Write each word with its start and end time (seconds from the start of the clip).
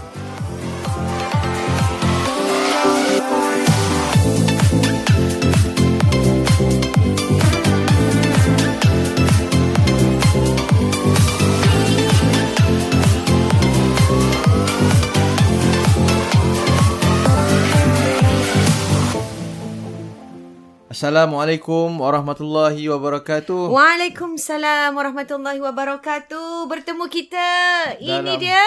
Assalamualaikum 21.01 21.97
warahmatullahi 21.97 22.85
wabarakatuh. 22.93 23.73
Waalaikumsalam 23.73 24.93
warahmatullahi 24.93 25.57
wabarakatuh. 25.57 26.69
Bertemu 26.69 27.09
kita. 27.09 27.49
Ini 27.97 28.21
Dalam- 28.21 28.37
dia 28.37 28.61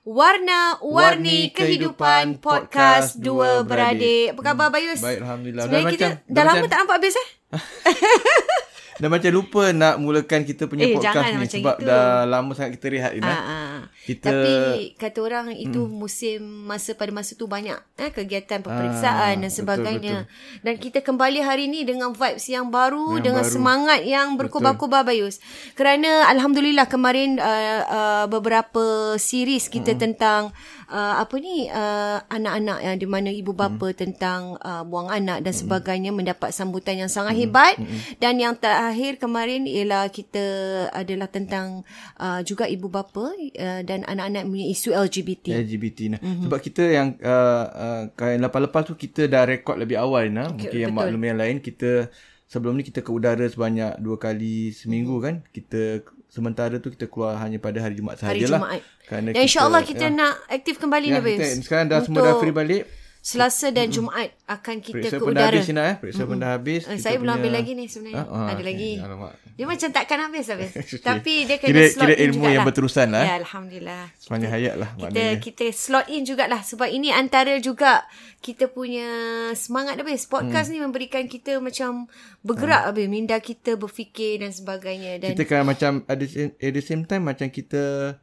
Warna-Warni 0.00 1.52
Kehidupan 1.52 2.40
Podcast 2.40 3.20
Dua 3.20 3.60
Beradik. 3.60 4.32
Apa 4.32 4.40
khabar 4.40 4.72
Bayus? 4.72 5.04
Baik, 5.04 5.20
Alhamdulillah. 5.20 5.64
Sebenarnya 5.68 5.84
Dah 5.84 5.92
kita 5.92 6.06
macam- 6.08 6.16
dah 6.16 6.32
dah 6.32 6.44
lama 6.48 6.56
macam- 6.56 6.70
tak 6.72 6.78
nampak 6.80 6.96
habis 6.96 7.14
eh? 7.20 7.28
Dah 8.96 9.08
macam 9.12 9.28
lupa 9.36 9.62
nak 9.76 9.94
mulakan 10.00 10.40
kita 10.48 10.64
punya 10.72 10.88
Eh, 10.88 10.96
podcast 10.96 11.28
ni 11.36 11.60
sebab 11.60 11.76
itu. 11.76 11.84
dah 11.84 12.24
lama 12.24 12.56
sangat 12.56 12.80
kita 12.80 12.88
rehat 12.88 13.12
Ina. 13.12 13.28
Ah, 13.28 13.36
ah. 13.36 13.76
Kita- 14.06 14.30
Tapi 14.30 14.54
kata 14.94 15.18
orang 15.18 15.50
itu 15.50 15.90
musim 15.90 16.38
masa 16.62 16.94
pada 16.94 17.10
masa 17.10 17.34
tu 17.34 17.50
banyak 17.50 17.74
eh, 17.98 18.14
kegiatan 18.14 18.62
peperiksaan 18.62 19.34
Ah, 19.34 19.34
dan 19.34 19.50
betul, 19.50 19.58
sebagainya. 19.58 20.16
Dan 20.62 20.78
kita 20.78 21.02
kembali 21.02 21.42
hari 21.42 21.66
ni 21.66 21.82
dengan 21.82 22.14
vibes 22.14 22.46
yang 22.46 22.70
baru, 22.70 23.18
Yang 23.18 23.24
dengan 23.26 23.42
baru. 23.42 23.52
semangat 23.52 24.00
yang 24.06 24.38
berkobar-kobar 24.38 25.02
Bayus. 25.02 25.42
Kerana 25.74 26.30
alhamdulillah 26.30 26.86
kemarin 26.86 27.36
uh, 27.36 27.82
uh, 27.82 28.24
beberapa 28.26 28.84
series 29.16 29.66
kita 29.66 29.98
tentang 29.98 30.54
uh, 30.86 31.14
apa 31.18 31.34
ni 31.36 31.66
uh, 31.66 32.22
anak-anak 32.28 32.78
yang 32.80 32.96
di 32.96 33.06
mana 33.06 33.30
ibu 33.30 33.50
bapa 33.50 33.90
tentang 33.90 34.54
uh, 34.60 34.86
buang 34.86 35.10
anak 35.10 35.42
dan 35.42 35.50
sebagainya 35.50 36.14
mendapat 36.14 36.54
sambutan 36.54 36.94
yang 36.94 37.10
sangat 37.10 37.34
hebat. 37.34 37.74
Dan 38.16 38.38
yang 38.38 38.54
terakhir 38.54 39.18
kemarin 39.18 39.66
ialah 39.66 40.06
kita 40.08 40.46
adalah 40.92 41.26
tentang 41.26 41.82
uh, 42.16 42.38
juga 42.42 42.70
ibu 42.70 42.86
bapa 42.86 43.34
uh, 43.34 43.80
dan 43.82 43.95
anak-anak 44.04 44.42
punya 44.44 44.66
isu 44.68 44.90
LGBT. 44.92 45.46
LGBT 45.62 45.98
nah. 46.12 46.20
Mm-hmm. 46.20 46.44
Sebab 46.44 46.58
kita 46.60 46.82
yang 46.84 47.08
uh, 47.22 47.64
uh, 47.70 48.02
kain 48.12 48.42
lepas-lepas 48.42 48.82
tu 48.84 48.98
kita 48.98 49.30
dah 49.30 49.48
rekod 49.48 49.80
lebih 49.80 49.96
awal 49.96 50.28
nah. 50.28 50.52
Okay, 50.52 50.68
Mungkin 50.68 50.78
yang 50.82 50.92
maklum 50.92 51.22
yang 51.24 51.38
lain 51.38 51.56
kita 51.64 52.12
sebelum 52.44 52.76
ni 52.76 52.84
kita 52.84 53.00
ke 53.00 53.10
udara 53.10 53.46
sebanyak 53.48 53.96
dua 54.02 54.16
kali 54.20 54.74
seminggu 54.76 55.16
kan. 55.22 55.40
Kita 55.48 56.02
sementara 56.26 56.76
tu 56.82 56.92
kita 56.92 57.08
keluar 57.08 57.40
hanya 57.40 57.56
pada 57.56 57.80
hari 57.80 57.96
Jumaat 57.96 58.20
Hari 58.20 58.44
sahajalah. 58.44 58.60
Jumaat. 58.60 58.80
Kerana 59.06 59.28
Dan 59.32 59.42
insyaAllah 59.46 59.82
kita 59.86 60.06
ya, 60.10 60.18
nak 60.18 60.34
aktif 60.50 60.74
kembali 60.82 61.06
ya, 61.08 61.22
ni 61.22 61.38
kita, 61.38 61.46
sekarang 61.62 61.86
dah 61.86 61.98
semua 62.02 62.20
dah 62.20 62.34
Untuk 62.34 62.42
free 62.42 62.56
balik. 62.56 63.05
Selasa 63.26 63.74
dan 63.74 63.90
Jumaat 63.90 64.38
akan 64.46 64.78
kita 64.78 65.02
Periksa 65.02 65.18
ke 65.18 65.24
pun 65.26 65.34
dah 65.34 65.42
udara. 65.42 65.58
habis 65.58 65.66
eh. 65.66 65.94
Periksa 65.98 66.22
pun 66.22 66.38
dah 66.38 66.50
habis. 66.54 66.82
Eh, 66.86 66.94
saya 66.94 67.18
belum 67.18 67.26
punya- 67.26 67.42
ambil 67.42 67.52
lagi 67.52 67.72
ni 67.74 67.84
sebenarnya. 67.86 68.22
Ah, 68.22 68.30
ah, 68.30 68.48
Ada 68.54 68.62
lagi. 68.62 68.92
Alamak. 68.96 69.32
Dia 69.50 69.66
macam 69.66 69.88
takkan 69.90 70.18
habis 70.22 70.46
habis. 70.46 70.70
Okay. 70.78 71.02
Tapi 71.02 71.32
dia 71.42 71.56
kena 71.58 71.70
Kira- 71.74 71.90
slot 71.90 72.06
kira 72.06 72.14
in 72.14 72.22
ilmu 72.22 72.34
jugalah. 72.38 72.54
yang 72.54 72.62
berterusan 72.62 73.06
lah, 73.10 73.18
eh. 73.18 73.26
Ya, 73.26 73.34
Alhamdulillah. 73.36 74.02
Sepanjang 74.14 74.50
hayat 74.52 74.74
lah 74.78 74.90
Kita 74.92 75.02
maknanya. 75.02 75.42
kita 75.42 75.64
slot 75.74 76.06
in 76.06 76.22
jugalah 76.22 76.60
sebab 76.62 76.86
ini 76.86 77.08
antara 77.10 77.58
juga 77.58 78.06
kita 78.38 78.70
punya 78.70 79.08
semangat 79.52 79.98
habis. 79.98 80.22
Podcast 80.24 80.70
ni 80.70 80.78
memberikan 80.78 81.26
kita 81.26 81.58
macam 81.58 82.06
bergerak 82.40 82.86
habis. 82.86 83.10
Minda 83.10 83.42
kita 83.42 83.74
berfikir 83.74 84.38
dan 84.38 84.54
sebagainya. 84.54 85.18
Dan 85.18 85.34
kita 85.34 85.42
kan 85.44 85.66
macam 85.66 86.06
at 86.06 86.14
the, 86.14 86.28
same, 86.30 86.54
at 86.54 86.70
the 86.70 86.78
same 86.80 87.02
time 87.02 87.26
macam 87.26 87.50
kita 87.50 88.14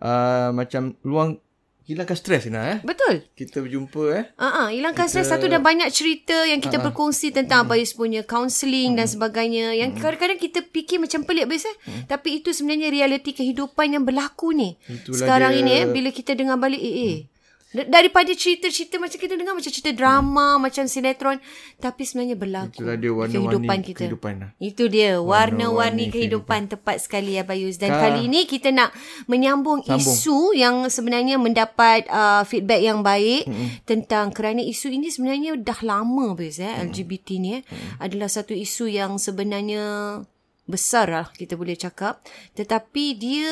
uh, 0.00 0.50
macam 0.50 0.98
luang 1.02 1.38
hilangkan 1.90 2.14
stres 2.14 2.46
Ina 2.46 2.62
eh. 2.68 2.78
betul. 2.80 3.26
Kita 3.32 3.58
berjumpa 3.58 4.02
eh. 4.12 4.24
Ah, 4.36 4.46
uh 4.60 4.68
hilangkan 4.70 5.04
stres 5.04 5.26
satu 5.26 5.44
dan 5.44 5.58
banyak 5.60 5.90
cerita 5.90 6.46
yang 6.46 6.58
kita 6.58 6.78
uh-huh. 6.78 6.86
berkongsi 6.88 7.30
tentang 7.30 7.60
Hmm. 7.60 7.66
Abayus 7.66 7.92
punya 7.92 8.22
counselling 8.22 8.94
dan 8.94 9.04
sebagainya 9.04 9.74
yang 9.74 9.90
kadang-kadang 9.92 10.38
kita 10.38 10.62
fikir 10.62 10.96
macam 10.96 11.22
pelik 11.22 11.44
biasa 11.44 11.70
Hmm. 11.80 12.06
tapi 12.06 12.38
itu 12.38 12.50
sebenarnya 12.50 12.88
realiti 12.88 13.32
kehidupan 13.32 13.90
yang 13.90 14.04
berlaku 14.04 14.52
ni. 14.52 14.78
Itulah 14.86 15.18
Sekarang 15.18 15.52
dia- 15.52 15.60
ini 15.60 15.70
eh 15.74 15.86
bila 15.86 16.10
kita 16.10 16.32
dengar 16.32 16.56
balik 16.56 16.78
eh 16.78 16.94
eh 16.94 17.16
Da- 17.20 17.29
Daripada 17.70 18.34
cerita-cerita 18.34 18.98
macam 18.98 19.14
kita 19.14 19.38
dengar 19.38 19.54
macam 19.54 19.70
cerita 19.70 19.94
drama, 19.94 20.58
macam 20.58 20.90
sinetron 20.90 21.38
tapi 21.78 22.02
sebenarnya 22.02 22.34
berlaku 22.34 22.82
Itulah 22.82 22.98
dia 22.98 23.06
di 23.06 23.14
warna-warni 23.14 23.46
kehidupan 23.46 23.78
kita. 23.86 23.98
kehidupan 24.02 24.34
lah. 24.42 24.50
Itu 24.58 24.84
dia 24.90 25.22
Warna-warni 25.22 25.70
warna-warni 25.70 26.04
kehidupan 26.10 26.60
tepat 26.66 26.96
sekali 26.98 27.38
Abayus 27.38 27.78
dan 27.78 27.94
Ka- 27.94 28.10
kali 28.10 28.26
ini 28.26 28.50
kita 28.50 28.74
nak 28.74 28.90
menyambung 29.30 29.86
Sambung. 29.86 30.02
isu 30.02 30.38
yang 30.58 30.90
sebenarnya 30.90 31.38
mendapat 31.38 32.10
uh, 32.10 32.42
feedback 32.42 32.82
yang 32.82 33.06
baik 33.06 33.46
mm-hmm. 33.46 33.86
tentang 33.86 34.34
kerana 34.34 34.66
isu 34.66 34.90
ini 34.90 35.06
sebenarnya 35.06 35.54
dah 35.54 35.78
lama 35.86 36.34
Abayus 36.34 36.58
eh 36.58 36.66
mm-hmm. 36.66 36.86
LGBT 36.90 37.28
ni 37.38 37.50
eh 37.54 37.62
mm-hmm. 37.62 38.02
adalah 38.02 38.26
satu 38.26 38.50
isu 38.50 38.90
yang 38.90 39.14
sebenarnya 39.14 40.18
besar 40.66 41.06
lah 41.06 41.26
kita 41.34 41.54
boleh 41.54 41.78
cakap 41.78 42.22
tetapi 42.58 43.14
dia 43.14 43.50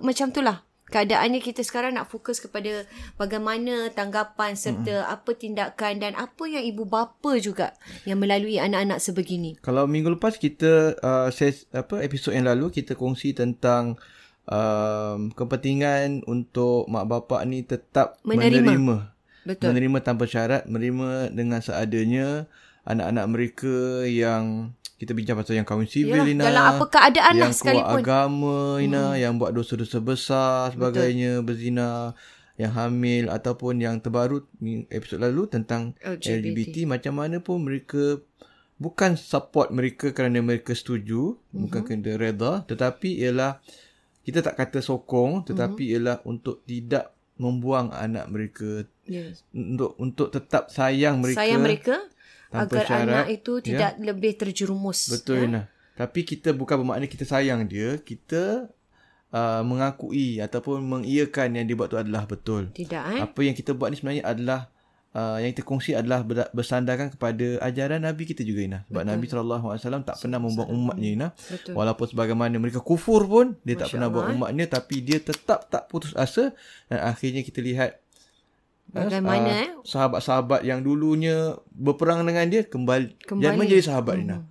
macam 0.00 0.32
tu 0.32 0.40
lah 0.44 0.64
keadaannya 0.94 1.42
kita 1.42 1.66
sekarang 1.66 1.98
nak 1.98 2.06
fokus 2.06 2.38
kepada 2.38 2.86
bagaimana 3.18 3.90
tanggapan 3.90 4.54
serta 4.54 5.02
mm-hmm. 5.02 5.14
apa 5.18 5.30
tindakan 5.34 5.94
dan 5.98 6.14
apa 6.14 6.46
yang 6.46 6.62
ibu 6.62 6.86
bapa 6.86 7.34
juga 7.42 7.74
yang 8.06 8.22
melalui 8.22 8.62
anak-anak 8.62 9.02
sebegini 9.02 9.58
Kalau 9.58 9.90
minggu 9.90 10.14
lepas 10.14 10.38
kita 10.38 10.94
uh, 11.02 11.28
ses, 11.34 11.66
apa 11.74 11.98
episod 12.06 12.30
yang 12.30 12.46
lalu 12.46 12.70
kita 12.70 12.94
kongsi 12.94 13.34
tentang 13.34 13.98
um, 14.46 15.34
kepentingan 15.34 16.22
untuk 16.30 16.86
mak 16.86 17.10
bapak 17.10 17.42
ni 17.42 17.66
tetap 17.66 18.22
Menerima. 18.22 18.62
menerima. 18.62 18.96
Betul. 19.44 19.66
Menerima 19.74 19.98
tanpa 20.00 20.24
syarat, 20.30 20.62
menerima 20.70 21.34
dengan 21.34 21.60
seadanya 21.60 22.46
anak-anak 22.86 23.26
mereka 23.28 24.06
yang 24.06 24.72
kita 25.04 25.12
bincang 25.12 25.36
pasal 25.36 25.60
yang 25.60 25.68
kahwin 25.68 25.84
sivil 25.84 26.24
Yalah, 26.24 26.32
Ina. 26.32 26.42
dalam 26.48 26.64
apa 26.74 26.84
keadaan 26.88 27.34
lah 27.36 27.44
yang 27.44 27.54
sekalipun. 27.54 28.00
agama 28.00 28.58
Ina, 28.80 29.04
hmm. 29.12 29.20
yang 29.20 29.32
buat 29.36 29.52
dosa-dosa 29.52 30.00
besar 30.00 30.72
sebagainya, 30.72 31.44
Betul. 31.44 31.46
berzina, 31.46 31.90
yang 32.56 32.72
hamil 32.72 33.28
ataupun 33.28 33.84
yang 33.84 34.00
terbaru 34.00 34.48
episod 34.88 35.20
lalu 35.20 35.44
tentang 35.52 35.92
LGBT. 36.00 36.08
LGBT. 36.08 36.40
LGBT 36.40 36.76
macam 36.88 37.14
mana 37.20 37.36
pun 37.44 37.60
mereka 37.60 38.24
bukan 38.80 39.14
support 39.20 39.70
mereka 39.70 40.10
kerana 40.10 40.40
mereka 40.40 40.72
setuju, 40.72 41.36
mm-hmm. 41.36 41.60
bukan 41.68 41.80
kerana 41.84 42.12
reda, 42.16 42.52
tetapi 42.64 43.22
ialah 43.22 43.60
kita 44.24 44.40
tak 44.40 44.56
kata 44.56 44.80
sokong 44.80 45.44
tetapi 45.44 45.84
mm-hmm. 45.84 45.94
ialah 46.00 46.16
untuk 46.24 46.64
tidak 46.64 47.12
membuang 47.36 47.92
anak 47.92 48.24
mereka 48.32 48.88
Yes. 49.04 49.44
untuk 49.52 50.00
untuk 50.00 50.32
tetap 50.32 50.72
sayang 50.72 51.20
mereka 51.20 51.44
Sayang 51.44 51.60
mereka 51.60 51.96
tanpa 52.54 52.70
agar 52.70 52.84
syarat, 52.86 53.06
anak 53.10 53.26
itu 53.34 53.52
ya. 53.58 53.64
tidak 53.66 53.92
lebih 53.98 54.32
terjerumus. 54.38 55.00
Betul 55.10 55.50
ya? 55.50 55.50
ya? 55.50 55.62
Tapi 55.94 56.20
kita 56.22 56.54
bukan 56.54 56.82
bermakna 56.82 57.06
kita 57.10 57.26
sayang 57.26 57.66
dia, 57.66 57.98
kita 57.98 58.70
uh, 59.34 59.62
mengakui 59.66 60.38
ataupun 60.38 60.82
mengiyakan 60.82 61.58
yang 61.58 61.66
dia 61.66 61.74
buat 61.74 61.90
tu 61.90 61.98
adalah 61.98 62.26
betul. 62.30 62.70
Tidak 62.70 63.04
eh? 63.18 63.20
Apa 63.22 63.40
yang 63.42 63.58
kita 63.58 63.74
buat 63.74 63.90
ni 63.90 63.98
sebenarnya 63.98 64.24
adalah 64.26 64.70
uh, 65.14 65.38
yang 65.42 65.50
kita 65.54 65.62
kongsi 65.66 65.94
adalah 65.94 66.26
ber- 66.26 66.50
bersandarkan 66.50 67.14
kepada 67.14 67.62
ajaran 67.62 68.02
Nabi 68.02 68.22
kita 68.26 68.42
juga 68.42 68.60
Ina. 68.66 68.78
Sebab 68.90 69.02
betul. 69.02 69.10
Nabi 69.14 69.24
SAW 69.74 70.02
tak 70.06 70.16
pernah 70.22 70.38
membuang 70.42 70.70
umatnya 70.70 71.08
Ina. 71.14 71.28
Betul. 71.34 71.72
Walaupun 71.78 72.06
sebagaimana 72.10 72.54
mereka 72.58 72.82
kufur 72.82 73.26
pun 73.26 73.58
dia 73.62 73.78
tak 73.78 73.90
Masya 73.90 73.94
pernah 73.98 74.08
buang 74.10 74.26
Allah, 74.30 74.34
eh. 74.34 74.38
umatnya 74.42 74.64
tapi 74.70 74.96
dia 75.00 75.18
tetap 75.22 75.70
tak 75.70 75.86
putus 75.90 76.12
asa 76.18 76.52
dan 76.90 76.98
akhirnya 77.02 77.46
kita 77.46 77.62
lihat 77.62 78.03
Bagaimana, 78.94 79.50
Ah, 79.50 79.62
eh? 79.66 79.70
Sahabat-sahabat 79.82 80.60
yang 80.62 80.80
dulunya 80.86 81.58
berperang 81.74 82.22
dengan 82.22 82.46
dia 82.46 82.62
kembali, 82.62 83.18
Kembali. 83.26 83.42
jadi 83.42 83.56
menjadi 83.58 83.82
sahabat 83.82 84.14
Nina. 84.22 84.32
Yang 84.32 84.42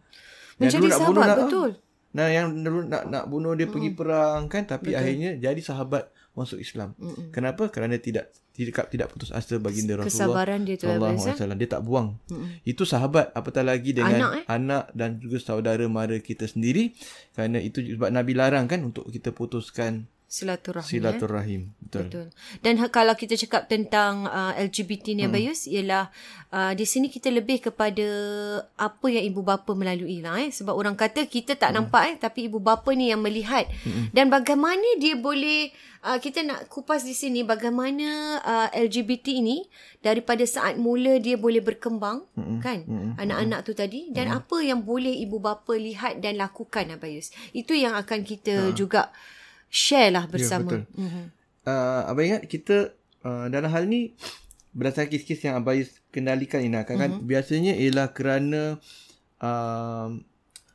Menjadi 0.59 0.79
bunuh 0.83 0.99
sahabat, 0.99 1.25
nak, 1.25 1.37
betul. 1.47 1.69
Nah, 2.13 2.27
yang 2.29 2.47
dulu 2.61 2.79
nak 2.85 3.03
nak 3.09 3.23
bunuh 3.25 3.57
dia 3.57 3.65
pergi 3.65 3.89
perang 3.97 4.45
kan 4.45 4.69
tapi 4.69 4.93
Betul. 4.93 5.01
akhirnya 5.01 5.31
jadi 5.41 5.61
sahabat 5.65 6.13
masuk 6.37 6.61
Islam. 6.61 6.93
Mm-mm. 7.01 7.33
Kenapa? 7.33 7.73
Kerana 7.73 7.97
tidak 7.97 8.29
tidak 8.53 8.85
tidak 8.93 9.09
putus 9.09 9.33
asa 9.33 9.57
baginda 9.57 9.97
Rasulullah 9.97 10.29
Kesabaran 10.29 10.61
dia 10.61 10.77
tu, 10.77 10.85
wasallam. 10.93 11.57
Dia 11.57 11.69
tak 11.73 11.81
buang. 11.81 12.21
Itu 12.61 12.85
sahabat 12.85 13.33
apatah 13.33 13.65
lagi 13.65 13.97
dengan 13.97 14.29
Anak, 14.29 14.31
eh? 14.37 14.43
anak 14.45 14.83
dan 14.93 15.17
juga 15.17 15.41
saudara 15.41 15.81
mara 15.89 16.13
kita 16.21 16.45
sendiri. 16.45 16.93
Kerana 17.33 17.57
itu 17.57 17.81
sebab 17.81 18.13
Nabi 18.13 18.37
larang 18.37 18.69
kan 18.69 18.85
untuk 18.85 19.09
kita 19.09 19.33
putuskan 19.33 20.05
Silaturahmi. 20.33 20.81
eh? 20.83 20.89
silaturahim. 20.89 21.61
Betul. 21.77 22.01
Betul. 22.03 22.27
Dan 22.59 22.73
ha- 22.77 22.89
kalau 22.89 23.13
kita 23.13 23.37
cakap 23.37 23.67
tentang 23.67 24.25
uh, 24.25 24.49
LGBT 24.57 25.13
ni 25.13 25.21
Hmm. 25.21 25.29
Abayus 25.29 25.65
ialah 25.65 26.09
uh, 26.49 26.73
di 26.73 26.83
sini 26.83 27.05
kita 27.07 27.29
lebih 27.29 27.61
kepada 27.63 28.07
apa 28.75 29.07
yang 29.07 29.21
ibu 29.23 29.41
bapa 29.41 29.71
melalui 29.71 30.19
lah 30.19 30.39
eh 30.39 30.49
sebab 30.49 30.73
orang 30.73 30.95
kata 30.95 31.25
kita 31.25 31.53
tak 31.53 31.69
Hmm. 31.69 31.85
nampak 31.85 32.03
eh 32.07 32.15
tapi 32.17 32.45
ibu 32.45 32.57
bapa 32.59 32.89
ni 32.91 33.07
yang 33.07 33.21
melihat 33.21 33.69
dan 34.09 34.27
bagaimana 34.27 34.81
dia 34.97 35.13
boleh 35.13 35.69
uh, 36.01 36.17
kita 36.17 36.41
nak 36.41 36.65
kupas 36.65 37.01
di 37.01 37.13
sini 37.13 37.41
bagaimana 37.43 38.07
uh, 38.39 38.67
LGBT 38.73 39.29
ini 39.35 39.61
daripada 39.99 40.41
saat 40.43 40.75
mula 40.75 41.17
dia 41.17 41.37
boleh 41.37 41.61
berkembang 41.61 42.25
Hmm. 42.33 42.57
kan 42.57 42.81
anak-anak 43.15 43.61
tu 43.61 43.73
tadi 43.73 44.09
dan 44.09 44.33
apa 44.33 44.57
yang 44.59 44.81
boleh 44.81 45.13
ibu 45.15 45.37
bapa 45.37 45.73
lihat 45.73 46.17
dan 46.17 46.35
lakukan 46.35 46.89
Abayus. 46.89 47.29
Itu 47.51 47.73
yang 47.73 47.93
akan 47.93 48.23
kita 48.23 48.73
juga 48.73 49.13
share 49.73 50.13
lah 50.13 50.29
bersama. 50.29 50.69
betul. 50.69 50.81
Mhm. 50.93 51.23
Uh, 51.63 52.01
abang 52.05 52.27
ingat 52.27 52.43
kita 52.45 52.93
uh, 53.21 53.49
dalam 53.49 53.67
hal 53.67 53.83
ni 53.83 54.13
berdasarkan 54.69 55.09
kes-kes 55.09 55.41
yang 55.41 55.55
Abang 55.55 55.79
kendalikan 56.09 56.59
ini 56.59 56.77
kan, 56.83 56.95
kan 56.95 57.09
Mhm. 57.17 57.25
biasanya 57.25 57.73
ialah 57.73 58.09
kerana 58.09 58.77
uh, 59.39 60.07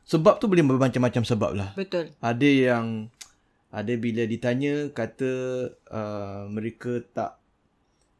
sebab 0.03 0.35
tu 0.37 0.49
boleh 0.49 0.65
bermacam-macam 0.65 1.23
sebab 1.23 1.51
lah. 1.53 1.69
Betul. 1.73 2.11
Ada 2.19 2.49
yang 2.49 2.85
ada 3.69 3.93
bila 3.95 4.25
ditanya 4.25 4.89
kata 4.89 5.31
uh, 5.87 6.49
mereka 6.49 7.05
tak 7.07 7.37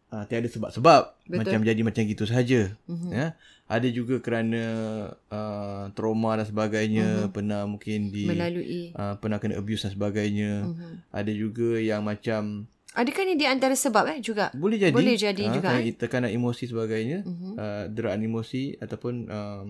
uh, 0.09 0.23
tiada 0.23 0.45
sebab-sebab 0.45 1.01
Betul. 1.25 1.37
macam 1.41 1.59
jadi 1.65 1.81
macam 1.81 2.03
gitu 2.05 2.23
saja 2.23 2.69
Mhm. 2.85 3.09
ya 3.09 3.27
ada 3.69 3.85
juga 3.87 4.17
kerana 4.17 4.63
uh, 5.27 5.93
trauma 5.93 6.33
dan 6.33 6.43
sebagainya 6.43 7.29
pernah 7.29 7.63
mungkin 7.63 8.09
di 8.09 8.25
Melalui. 8.25 8.89
uh, 8.91 9.13
pernah 9.15 9.37
kena 9.37 9.55
abuse 9.55 9.85
dan 9.85 9.93
sebagainya 9.93 10.65
Mhm. 10.65 10.89
ada 11.07 11.31
juga 11.31 11.77
yang 11.77 12.01
macam 12.01 12.65
Adakah 12.89 13.21
ni 13.23 13.37
di 13.37 13.45
antara 13.45 13.77
sebab 13.77 14.09
eh 14.09 14.17
juga? 14.19 14.49
boleh 14.51 14.81
jadi 14.81 14.89
Boleh 14.91 15.13
jadi 15.13 15.43
ah, 15.43 15.53
juga, 15.53 15.69
kerana 15.69 15.85
eh? 15.85 15.93
tekanan 15.93 16.31
emosi 16.31 16.63
sebagainya 16.65 17.21
Mhm. 17.21 17.49
uh, 17.53 17.83
deraan 17.87 18.19
emosi 18.19 18.63
ataupun 18.75 19.13
um, 19.27 19.67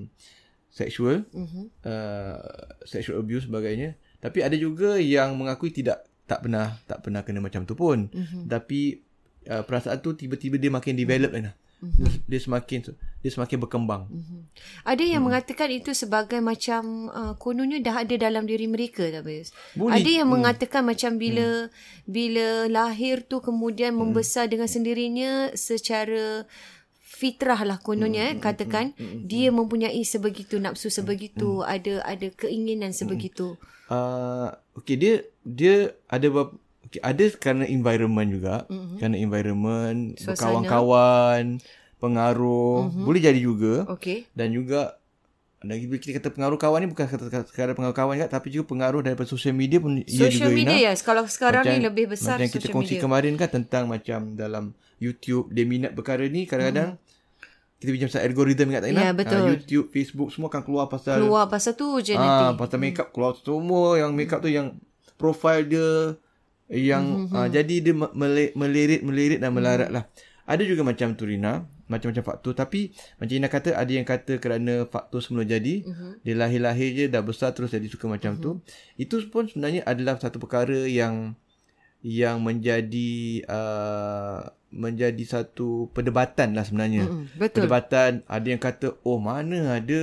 sexual 0.70 1.28
Mhm. 1.30 1.84
uh, 1.84 2.40
sexual 2.84 3.20
abuse 3.20 3.44
sebagainya 3.44 3.94
tapi 4.18 4.40
ada 4.40 4.56
juga 4.56 4.96
yang 4.96 5.36
mengakui 5.36 5.68
tidak 5.70 6.08
tak 6.24 6.40
pernah 6.42 6.80
tak 6.86 7.02
pernah 7.02 7.20
kena 7.20 7.40
macam 7.40 7.64
tu 7.64 7.74
pun 7.74 8.08
Mhm. 8.08 8.48
tapi 8.48 9.04
uh, 9.46 9.62
perasaan 9.62 10.00
tu 10.00 10.14
tiba-tiba 10.14 10.56
dia 10.56 10.70
makin 10.70 10.96
develop 10.96 11.34
kan 11.34 11.44
Mhm. 11.44 11.56
Dia, 11.80 12.12
dia 12.28 12.40
semakin 12.40 12.80
dia 13.20 13.32
semakin 13.32 13.58
berkembang 13.60 14.04
Ada 14.84 15.04
yang 15.04 15.24
Hmm. 15.24 15.32
mengatakan 15.32 15.72
itu 15.72 15.92
sebagai 15.96 16.40
macam 16.44 17.08
uh, 17.08 17.34
kononnya 17.36 17.80
dah 17.80 18.04
ada 18.04 18.16
dalam 18.16 18.44
diri 18.44 18.68
mereka 18.68 19.08
tak 19.08 19.24
Bayus. 19.24 19.52
Boleh. 19.76 20.00
Ada 20.00 20.10
yang 20.24 20.28
Hmm. 20.28 20.36
mengatakan 20.40 20.84
macam 20.84 21.16
bila 21.16 21.72
bila 22.04 22.68
lahir 22.68 23.24
tu 23.24 23.40
kemudian 23.40 23.96
Hmm. 23.96 24.12
membesar 24.12 24.52
dengan 24.52 24.68
sendirinya 24.68 25.56
secara 25.56 26.44
fitrah 27.00 27.64
lah 27.68 27.80
kononnya 27.80 28.32
Hmm. 28.32 28.34
eh 28.36 28.40
katakan 28.40 28.86
dia 29.26 29.52
mempunyai 29.52 30.00
sebegitu 30.04 30.56
nafsu 30.60 30.88
sebegitu 30.88 31.64
ada 31.64 32.00
ada 32.06 32.28
keinginan 32.32 32.96
sebegitu. 32.96 33.60
uh, 33.90 34.54
okay 34.72 34.96
dia 34.96 35.26
dia 35.44 35.92
ada 36.08 36.28
okay, 36.90 37.02
ada 37.06 37.24
kerana 37.38 37.64
environment 37.70 38.30
juga 38.34 38.56
mm-hmm. 38.66 38.98
kerana 38.98 39.16
environment 39.16 40.00
Suasana. 40.18 40.30
berkawan-kawan 40.34 41.44
pengaruh 42.02 42.90
mm-hmm. 42.90 43.06
boleh 43.06 43.22
jadi 43.22 43.40
juga 43.40 43.76
Okey. 43.94 44.26
dan 44.34 44.50
juga 44.50 45.00
lagi 45.60 45.92
kita 45.92 46.24
kata 46.24 46.32
pengaruh 46.32 46.56
kawan 46.56 46.80
ni 46.80 46.88
bukan 46.88 47.04
kata 47.04 47.44
sekadar 47.44 47.76
pengaruh 47.76 47.92
kawan 47.92 48.16
juga 48.16 48.32
tapi 48.32 48.48
juga 48.48 48.72
pengaruh 48.72 49.04
daripada 49.04 49.28
social 49.28 49.52
media 49.52 49.84
pun 49.84 50.00
ia 50.08 50.32
Social 50.32 50.56
juga 50.56 50.56
media 50.56 50.78
Ina. 50.80 50.88
ya. 50.88 51.04
Kalau 51.04 51.28
sekarang 51.28 51.68
ni 51.68 51.84
lebih 51.84 52.16
besar 52.16 52.40
macam 52.40 52.48
kita 52.48 52.72
social 52.72 52.76
kongsi 52.80 52.96
media. 52.96 53.04
kemarin 53.04 53.34
kan 53.36 53.50
tentang 53.52 53.84
macam 53.92 54.40
dalam 54.40 54.72
YouTube 55.04 55.52
dia 55.52 55.68
minat 55.68 55.92
perkara 55.92 56.24
ni 56.32 56.48
kadang-kadang 56.48 56.96
kita 57.80 57.90
bincang 57.92 58.10
pasal 58.12 58.24
algoritma 58.24 58.72
ingat 58.72 58.82
tak 58.88 58.92
Ina? 58.92 59.00
Hmm. 59.00 59.08
Ya, 59.08 59.14
betul. 59.16 59.40
Ah, 59.40 59.48
YouTube, 59.52 59.88
Facebook 59.92 60.30
semua 60.32 60.48
akan 60.48 60.62
keluar 60.64 60.86
pasal 60.88 61.16
Keluar 61.20 61.46
pasal 61.52 61.74
tu 61.76 61.88
je 62.00 62.16
ah 62.16 62.24
nanti. 62.56 62.60
pasal 62.60 62.78
makeup 62.80 63.08
keluar 63.12 63.36
semua 63.36 64.00
yang 64.00 64.12
makeup 64.16 64.40
tu 64.40 64.48
yang 64.48 64.80
profile 65.20 65.68
dia 65.68 66.16
yang 66.70 67.26
Hmm, 67.26 67.36
ah, 67.36 67.48
jadi 67.48 67.76
dia 67.82 67.92
me- 67.92 68.14
mele- 68.14 68.54
melirit 68.54 69.02
melirit 69.02 69.38
dan 69.38 69.52
melarat 69.52 69.90
lah. 69.90 70.06
Ada 70.46 70.66
juga 70.66 70.82
macam 70.82 71.14
tu 71.14 71.26
Rina, 71.26 71.62
macam-macam 71.86 72.26
faktor 72.26 72.54
tapi 72.54 72.90
macam 73.18 73.34
Ina 73.36 73.48
kata 73.48 73.70
ada 73.72 73.90
yang 73.90 74.02
kata 74.04 74.38
kerana 74.38 74.86
faktor 74.86 75.22
semula 75.22 75.46
jadi 75.46 75.82
Mhm. 75.82 76.22
dia 76.22 76.34
lahir-lahir 76.34 76.90
je 76.92 77.06
dah 77.06 77.22
besar 77.22 77.54
terus 77.54 77.70
jadi 77.70 77.86
suka 77.86 78.06
macam 78.06 78.34
tu. 78.36 78.58
Itu 78.96 79.22
pun 79.30 79.46
sebenarnya 79.46 79.82
adalah 79.84 80.18
satu 80.18 80.38
perkara 80.38 80.86
yang 80.86 81.38
yang 82.00 82.40
menjadi 82.40 83.44
uh, 83.46 84.42
menjadi 84.70 85.20
satu 85.22 85.90
perdebatan 85.92 86.54
lah 86.54 86.64
sebenarnya. 86.64 87.06
Mm-mm, 87.06 87.36
betul. 87.36 87.66
Perdebatan 87.66 88.22
ada 88.24 88.48
yang 88.48 88.62
kata 88.62 88.98
oh 89.04 89.18
mana 89.18 89.78
ada 89.78 90.02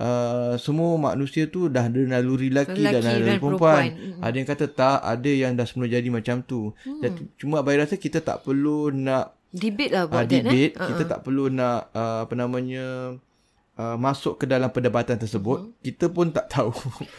uh, 0.00 0.54
semua 0.56 0.96
manusia 0.96 1.44
tu 1.46 1.68
dah 1.68 1.86
ada 1.86 2.00
naluri 2.00 2.48
lelaki, 2.48 2.80
Lelaki 2.80 2.94
dan 2.96 3.02
naluri 3.04 3.28
dan 3.28 3.38
perempuan. 3.38 3.84
perempuan. 3.92 4.24
Ada 4.24 4.34
yang 4.34 4.48
kata 4.48 4.66
tak, 4.72 4.98
ada 5.04 5.30
yang 5.30 5.52
dah 5.54 5.66
semula 5.68 5.86
jadi 5.92 6.08
macam 6.08 6.36
tu. 6.40 6.72
Hmm. 6.82 7.00
Dan 7.04 7.10
cuma 7.36 7.60
abang 7.60 7.76
rasa 7.76 8.00
kita 8.00 8.24
tak 8.24 8.42
perlu 8.42 8.88
nak 8.90 9.36
Debate 9.50 9.90
lah 9.90 10.06
uh, 10.06 10.14
buat 10.14 10.30
that 10.30 10.46
debate, 10.46 10.78
eh. 10.78 10.86
kita 10.94 11.02
tak 11.10 11.20
perlu 11.26 11.50
nak 11.50 11.90
uh, 11.90 12.22
apa 12.22 12.34
namanya 12.38 13.18
uh, 13.74 13.96
masuk 13.98 14.38
ke 14.38 14.44
dalam 14.46 14.70
perdebatan 14.70 15.18
tersebut. 15.18 15.58
Hmm. 15.66 15.74
Kita 15.82 16.06
pun 16.06 16.30
tak 16.30 16.46
tahu. 16.54 16.70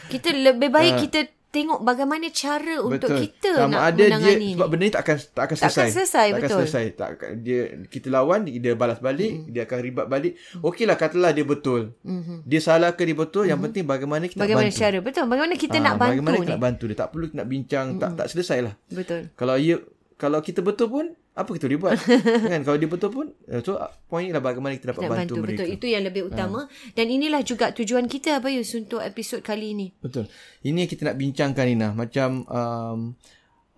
Kita 0.08 0.32
lebih 0.32 0.72
baik 0.72 1.12
kita 1.12 1.28
tengok 1.52 1.80
bagaimana 1.82 2.26
cara 2.28 2.80
untuk 2.80 3.12
kita. 3.14 3.52
Sama 3.54 3.70
nak 3.70 3.82
ada 3.86 3.96
dia 3.98 4.08
menangani 4.10 4.50
sebab 4.50 4.66
ni. 4.66 4.72
benda 4.72 4.84
ni 4.84 4.90
tak 4.90 5.02
akan 5.02 5.16
tak 5.20 5.44
akan 5.44 5.52
Tak 5.52 5.62
selesai. 5.62 5.82
akan 5.82 5.92
selesai, 5.94 6.26
tak 6.26 6.32
betul. 6.32 6.42
akan 6.42 6.58
selesai. 6.58 6.86
Tak 6.94 7.10
dia 7.38 7.60
kita 7.86 8.08
lawan 8.08 8.40
dia 8.46 8.74
balas 8.74 8.98
balik, 8.98 9.32
Hmm. 9.34 9.46
dia 9.48 9.62
akan 9.62 9.78
ribat 9.78 10.06
balik. 10.08 10.34
Okeylah 10.58 10.96
katalah 10.96 11.32
dia 11.32 11.44
betul. 11.44 11.82
Mhm. 12.02 12.36
Dia 12.44 12.60
salah 12.60 12.92
ke 12.92 13.04
dia 13.04 13.14
betul, 13.14 13.44
yang 13.46 13.60
penting 13.60 13.84
bagaimana 13.84 14.26
kita 14.26 14.40
Bagaimana 14.40 14.64
nak 14.64 14.72
bantu. 14.72 14.82
cara? 14.82 14.98
Betul. 15.00 15.24
Bagaimana 15.28 15.54
kita 15.56 15.72
Ah, 15.74 15.82
nak 15.82 15.94
bantu 15.94 16.12
bagaimana 16.12 16.32
ni? 16.32 16.32
Hmm. 16.32 16.42
kita 16.42 16.52
nak 16.52 16.62
bantu 16.62 16.84
dia. 16.86 16.98
Tak 16.98 17.08
perlu 17.10 17.26
nak 17.32 17.48
bincang, 17.48 17.88
tak 17.98 18.10
tak 18.16 18.28
selesai 18.28 18.60
lah. 18.62 18.74
Betul. 18.88 19.22
Kalau 19.34 19.56
ia 19.56 19.76
kalau 20.16 20.40
kita 20.40 20.62
betul 20.62 20.88
pun 20.88 21.06
apa 21.42 21.52
kita 21.58 21.66
boleh 21.68 21.82
buat? 21.82 21.98
kan 22.52 22.62
kalau 22.62 22.78
dia 22.78 22.90
betul 22.90 23.10
pun 23.10 23.26
eh, 23.50 23.62
so 23.66 23.78
point 24.08 24.30
ni 24.30 24.32
lah 24.32 24.42
bagaimana 24.42 24.78
kita 24.78 24.94
dapat 24.94 25.10
bantu, 25.10 25.16
bantu, 25.18 25.34
mereka. 25.44 25.64
betul. 25.66 25.68
Itu 25.76 25.86
yang 25.90 26.04
lebih 26.06 26.22
utama. 26.30 26.70
Dan 26.94 27.10
inilah 27.10 27.42
juga 27.42 27.74
tujuan 27.74 28.06
kita 28.06 28.38
Abayus 28.40 28.72
untuk 28.78 29.02
episod 29.02 29.42
kali 29.42 29.74
ini. 29.74 29.88
Betul. 30.00 30.30
Ini 30.62 30.86
yang 30.86 30.92
kita 30.92 31.02
nak 31.12 31.18
bincangkan 31.18 31.66
Nina. 31.68 31.90
Macam 31.98 32.46
um, 32.48 33.00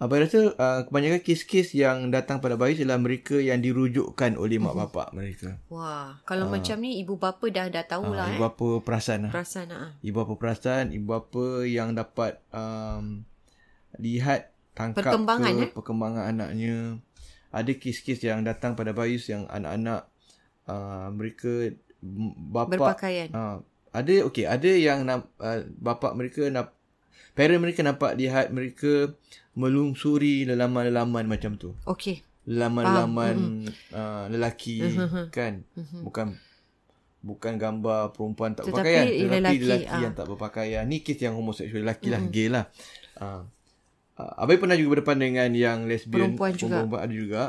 Abang 0.03 0.20
rasa 0.20 0.51
uh, 0.60 0.84
kebanyakan 0.84 1.24
kes-kes 1.24 1.72
yang 1.79 2.12
datang 2.12 2.43
pada 2.43 2.60
Bayus 2.60 2.75
ialah 2.84 3.00
mereka 3.00 3.39
yang 3.39 3.63
dirujukkan 3.63 4.36
oleh 4.36 4.60
mak 4.60 4.75
bapak 4.75 5.15
mereka. 5.15 5.55
Wah, 5.72 6.20
kalau 6.27 6.51
macam 6.51 6.75
ni 6.84 7.00
ibu 7.00 7.15
bapa 7.15 7.48
dah 7.48 7.72
dah 7.72 7.88
tahulah 7.88 8.27
Uh, 8.27 8.27
eh. 8.27 8.36
ibu 8.36 8.43
bapa 8.43 8.67
perasan 8.84 9.29
lah. 9.29 9.32
Perasaan 9.32 9.72
ah. 9.72 9.89
Ibu 10.03 10.15
bapa 10.20 10.34
perasan, 10.36 10.91
ibu 10.91 11.08
bapa 11.08 11.63
yang 11.63 11.96
dapat 11.96 12.36
um, 12.51 13.24
lihat 13.96 14.51
tangkap 14.75 15.08
Perkembangan, 15.08 15.53
ke 15.55 15.63
eh? 15.63 15.72
perkembangan 15.72 16.24
anaknya. 16.36 17.00
Ada 17.53 17.72
kes-kes 17.72 18.19
yang 18.19 18.41
datang 18.41 18.74
pada 18.74 18.91
Bayus 18.91 19.29
yang 19.29 19.45
anak-anak 19.45 20.10
uh, 20.65 21.07
mereka 21.10 21.69
bapa 22.50 22.74
Berpakaian. 22.74 23.29
uh, 23.31 23.57
ada 23.93 24.13
okey, 24.25 24.43
ada 24.43 24.67
yang 24.67 25.05
uh, 25.05 25.22
bapa 25.77 26.12
mereka 26.12 26.50
nak 26.50 26.74
parent 27.31 27.62
mereka 27.62 27.86
nampak 27.86 28.17
lihat 28.17 28.50
mereka 28.50 29.13
melungsuri 29.53 30.43
lelaman-lelaman 30.43 31.24
macam 31.24 31.55
tu. 31.55 31.77
Okey. 31.86 32.25
Lelaman-lelaman 32.43 33.69
uh, 33.93 34.25
lelaki 34.27 34.81
Mhm. 34.83 35.29
kan. 35.29 35.62
Bukan 36.03 36.36
bukan 37.24 37.53
gambar 37.55 38.12
perempuan 38.12 38.51
tak 38.51 38.67
Tetapi 38.67 38.83
berpakaian 38.83 39.05
tetapi 39.07 39.24
lelaki, 39.31 39.57
lelaki, 39.63 39.88
ah. 39.88 40.01
yang 40.01 40.13
tak 40.13 40.25
berpakaian. 40.27 40.83
Ni 40.83 41.00
kes 41.00 41.22
yang 41.22 41.38
homoseksual 41.38 41.86
lelaki 41.86 42.12
lah, 42.12 42.22
gay 42.27 42.48
lah. 42.51 42.65
Uh, 43.15 43.48
uh, 44.17 44.34
Abai 44.39 44.58
pernah 44.58 44.75
juga 44.75 45.00
berdepan 45.00 45.17
dengan 45.20 45.50
yang 45.53 45.86
lesbian 45.86 46.34
Perempuan 46.36 46.51
juga. 46.53 46.82
perempuan 46.82 47.01
ada 47.03 47.13
juga. 47.13 47.43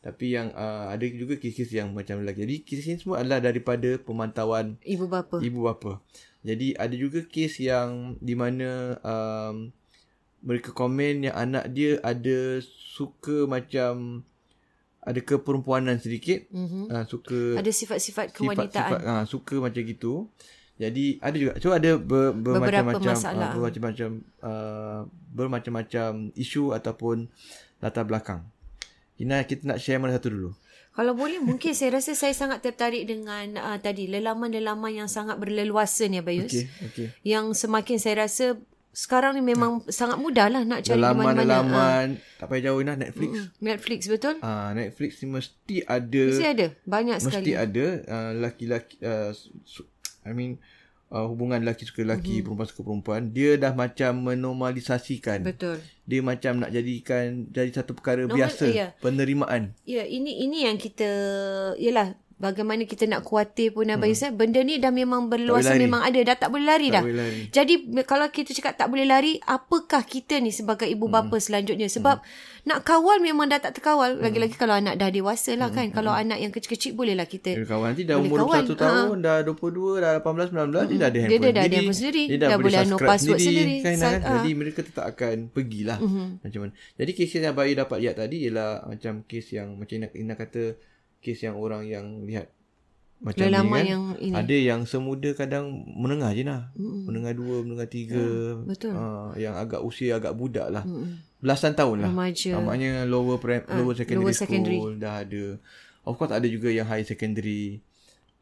Tapi 0.00 0.32
yang 0.32 0.48
uh, 0.56 0.88
ada 0.88 1.04
juga 1.04 1.36
kes-kes 1.36 1.76
yang 1.76 1.92
macam 1.92 2.24
lelaki. 2.24 2.48
Jadi 2.48 2.56
kes 2.64 2.88
ini 2.88 2.96
semua 2.96 3.20
adalah 3.20 3.44
daripada 3.44 4.00
pemantauan 4.00 4.80
Ibu 4.80 5.04
bapa. 5.04 5.36
ibu 5.44 5.60
bapa. 5.60 6.00
Jadi 6.40 6.72
ada 6.72 6.96
juga 6.96 7.20
kes 7.20 7.60
yang 7.60 8.16
di 8.16 8.32
mana 8.32 8.96
um, 9.04 9.68
mereka 10.40 10.72
komen 10.72 11.28
yang 11.28 11.36
anak 11.36 11.68
dia 11.76 12.00
ada 12.00 12.64
suka 12.64 13.44
macam 13.44 14.24
ada 15.04 15.20
keperempuanan 15.20 16.00
sedikit. 16.00 16.48
Mhm. 16.48 16.88
Uh, 16.88 17.04
suka 17.04 17.60
Ada 17.60 17.68
sifat-sifat 17.68 18.32
kewanitaan. 18.32 18.72
sifat-sifat 18.72 19.00
uh, 19.04 19.24
suka 19.28 19.54
macam 19.60 19.82
gitu. 19.84 20.32
Jadi 20.80 21.20
ada 21.20 21.36
juga 21.36 21.52
so 21.60 21.76
ada 21.76 22.00
ber, 22.00 22.32
bermacam-macam 22.32 23.12
uh, 23.12 23.52
bermacam-macam 23.52 24.10
uh, 24.40 25.00
bermacam-macam 25.36 26.10
isu 26.32 26.72
ataupun 26.72 27.28
latar 27.84 28.08
belakang. 28.08 28.40
Ina 29.20 29.44
kita 29.44 29.68
nak 29.68 29.76
share 29.76 30.00
mana 30.00 30.16
satu 30.16 30.32
dulu. 30.32 30.50
Kalau 30.90 31.12
boleh 31.12 31.38
mungkin 31.38 31.76
saya 31.76 32.00
rasa 32.00 32.16
saya 32.16 32.32
sangat 32.32 32.64
tertarik 32.64 33.04
dengan 33.04 33.60
uh, 33.60 33.76
tadi 33.76 34.08
lelaman-lelaman 34.08 35.04
yang 35.04 35.08
sangat 35.12 35.36
berleluasa 35.36 36.08
ni 36.08 36.18
Abayus. 36.18 36.48
Okey, 36.48 36.64
okey. 36.88 37.06
Yang 37.28 37.60
semakin 37.60 37.96
saya 38.00 38.24
rasa 38.24 38.56
sekarang 38.90 39.38
ni 39.38 39.42
memang 39.44 39.86
sangat 39.86 40.18
mudah 40.18 40.50
lah 40.50 40.66
nak 40.66 40.82
cari 40.82 40.98
di 40.98 41.04
mana-mana. 41.04 41.30
Ah, 41.30 41.44
Lelaman-lelaman 41.46 42.06
tak 42.42 42.46
payah 42.50 42.62
jauh 42.72 42.82
nah 42.82 42.96
Netflix. 42.98 43.30
Mm, 43.30 43.46
Netflix 43.62 44.00
betul? 44.10 44.34
Ah 44.42 44.74
Netflix 44.74 45.10
ni 45.22 45.26
mesti 45.30 45.76
ada 45.86 46.24
Mesti 46.26 46.46
ada. 46.48 46.66
Banyak 46.82 47.18
mesti 47.22 47.30
sekali. 47.30 47.52
ada 47.54 47.86
uh, 48.10 48.32
laki-laki 48.40 48.96
uh, 49.04 49.30
su- 49.62 49.86
I 50.24 50.32
mean 50.36 50.60
uh, 51.10 51.26
hubungan 51.26 51.60
lelaki 51.60 51.84
suka 51.84 52.06
lelaki, 52.06 52.40
mm-hmm. 52.40 52.44
perempuan 52.46 52.68
suka 52.70 52.82
perempuan, 52.86 53.22
dia 53.34 53.58
dah 53.58 53.74
macam 53.74 54.12
menormalisasikan. 54.30 55.42
Betul. 55.42 55.82
Dia 56.06 56.20
macam 56.22 56.62
nak 56.62 56.70
jadikan 56.72 57.50
jadi 57.50 57.70
satu 57.74 57.92
perkara 57.98 58.24
Normal- 58.24 58.38
biasa, 58.38 58.64
ya. 58.70 58.88
penerimaan. 59.02 59.74
Ya, 59.84 60.06
ini 60.06 60.46
ini 60.46 60.64
yang 60.64 60.78
kita 60.78 61.10
yalah 61.76 62.14
bagaimana 62.40 62.82
kita 62.82 63.04
nak 63.04 63.20
kuatir 63.20 63.70
pun 63.70 63.84
Hmm. 63.84 63.94
Abayus 63.94 64.20
eh. 64.20 64.32
Benda 64.32 64.58
ni 64.58 64.76
dah 64.76 64.88
memang 64.88 65.28
berluasan 65.28 65.76
lari. 65.76 65.84
memang 65.84 66.00
ada 66.00 66.16
dah 66.18 66.36
tak 66.38 66.48
boleh 66.48 66.64
lari 66.64 66.88
Tak 66.88 66.94
dah. 66.94 67.02
boleh 67.02 67.18
lari. 67.18 67.40
Jadi 67.50 67.74
kalau 68.02 68.26
kita 68.26 68.50
cakap 68.50 68.74
tak 68.74 68.88
boleh 68.88 69.04
lari, 69.04 69.36
apakah 69.38 70.00
kita 70.02 70.38
ni 70.38 70.48
sebagai 70.48 70.86
ibu 70.86 71.04
Hmm. 71.04 71.20
bapa 71.22 71.36
selanjutnya? 71.36 71.86
Sebab 71.86 72.24
nak 72.62 72.80
kawal 72.82 73.18
memang 73.18 73.44
dah 73.46 73.58
tak 73.58 73.76
terkawal. 73.76 74.16
Lagi-lagi 74.16 74.54
kalau 74.54 74.72
anak 74.74 74.96
dah 74.96 75.08
dewasa 75.08 75.52
lah 75.54 75.68
kan. 75.68 75.90
Kalau 75.90 76.10
anak 76.10 76.38
yang 76.38 76.48
kecil-kecil 76.48 76.92
bolehlah 76.92 77.24
kita. 77.24 77.50
Hmm. 77.50 77.60
Dia 77.60 77.68
kawan 77.68 77.86
nanti 77.90 78.02
dah 78.02 78.16
Boleh 78.16 78.26
umur 78.26 78.38
kawan. 78.42 78.64
21 78.64 78.76
tahun, 78.78 79.16
dah 79.20 79.36
22, 79.42 79.92
dah 79.98 80.12
18, 80.16 80.48
19, 80.48 80.84
dia 80.86 80.96
dah 80.96 81.06
ada 81.06 81.12
Dia 81.12 81.22
handphone 81.22 81.40
dah 81.50 81.62
ada 81.62 81.76
handphone 81.76 81.98
sendiri. 81.98 82.22
Dah 82.32 82.48
boleh 82.56 82.78
ano 82.78 82.88
subscribe 82.90 83.10
password 83.10 83.38
sendiri. 83.38 83.76
Kan, 83.80 83.94
Sa- 83.94 84.08
kan? 84.08 84.20
ah. 84.22 84.32
Jadi 84.34 84.50
mereka 84.54 84.80
tetap 84.80 85.04
akan 85.06 85.36
pergilah. 85.48 85.98
Mm-hmm. 85.98 86.28
Macam 86.40 86.58
mana. 86.60 86.72
Jadi 86.94 87.10
kes 87.12 87.30
yang 87.32 87.52
Bayu 87.52 87.74
dapat 87.74 87.98
lihat 87.98 88.16
tadi 88.16 88.36
ialah 88.40 88.70
macam 88.86 89.12
kes 89.22 89.46
yang 89.50 89.68
macam 89.74 89.94
Ina, 89.96 90.08
Ina 90.14 90.34
kata 90.34 90.62
kes 91.20 91.44
yang 91.44 91.56
orang 91.56 91.84
yang 91.84 92.24
lihat 92.24 92.48
macam 93.20 93.52
Lelaman 93.52 93.68
ni 93.68 93.76
kan. 93.76 93.84
yang 93.84 94.04
ini. 94.16 94.32
Ada 94.32 94.56
yang 94.56 94.80
semuda 94.88 95.36
kadang 95.36 95.84
menengah 95.84 96.32
je 96.32 96.40
lah. 96.40 96.72
Mm-hmm. 96.72 97.02
Menengah 97.04 97.32
dua, 97.36 97.56
menengah 97.60 97.88
tiga. 97.92 98.16
Ya, 98.16 98.64
betul. 98.64 98.92
Uh, 98.96 99.30
yang 99.36 99.54
agak 99.60 99.84
usia 99.84 100.16
agak 100.16 100.32
budak 100.32 100.72
lah. 100.72 100.88
Mm-hmm. 100.88 101.44
Belasan 101.44 101.76
tahun 101.76 102.08
lah. 102.08 102.10
Remaja. 102.16 102.56
Uh, 102.56 102.64
maknanya 102.64 103.04
lower, 103.04 103.36
pre- 103.36 103.68
lower 103.76 103.92
secondary 103.92 104.24
lower 104.24 104.32
school 104.32 104.96
dah 104.96 105.20
ada. 105.20 105.60
Of 106.08 106.16
course 106.16 106.32
ada 106.32 106.48
juga 106.48 106.72
yang 106.72 106.88
high 106.88 107.04
secondary. 107.04 107.84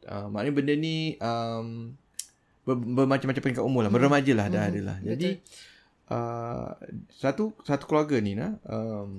Uh, 0.07 0.31
maknanya 0.31 0.53
benda 0.55 0.73
ni 0.79 1.19
um, 1.19 1.91
ber, 2.63 2.79
bermacam-macam 2.79 3.41
peringkat 3.43 3.63
umur 3.67 3.83
lah. 3.83 3.91
Berremaja 3.91 4.31
lah 4.31 4.47
dah 4.47 4.63
ada 4.63 4.79
lah. 4.79 4.97
Jadi 5.03 5.43
uh, 6.07 6.71
satu 7.19 7.51
satu 7.67 7.83
keluarga 7.83 8.15
ni 8.23 8.33
nah 8.39 8.55
um, 8.63 8.71
uh, 8.71 9.11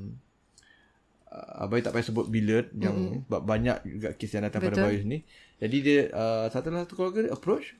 Abai 1.31 1.79
tak 1.79 1.95
payah 1.95 2.11
sebut 2.11 2.27
bila 2.27 2.67
yang 2.75 2.97
mm-hmm. 2.97 3.31
sebab 3.31 3.43
banyak 3.47 3.77
juga 3.87 4.09
kes 4.19 4.35
yang 4.35 4.45
datang 4.51 4.67
pada 4.67 4.75
Betul. 4.75 4.87
Abayus 4.91 5.05
ni. 5.07 5.19
Jadi 5.63 5.77
dia 5.79 6.01
uh, 6.11 6.47
satu 6.51 6.75
satu 6.75 6.93
keluarga 6.99 7.31
dia 7.31 7.33
approach 7.33 7.79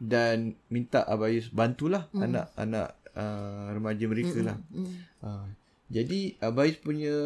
dan 0.00 0.56
minta 0.72 1.04
Abayus 1.04 1.52
bantulah 1.52 2.08
mm. 2.08 2.24
anak-anak 2.24 2.88
uh, 3.12 3.68
remaja 3.76 4.04
mereka 4.08 4.32
mm-hmm. 4.32 4.48
lah. 4.48 4.56
Mm. 4.72 4.92
Uh, 5.20 5.46
jadi 5.92 6.20
Abayus 6.40 6.78
punya 6.80 7.16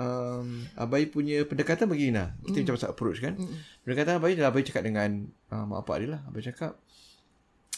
um, 0.00 0.46
Abai 0.78 1.04
punya 1.10 1.44
pendekatan 1.44 1.90
begini 1.90 2.16
lah. 2.16 2.32
Kita 2.40 2.56
mm. 2.56 2.62
macam 2.64 2.74
pasal 2.80 2.90
approach 2.96 3.18
kan. 3.20 3.34
Mm. 3.36 3.56
Pendekatan 3.84 4.14
Abai 4.16 4.32
adalah 4.32 4.50
Abai 4.54 4.64
cakap 4.64 4.82
dengan 4.86 5.28
uh, 5.52 5.64
mak 5.68 5.84
bapak 5.84 5.96
dia 6.00 6.08
lah. 6.16 6.20
Abai 6.24 6.40
cakap 6.40 6.72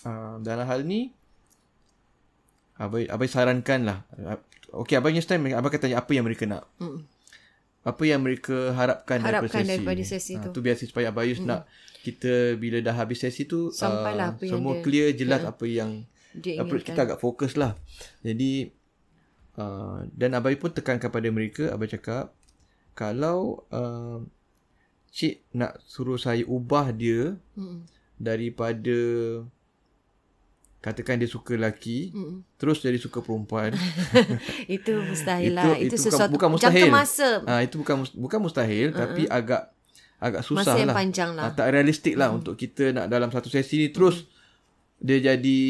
uh, 0.06 0.38
dalam 0.44 0.70
hal 0.70 0.86
ni 0.86 1.10
Abai, 2.80 3.10
Abai 3.10 3.28
sarankan 3.28 3.80
lah. 3.84 3.98
Okay, 4.72 4.96
punya 4.96 5.18
stand, 5.18 5.42
Abai 5.42 5.68
akan 5.68 5.80
tanya 5.80 5.98
apa 5.98 6.10
yang 6.10 6.22
mereka 6.22 6.44
nak. 6.44 6.64
Mm. 6.76 7.02
Apa 7.80 8.02
yang 8.04 8.20
mereka 8.20 8.70
harapkan, 8.70 9.18
Harapkan 9.18 9.50
daripada 9.50 9.56
sesi. 9.56 9.70
daripada 9.72 10.02
sesi 10.04 10.32
Ah, 10.34 10.42
tu. 10.44 10.50
tu 10.52 10.60
biasa 10.60 10.82
supaya 10.84 11.08
Abayus 11.08 11.38
mm. 11.38 11.46
nak 11.46 11.64
kita 12.00 12.32
bila 12.54 12.78
dah 12.78 12.92
habis 12.94 13.18
sesi 13.18 13.44
tu 13.44 13.68
Sampailah 13.68 14.26
uh, 14.26 14.34
apa 14.34 14.44
semua 14.46 14.72
dia- 14.74 14.82
clear 14.82 15.08
jelas 15.12 15.42
apa 15.42 15.64
yang 15.64 16.04
Dia 16.32 16.60
inginkan. 16.60 16.80
kita 16.86 17.00
agak 17.02 17.18
fokus 17.18 17.54
lah. 17.54 17.72
Jadi 18.20 18.68
uh, 19.56 20.04
dan 20.06 20.30
Abai 20.32 20.54
pun 20.54 20.70
tekankan 20.70 21.08
pada 21.08 21.28
mereka, 21.28 21.68
Abai 21.68 21.88
cakap 21.88 22.36
kalau 22.92 23.64
uh, 23.68 24.20
cik 25.08 25.42
nak 25.50 25.80
suruh 25.82 26.16
saya 26.16 26.44
ubah 26.44 26.90
dia 26.90 27.34
Mm. 27.52 27.88
daripada 28.16 28.98
katakan 30.80 31.16
dia 31.16 31.28
suka 31.28 31.54
lelaki 31.54 32.08
Mm. 32.10 32.40
terus 32.56 32.80
jadi 32.80 32.96
suka 32.96 33.20
perempuan 33.20 33.76
Itu 34.66 35.00
mustahil 35.02 35.52
lah. 35.52 35.76
Itu, 35.76 35.92
bukan- 35.92 36.00
sesuatu 36.02 36.32
bukan 36.32 36.49
mustahil. 36.50 36.88
jangka 36.88 36.96
masa. 36.96 37.28
Ah 37.44 37.60
itu 37.60 37.76
bukan 37.76 37.96
bukan 38.14 38.38
mustahil 38.40 38.88
uh-huh. 38.88 38.99
tapi 38.99 39.22
agak 39.26 39.62
agak 40.16 40.42
susah 40.42 40.64
Masa 40.66 40.76
yang 40.76 40.88
lah. 40.88 40.96
panjang 40.96 41.30
lah. 41.32 41.44
Ah, 41.46 41.52
tak 41.52 41.68
realistik 41.70 42.14
lah 42.14 42.28
untuk 42.30 42.52
kita 42.54 42.92
nak 42.92 43.06
dalam 43.06 43.28
satu 43.28 43.49
sesi 43.49 43.76
ni 43.78 43.88
terus 43.88 44.25
dia 44.96 45.16
jadi 45.16 45.60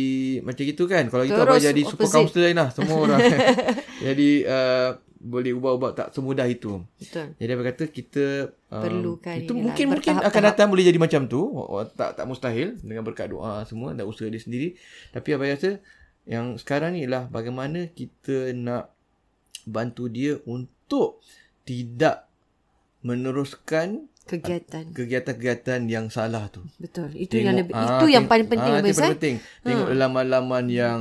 macam 0.43 0.62
gitu 0.64 0.87
kan. 0.87 1.07
Kalau 1.07 1.23
itu 1.23 1.31
Terus 1.33 1.47
abang 1.49 1.62
jadi 1.62 1.83
super 1.83 2.02
opposite. 2.02 2.14
counselor 2.17 2.50
lah 2.52 2.69
semua 2.71 2.97
orang. 3.00 3.21
jadi 4.07 4.31
uh, 4.43 4.90
boleh 5.21 5.53
ubah-ubah 5.53 5.93
tak 5.93 6.09
semudah 6.17 6.49
itu. 6.49 6.81
Betul. 6.97 7.37
Jadi 7.37 7.50
abang 7.53 7.69
kata 7.69 7.85
kita 7.93 8.25
um, 8.73 8.81
Perlukan 8.81 9.37
itu 9.37 9.53
mungkin 9.53 9.87
mungkin 9.93 10.17
akan 10.17 10.43
datang 10.49 10.73
boleh 10.73 10.89
jadi 10.89 10.97
macam 10.97 11.29
tu. 11.29 11.45
Oh, 11.45 11.85
Tak 11.85 12.17
tak 12.17 12.25
mustahil 12.25 12.81
dengan 12.81 13.05
berkat 13.05 13.29
doa 13.29 13.69
semua 13.69 13.93
dan 13.93 14.09
usaha 14.09 14.25
dia 14.33 14.41
sendiri. 14.41 14.81
Tapi 15.12 15.37
abang 15.37 15.53
rasa 15.53 15.77
yang 16.25 16.57
sekarang 16.57 16.97
ni 16.97 17.05
lah 17.05 17.29
bagaimana 17.29 17.93
kita 17.93 18.57
nak 18.57 18.97
bantu 19.69 20.09
dia 20.09 20.41
untuk 20.49 21.21
tidak 21.69 22.25
meneruskan 23.05 24.09
Kegiatan. 24.25 24.95
kegiatan-kegiatan 24.95 25.81
yang 25.91 26.07
salah 26.07 26.47
tu. 26.49 26.62
Betul. 26.79 27.11
Itu 27.19 27.41
yang 27.41 27.61
lebih 27.61 27.75
ah, 27.75 27.99
itu 27.99 28.15
yang 28.15 28.25
tengok- 28.25 28.31
paling 28.31 28.49
penting 28.49 28.73
ah, 28.73 28.81
paling 28.81 28.95
eh. 28.95 29.12
penting. 29.19 29.37
Tengok 29.67 29.89
lelaman-lelaman 29.91 30.65
yang 30.71 31.00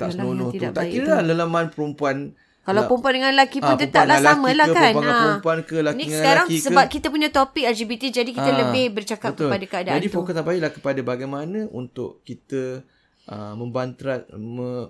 tak 0.00 0.16
senonoh 0.16 0.48
tu. 0.48 0.64
Tak 0.72 0.86
kira 0.88 1.20
lah 1.20 1.22
lelaman 1.22 1.68
perempuan 1.68 2.32
Kalau 2.64 2.80
lah, 2.80 2.88
perempuan 2.88 3.12
dengan 3.12 3.30
lelaki 3.30 3.58
pun 3.60 3.70
ah, 3.70 3.76
tetaplah 3.76 4.16
perempuan 4.16 4.24
dengan 4.24 4.34
sama 4.34 4.46
lelaki 4.48 4.56
lah 4.56 4.66
ke, 4.66 4.72
kan. 4.74 4.82
Perempuan 4.90 5.12
Ha. 5.14 5.22
perempuan 5.22 5.58
ke, 5.60 5.76
lelaki 5.78 5.96
Ni 5.96 6.04
sekarang 6.08 6.46
lelaki 6.46 6.56
ke. 6.56 6.64
sebab 6.64 6.84
kita 6.88 7.06
punya 7.08 7.28
topik 7.28 7.64
LGBT 7.66 8.02
jadi 8.14 8.30
kita 8.30 8.50
Ah, 8.50 8.58
lebih 8.58 8.84
bercakap 8.90 9.30
betul. 9.30 9.46
kepada 9.46 9.64
keadaan 9.66 9.96
Jadi 9.96 10.08
tu. 10.08 10.14
fokus 10.14 10.34
apa 10.34 10.50
ialah 10.50 10.72
kepada 10.72 11.00
bagaimana 11.00 11.58
untuk 11.70 12.10
kita 12.22 12.62
uh, 13.26 13.52
membantrat 13.54 14.20
me, 14.32 14.88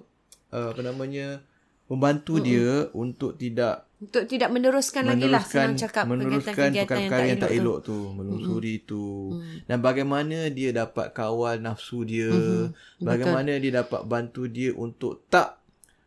uh, 0.49 0.69
apa 0.71 0.81
namanya 0.81 1.43
membantu 1.85 2.35
mm 2.37 2.43
dia 2.43 2.69
untuk 2.93 3.35
tidak 3.35 3.91
Untuk 3.97 4.25
tidak 4.25 4.49
meneruskan, 4.51 5.03
lagi 5.03 5.25
lah 5.25 5.41
meneruskan 5.41 5.65
senang 5.65 5.75
cakap 5.75 6.05
meneruskan 6.05 6.69
perkara 6.77 7.25
yang 7.25 7.39
tak 7.39 7.51
tu. 7.51 7.57
elok 7.57 7.79
tu, 7.81 7.99
melusuri 8.13 8.75
tu. 8.81 9.05
Dan 9.65 9.81
bagaimana 9.81 10.47
dia 10.49 10.71
dapat 10.71 11.11
kawal 11.11 11.57
nafsu 11.59 12.05
dia, 12.05 12.29
bagaimana 12.99 13.57
dia 13.57 13.73
dapat 13.75 14.05
bantu 14.05 14.45
dia 14.47 14.71
untuk 14.73 15.25
tak 15.27 15.64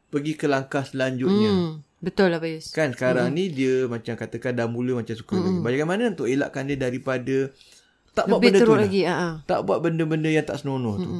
pergi 0.07 0.33
ke 0.33 0.45
langkah 0.45 0.81
selanjutnya. 0.81 1.49
Hmm, 1.49 1.71
betul 1.99 2.27
lah 2.27 2.37
Bayus. 2.37 2.69
Kan 2.69 2.91
sekarang 2.91 3.31
ni 3.31 3.49
dia 3.49 3.85
macam 3.85 4.13
katakan 4.13 4.53
dah 4.53 4.65
mula 4.65 4.95
macam 4.95 5.13
suka 5.13 5.35
lagi. 5.35 5.59
Bagaimana 5.59 6.09
untuk 6.09 6.25
elakkan 6.25 6.63
dia 6.63 6.75
daripada 6.75 7.51
tak 8.11 8.25
buat 8.25 8.39
Lebih 8.39 8.47
benda 8.47 8.57
tu 8.57 8.63
teruk 8.63 8.73
lah. 8.73 8.83
lagi. 8.83 9.01
Ha. 9.03 9.15
Tak 9.43 9.59
buat 9.61 9.79
benda-benda 9.79 10.27
yang 10.27 10.41
tak 10.43 10.57
senonoh 10.57 10.95
tu. 10.97 11.11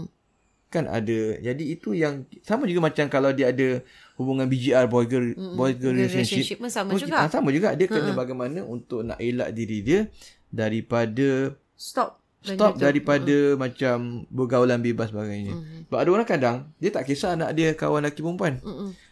Kan 0.68 0.84
ada. 0.84 1.20
Jadi 1.38 1.64
itu 1.70 1.92
yang 1.92 2.14
sama 2.42 2.66
juga 2.66 2.84
macam 2.84 3.08
kalau 3.08 3.32
dia 3.32 3.50
ada 3.50 3.80
hubungan 4.16 4.44
BGR 4.46 4.86
boy 4.86 5.06
girl 5.06 5.28
boy 5.54 5.72
girl 5.74 5.94
relationship. 5.94 6.42
Relationship 6.44 6.58
pun 6.58 6.70
sama 6.70 6.90
pun- 6.92 7.00
juga. 7.00 7.16
ah, 7.18 7.30
sama 7.30 7.50
juga 7.50 7.72
dia 7.72 7.88
kena 7.88 8.12
bagaimana 8.12 8.60
untuk 8.62 9.00
nak 9.02 9.16
elak 9.18 9.52
diri 9.52 9.80
dia 9.80 10.00
daripada 10.48 11.54
Stop. 11.74 12.20
Stop 12.40 12.78
daripada 12.78 13.36
macam 13.54 13.96
bergaulan 14.28 14.80
bebas 14.80 15.10
sebagainya. 15.10 15.54
Sebab 15.84 15.98
ada 15.98 16.10
orang 16.12 16.26
kadang 16.26 16.58
dia 16.76 16.90
tak 16.90 17.04
kisah 17.04 17.34
anak 17.34 17.52
dia 17.52 17.74
kawan 17.74 18.02
lelaki 18.02 18.20
perempuan. 18.20 18.62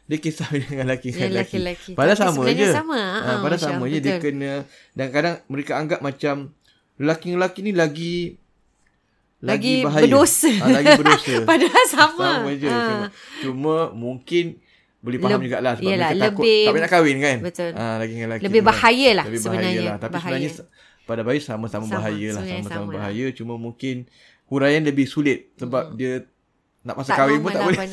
Dia 0.03 0.17
kisah 0.17 0.45
dengan 0.55 0.85
lelaki 0.85 1.09
dengan 1.09 1.33
lelaki. 1.33 1.57
lelaki-lelaki. 1.57 1.91
Padahal 1.93 2.15
Tapi 2.15 2.27
sama 2.31 2.41
je. 2.53 2.67
sama. 2.69 2.99
Ha, 3.01 3.27
Ah, 3.27 3.37
padahal 3.39 3.59
sama 3.59 3.83
je 3.85 3.99
dia 3.99 4.15
kena 4.17 4.53
dan 4.91 5.07
kadang 5.09 5.35
mereka 5.45 5.75
anggap 5.75 5.99
macam 5.99 6.53
lelaki-lelaki 6.95 7.59
ni 7.61 7.71
lagi 7.71 8.15
Lagi 9.41 9.83
bahaya. 9.83 10.01
berdosa. 10.01 10.49
Ha, 10.49 10.65
lagi 10.71 10.93
berdosa. 10.95 11.33
Padahal 11.51 11.85
sama. 11.87 12.27
Sama 12.39 12.49
je. 12.55 12.65
Ah. 12.65 12.81
Cuma, 12.81 13.05
cuma 13.43 13.75
mungkin 13.91 14.57
boleh 14.99 15.19
faham 15.19 15.37
Leb- 15.37 15.45
jugalah 15.45 15.73
sebab 15.75 15.85
yelah, 15.85 16.09
mereka 16.09 16.23
takut 16.23 16.41
lebih- 16.41 16.65
tak 16.65 16.73
nak 16.75 16.89
kahwin 16.89 17.17
kan. 17.19 17.37
Betul. 17.43 17.69
Ha, 17.71 17.83
lagi 17.99 18.11
dengan 18.11 18.27
lelaki. 18.27 18.43
Lebih 18.43 18.57
kan. 18.59 18.69
bahaya 18.71 19.09
lah 19.11 19.25
Lebih 19.27 19.39
sebenarnya. 19.39 19.81
lah. 19.83 19.95
Tapi 19.99 20.13
Bahaya. 20.13 20.33
sebenarnya 20.33 20.51
pada 21.05 21.21
bayi 21.21 21.39
sama-sama 21.39 21.85
Sama, 21.85 22.01
bahaya 22.01 22.27
lah. 22.33 22.43
Sama-sama 22.43 22.69
sama 22.69 22.89
lah. 22.91 22.95
bahaya. 22.99 23.25
Cuma 23.31 23.55
mungkin 23.55 24.09
huraian 24.49 24.81
lebih 24.81 25.05
sulit 25.09 25.53
sebab 25.57 25.93
dia 25.97 26.25
nak 26.85 27.01
masa 27.01 27.17
Tak 27.17 27.17
kahwin 27.25 27.41
pun 27.41 27.49
tak 27.49 27.61
lah 27.61 27.65
boleh. 27.65 27.89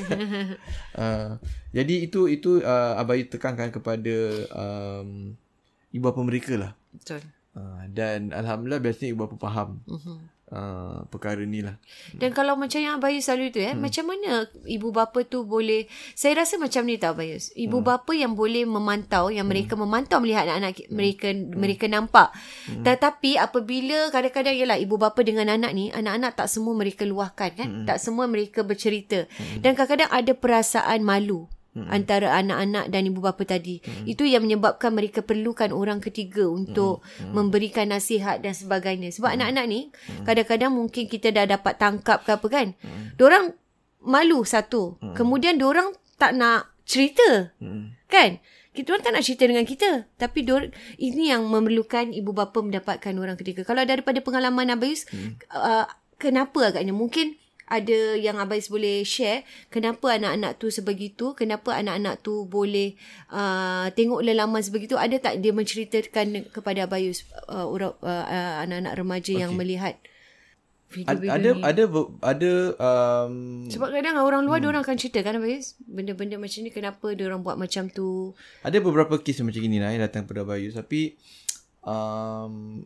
Uh, 0.92 1.28
jadi 1.76 1.94
itu 2.04 2.28
itu 2.28 2.60
uh, 2.60 3.00
abai 3.00 3.24
tekankan 3.24 3.72
kepada 3.72 4.16
um, 4.52 5.32
ibu 5.92 6.02
bapa 6.04 6.20
mereka 6.20 6.52
lah. 6.60 6.72
Betul. 6.92 7.24
Uh, 7.56 7.88
dan 7.88 8.32
alhamdulillah 8.32 8.84
biasanya 8.84 9.16
ibu 9.16 9.24
bapa 9.24 9.36
faham. 9.40 9.80
Mhm. 9.88 10.16
Uh, 10.52 11.08
perkara 11.08 11.40
ni 11.48 11.64
lah. 11.64 11.80
Dan 12.12 12.36
kalau 12.36 12.60
macam 12.60 12.76
yang 12.76 13.00
Abayus 13.00 13.24
selalu 13.24 13.56
tu 13.56 13.64
eh, 13.64 13.72
hmm. 13.72 13.80
macam 13.80 14.04
mana 14.04 14.44
ibu 14.68 14.92
bapa 14.92 15.24
tu 15.24 15.48
boleh, 15.48 15.88
saya 16.12 16.44
rasa 16.44 16.60
macam 16.60 16.84
ni 16.84 17.00
tau 17.00 17.16
Abayus. 17.16 17.56
Ibu 17.56 17.80
hmm. 17.80 17.88
bapa 17.88 18.12
yang 18.12 18.36
boleh 18.36 18.68
memantau, 18.68 19.32
yang 19.32 19.48
mereka 19.48 19.80
hmm. 19.80 19.88
memantau 19.88 20.20
melihat 20.20 20.44
anak-anak 20.44 20.76
hmm. 20.76 20.92
mereka 20.92 21.26
hmm. 21.32 21.56
mereka 21.56 21.84
nampak. 21.88 22.28
Hmm. 22.68 22.84
Tetapi 22.84 23.40
apabila 23.40 24.12
kadang-kadang 24.12 24.52
ialah 24.52 24.76
ibu 24.76 25.00
bapa 25.00 25.24
dengan 25.24 25.48
anak 25.48 25.72
ni, 25.72 25.88
anak-anak 25.88 26.36
tak 26.36 26.52
semua 26.52 26.76
mereka 26.76 27.08
luahkan 27.08 27.50
kan. 27.56 27.68
Hmm. 27.72 27.86
Tak 27.88 27.96
semua 27.96 28.28
mereka 28.28 28.60
bercerita. 28.60 29.24
Hmm. 29.24 29.64
Dan 29.64 29.72
kadang-kadang 29.72 30.12
ada 30.12 30.32
perasaan 30.36 31.00
malu 31.00 31.48
hmm. 31.76 31.88
antara 31.88 32.32
anak-anak 32.36 32.88
dan 32.92 33.02
ibu 33.08 33.20
bapa 33.20 33.42
tadi. 33.44 33.80
Hmm. 33.82 34.04
Itu 34.08 34.24
yang 34.28 34.44
menyebabkan 34.44 34.92
mereka 34.92 35.24
perlukan 35.24 35.72
orang 35.72 35.98
ketiga 36.00 36.48
untuk 36.48 37.04
hmm. 37.20 37.32
memberikan 37.32 37.90
nasihat 37.90 38.40
dan 38.40 38.52
sebagainya. 38.52 39.12
Sebab 39.12 39.32
hmm. 39.32 39.36
anak-anak 39.40 39.64
ni 39.68 39.80
hmm. 39.88 40.24
kadang-kadang 40.24 40.72
mungkin 40.72 41.04
kita 41.08 41.32
dah 41.32 41.44
dapat 41.48 41.76
tangkap 41.80 42.24
ke 42.24 42.30
apa 42.36 42.46
kan. 42.48 42.66
Hmm. 42.80 43.16
Diorang 43.16 43.56
malu 44.04 44.44
satu. 44.44 45.00
Hmm. 45.00 45.14
Kemudian 45.16 45.56
diorang 45.56 45.94
tak 46.20 46.36
nak 46.36 46.70
cerita. 46.84 47.54
Hmm. 47.58 47.96
Kan? 48.06 48.38
Kita 48.72 48.96
orang 48.96 49.04
tak 49.04 49.12
nak 49.12 49.24
cerita 49.24 49.44
dengan 49.44 49.68
kita. 49.68 50.08
Tapi 50.16 50.48
dior- 50.48 50.72
ini 50.96 51.28
yang 51.28 51.44
memerlukan 51.44 52.08
ibu 52.16 52.32
bapa 52.32 52.64
mendapatkan 52.64 53.12
orang 53.20 53.36
ketiga. 53.36 53.68
Kalau 53.68 53.84
daripada 53.84 54.24
pengalaman 54.24 54.72
Abayus, 54.72 55.04
hmm. 55.12 55.44
uh, 55.52 55.84
kenapa 56.16 56.72
agaknya? 56.72 56.96
Mungkin 56.96 57.36
ada 57.72 58.20
yang 58.20 58.36
Abais 58.36 58.68
boleh 58.68 59.00
share 59.08 59.48
kenapa 59.72 60.12
anak-anak 60.20 60.60
tu 60.60 60.68
sebegitu 60.68 61.32
kenapa 61.32 61.72
anak-anak 61.72 62.20
tu 62.20 62.44
boleh 62.44 62.92
uh, 63.32 63.88
tengok 63.96 64.20
lelaman 64.20 64.60
sebegitu 64.60 65.00
ada 65.00 65.16
tak 65.16 65.40
dia 65.40 65.56
menceritakan 65.56 66.52
kepada 66.52 66.84
Abayus 66.84 67.24
uh, 67.48 67.64
orang 67.64 67.96
uh, 68.04 68.24
uh, 68.28 68.54
anak-anak 68.68 68.94
remaja 69.00 69.32
okay. 69.32 69.40
yang 69.40 69.52
melihat 69.56 69.96
video-video 70.92 71.32
ada 71.32 71.48
ni. 71.56 71.62
ada 71.64 71.82
ada 72.20 72.52
um, 72.76 73.34
sebab 73.72 73.88
kadang 73.88 74.20
orang 74.20 74.44
luar 74.44 74.60
hmm. 74.60 74.68
orang 74.68 74.82
akan 74.84 74.96
cerita 75.00 75.24
kan 75.24 75.40
Abayus 75.40 75.80
benda-benda 75.80 76.36
macam 76.36 76.60
ni 76.60 76.70
kenapa 76.70 77.16
dia 77.16 77.24
orang 77.32 77.40
buat 77.40 77.56
macam 77.56 77.88
tu 77.88 78.36
ada 78.60 78.76
beberapa 78.84 79.16
kes 79.16 79.40
macam 79.40 79.64
ini 79.64 79.80
lah 79.80 79.96
yang 79.96 80.04
datang 80.04 80.28
pada 80.28 80.44
Abayus 80.44 80.76
tapi 80.76 81.16
um, 81.80 82.84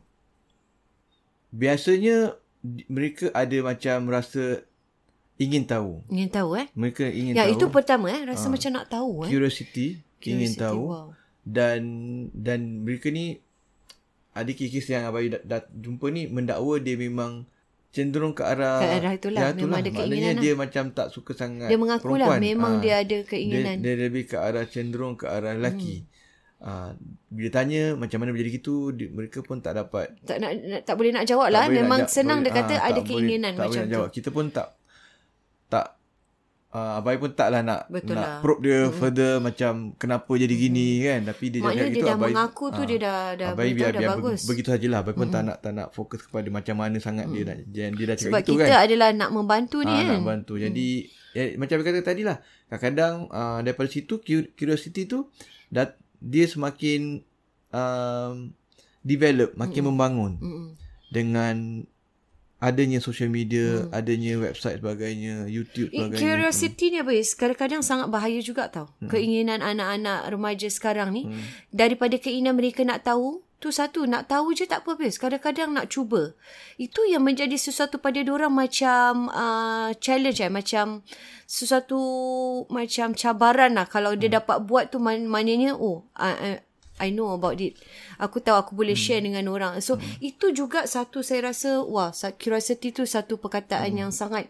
biasanya 1.51 2.39
mereka 2.87 3.31
ada 3.35 3.59
macam 3.63 4.11
rasa 4.11 4.63
ingin 5.37 5.65
tahu. 5.69 6.05
Ingin 6.09 6.29
tahu 6.33 6.51
eh? 6.57 6.67
Mereka 6.73 7.05
ingin 7.09 7.33
ya, 7.37 7.45
tahu. 7.45 7.51
Ya, 7.53 7.55
itu 7.57 7.67
pertama 7.69 8.07
eh. 8.13 8.21
Rasa 8.25 8.47
ha. 8.49 8.53
macam 8.53 8.71
nak 8.73 8.87
tahu 8.89 9.11
eh. 9.25 9.31
Curiosity. 9.31 9.87
Curiosity 10.21 10.31
ingin 10.33 10.53
tahu. 10.57 10.83
Wow. 10.93 11.09
Dan 11.47 11.81
dan 12.35 12.83
mereka 12.83 13.13
ni 13.13 13.39
ada 14.37 14.51
kes-kes 14.53 14.93
yang 14.93 15.09
Abai 15.09 15.33
dah, 15.33 15.41
dah 15.41 15.65
jumpa 15.73 16.13
ni 16.13 16.29
mendakwa 16.29 16.77
dia 16.77 17.01
memang 17.01 17.49
cenderung 17.89 18.37
ke 18.37 18.45
arah 18.45 18.77
ke 18.77 18.89
arah 19.01 19.13
itulah, 19.17 19.41
ya, 19.41 19.49
itulah. 19.57 19.65
memang 19.65 19.79
ada 19.81 19.91
keinginan 19.97 20.13
maknanya 20.13 20.33
lah. 20.37 20.43
dia 20.45 20.53
macam 20.53 20.85
tak 20.93 21.09
suka 21.09 21.33
sangat 21.33 21.69
dia 21.73 21.79
mengaku 21.81 22.13
lah 22.21 22.37
memang 22.37 22.77
ha. 22.77 22.83
dia 22.85 22.95
ada 23.01 23.19
keinginan 23.25 23.81
dia, 23.81 23.97
dia 23.97 24.05
lebih 24.05 24.29
ke 24.29 24.37
arah 24.37 24.69
cenderung 24.69 25.17
ke 25.17 25.25
arah 25.25 25.57
lelaki 25.57 26.05
hmm. 26.05 26.15
Uh, 26.57 26.97
bila 27.29 27.53
tanya 27.53 27.93
macam 28.01 28.17
mana 28.17 28.33
menjadi 28.33 28.57
gitu 28.57 28.89
di, 28.89 29.13
mereka 29.13 29.45
pun 29.45 29.61
tak 29.61 29.77
dapat 29.77 30.17
tak 30.25 30.41
nak 30.41 30.57
tak 30.89 30.97
boleh 30.97 31.13
nak 31.13 31.29
jawab 31.29 31.53
lah 31.53 31.69
memang 31.69 32.09
nak, 32.09 32.11
senang 32.11 32.41
boleh, 32.41 32.49
dia 32.49 32.61
kata 32.65 32.75
uh, 32.81 32.89
ada 32.89 33.01
keinginan 33.05 33.53
boleh, 33.53 33.69
macam 33.69 33.77
tak 33.77 33.85
tu 33.85 33.93
jawab. 33.93 34.09
kita 34.09 34.29
pun 34.33 34.45
tak 34.49 34.69
tak 35.67 35.97
uh, 36.77 36.99
abai 37.01 37.17
pun 37.17 37.33
taklah 37.33 37.65
nak 37.65 37.89
Betul 37.89 38.17
nak 38.19 38.29
lah. 38.29 38.39
probe 38.45 38.61
dia 38.67 38.79
hmm. 38.85 38.95
further 38.95 39.33
macam 39.41 39.73
kenapa 39.97 40.33
jadi 40.37 40.55
gini 40.55 40.89
hmm. 41.01 41.03
kan 41.03 41.21
tapi 41.33 41.45
dia 41.49 41.61
Maknanya 41.65 41.81
cakap 41.81 41.89
dia 41.89 41.97
gitu 41.97 42.07
dah 42.07 42.17
abai 42.17 42.33
mengaku 42.33 42.65
tu 42.69 42.83
uh, 42.83 42.87
dia 42.87 42.99
dah 43.01 43.21
dah 43.37 43.49
abai 43.57 43.69
biar, 43.73 43.91
dah 43.93 44.01
biar 44.01 44.11
bagus 44.19 44.41
begitu 44.45 44.69
sajalah 44.69 44.99
abai 45.01 45.15
pun 45.17 45.27
hmm. 45.27 45.35
tak 45.35 45.43
nak 45.43 45.57
tak 45.65 45.73
nak 45.73 45.89
fokus 45.97 46.21
kepada 46.27 46.49
macam 46.53 46.75
mana 46.77 46.97
sangat 47.01 47.27
hmm. 47.27 47.35
dia 47.35 47.43
nak 47.43 47.57
dia, 47.71 47.85
dia 47.91 48.05
dah 48.05 48.17
cakap 48.17 48.31
Sebab 48.33 48.41
gitu 48.43 48.53
kan 48.53 48.67
Sebab 48.67 48.69
kita 48.69 48.77
adalah 48.85 49.09
nak 49.17 49.31
membantu 49.33 49.79
ni 49.83 49.93
uh, 49.93 49.97
kan 49.97 50.07
nak 50.07 50.21
membantu 50.21 50.55
hmm. 50.57 50.63
jadi 50.69 50.89
ya, 51.33 51.43
macam 51.57 51.77
kata 51.81 52.01
tadi 52.05 52.23
lah 52.27 52.37
kadang-kadang 52.69 53.15
uh, 53.31 53.59
daripada 53.63 53.89
situ 53.89 54.15
curiosity 54.55 55.03
tu 55.09 55.31
dah 55.73 55.87
dia 56.21 56.45
semakin 56.49 57.23
um, 57.71 58.51
develop 59.07 59.55
makin 59.55 59.83
hmm. 59.87 59.89
membangun 59.93 60.33
hmm. 60.43 60.69
dengan 61.13 61.87
adanya 62.57 63.05
social 63.05 63.29
media, 63.29 63.85
hmm. 63.85 63.93
adanya 63.93 64.33
website 64.41 64.81
sebagainya, 64.81 65.45
YouTube 65.45 65.93
sebagainya. 65.93 66.21
Curiosity 66.21 66.85
ni 66.89 66.99
apa 67.05 67.13
is? 67.13 67.37
Kadang-kadang 67.37 67.83
sangat 67.85 68.09
bahaya 68.09 68.41
juga 68.41 68.73
tau. 68.73 68.89
Hmm. 69.01 69.13
Keinginan 69.13 69.61
anak-anak 69.61 70.33
remaja 70.33 70.69
sekarang 70.73 71.13
ni 71.13 71.29
hmm. 71.29 71.69
daripada 71.69 72.17
keinginan 72.17 72.57
mereka 72.57 72.81
nak 72.81 73.05
tahu, 73.05 73.45
tu 73.57 73.73
satu 73.73 74.05
nak 74.05 74.29
tahu 74.29 74.57
je 74.57 74.65
tak 74.65 74.85
apa 74.85 74.97
habis. 74.97 75.21
Kadang-kadang 75.21 75.73
nak 75.77 75.93
cuba. 75.93 76.33
Itu 76.81 77.05
yang 77.05 77.25
menjadi 77.25 77.57
sesuatu 77.61 78.01
pada 78.01 78.25
orang 78.25 78.53
macam 78.53 79.29
uh, 79.29 79.93
challenge 80.01 80.41
eh, 80.41 80.53
macam 80.53 81.05
sesuatu 81.45 82.01
macam 82.73 83.13
cabaran 83.13 83.77
lah 83.77 83.87
kalau 83.87 84.17
dia 84.17 84.33
hmm. 84.33 84.37
dapat 84.43 84.59
buat 84.65 84.91
tu 84.91 84.99
man- 84.99 85.29
maknanya 85.31 85.79
oh 85.79 86.09
uh, 86.19 86.37
uh, 86.37 86.59
I 86.97 87.13
know 87.13 87.33
about 87.37 87.61
it. 87.61 87.77
Aku 88.17 88.41
tahu 88.41 88.57
aku 88.57 88.73
boleh 88.73 88.97
hmm. 88.97 89.05
share 89.05 89.23
dengan 89.23 89.45
orang. 89.53 89.81
So 89.85 90.01
hmm. 90.01 90.25
itu 90.25 90.53
juga 90.57 90.89
satu 90.89 91.21
saya 91.21 91.53
rasa 91.53 91.85
wah 91.85 92.13
curiosity 92.41 92.93
tu 92.93 93.05
satu 93.05 93.37
perkataan 93.37 93.93
hmm. 93.93 94.01
yang 94.07 94.11
sangat 94.13 94.49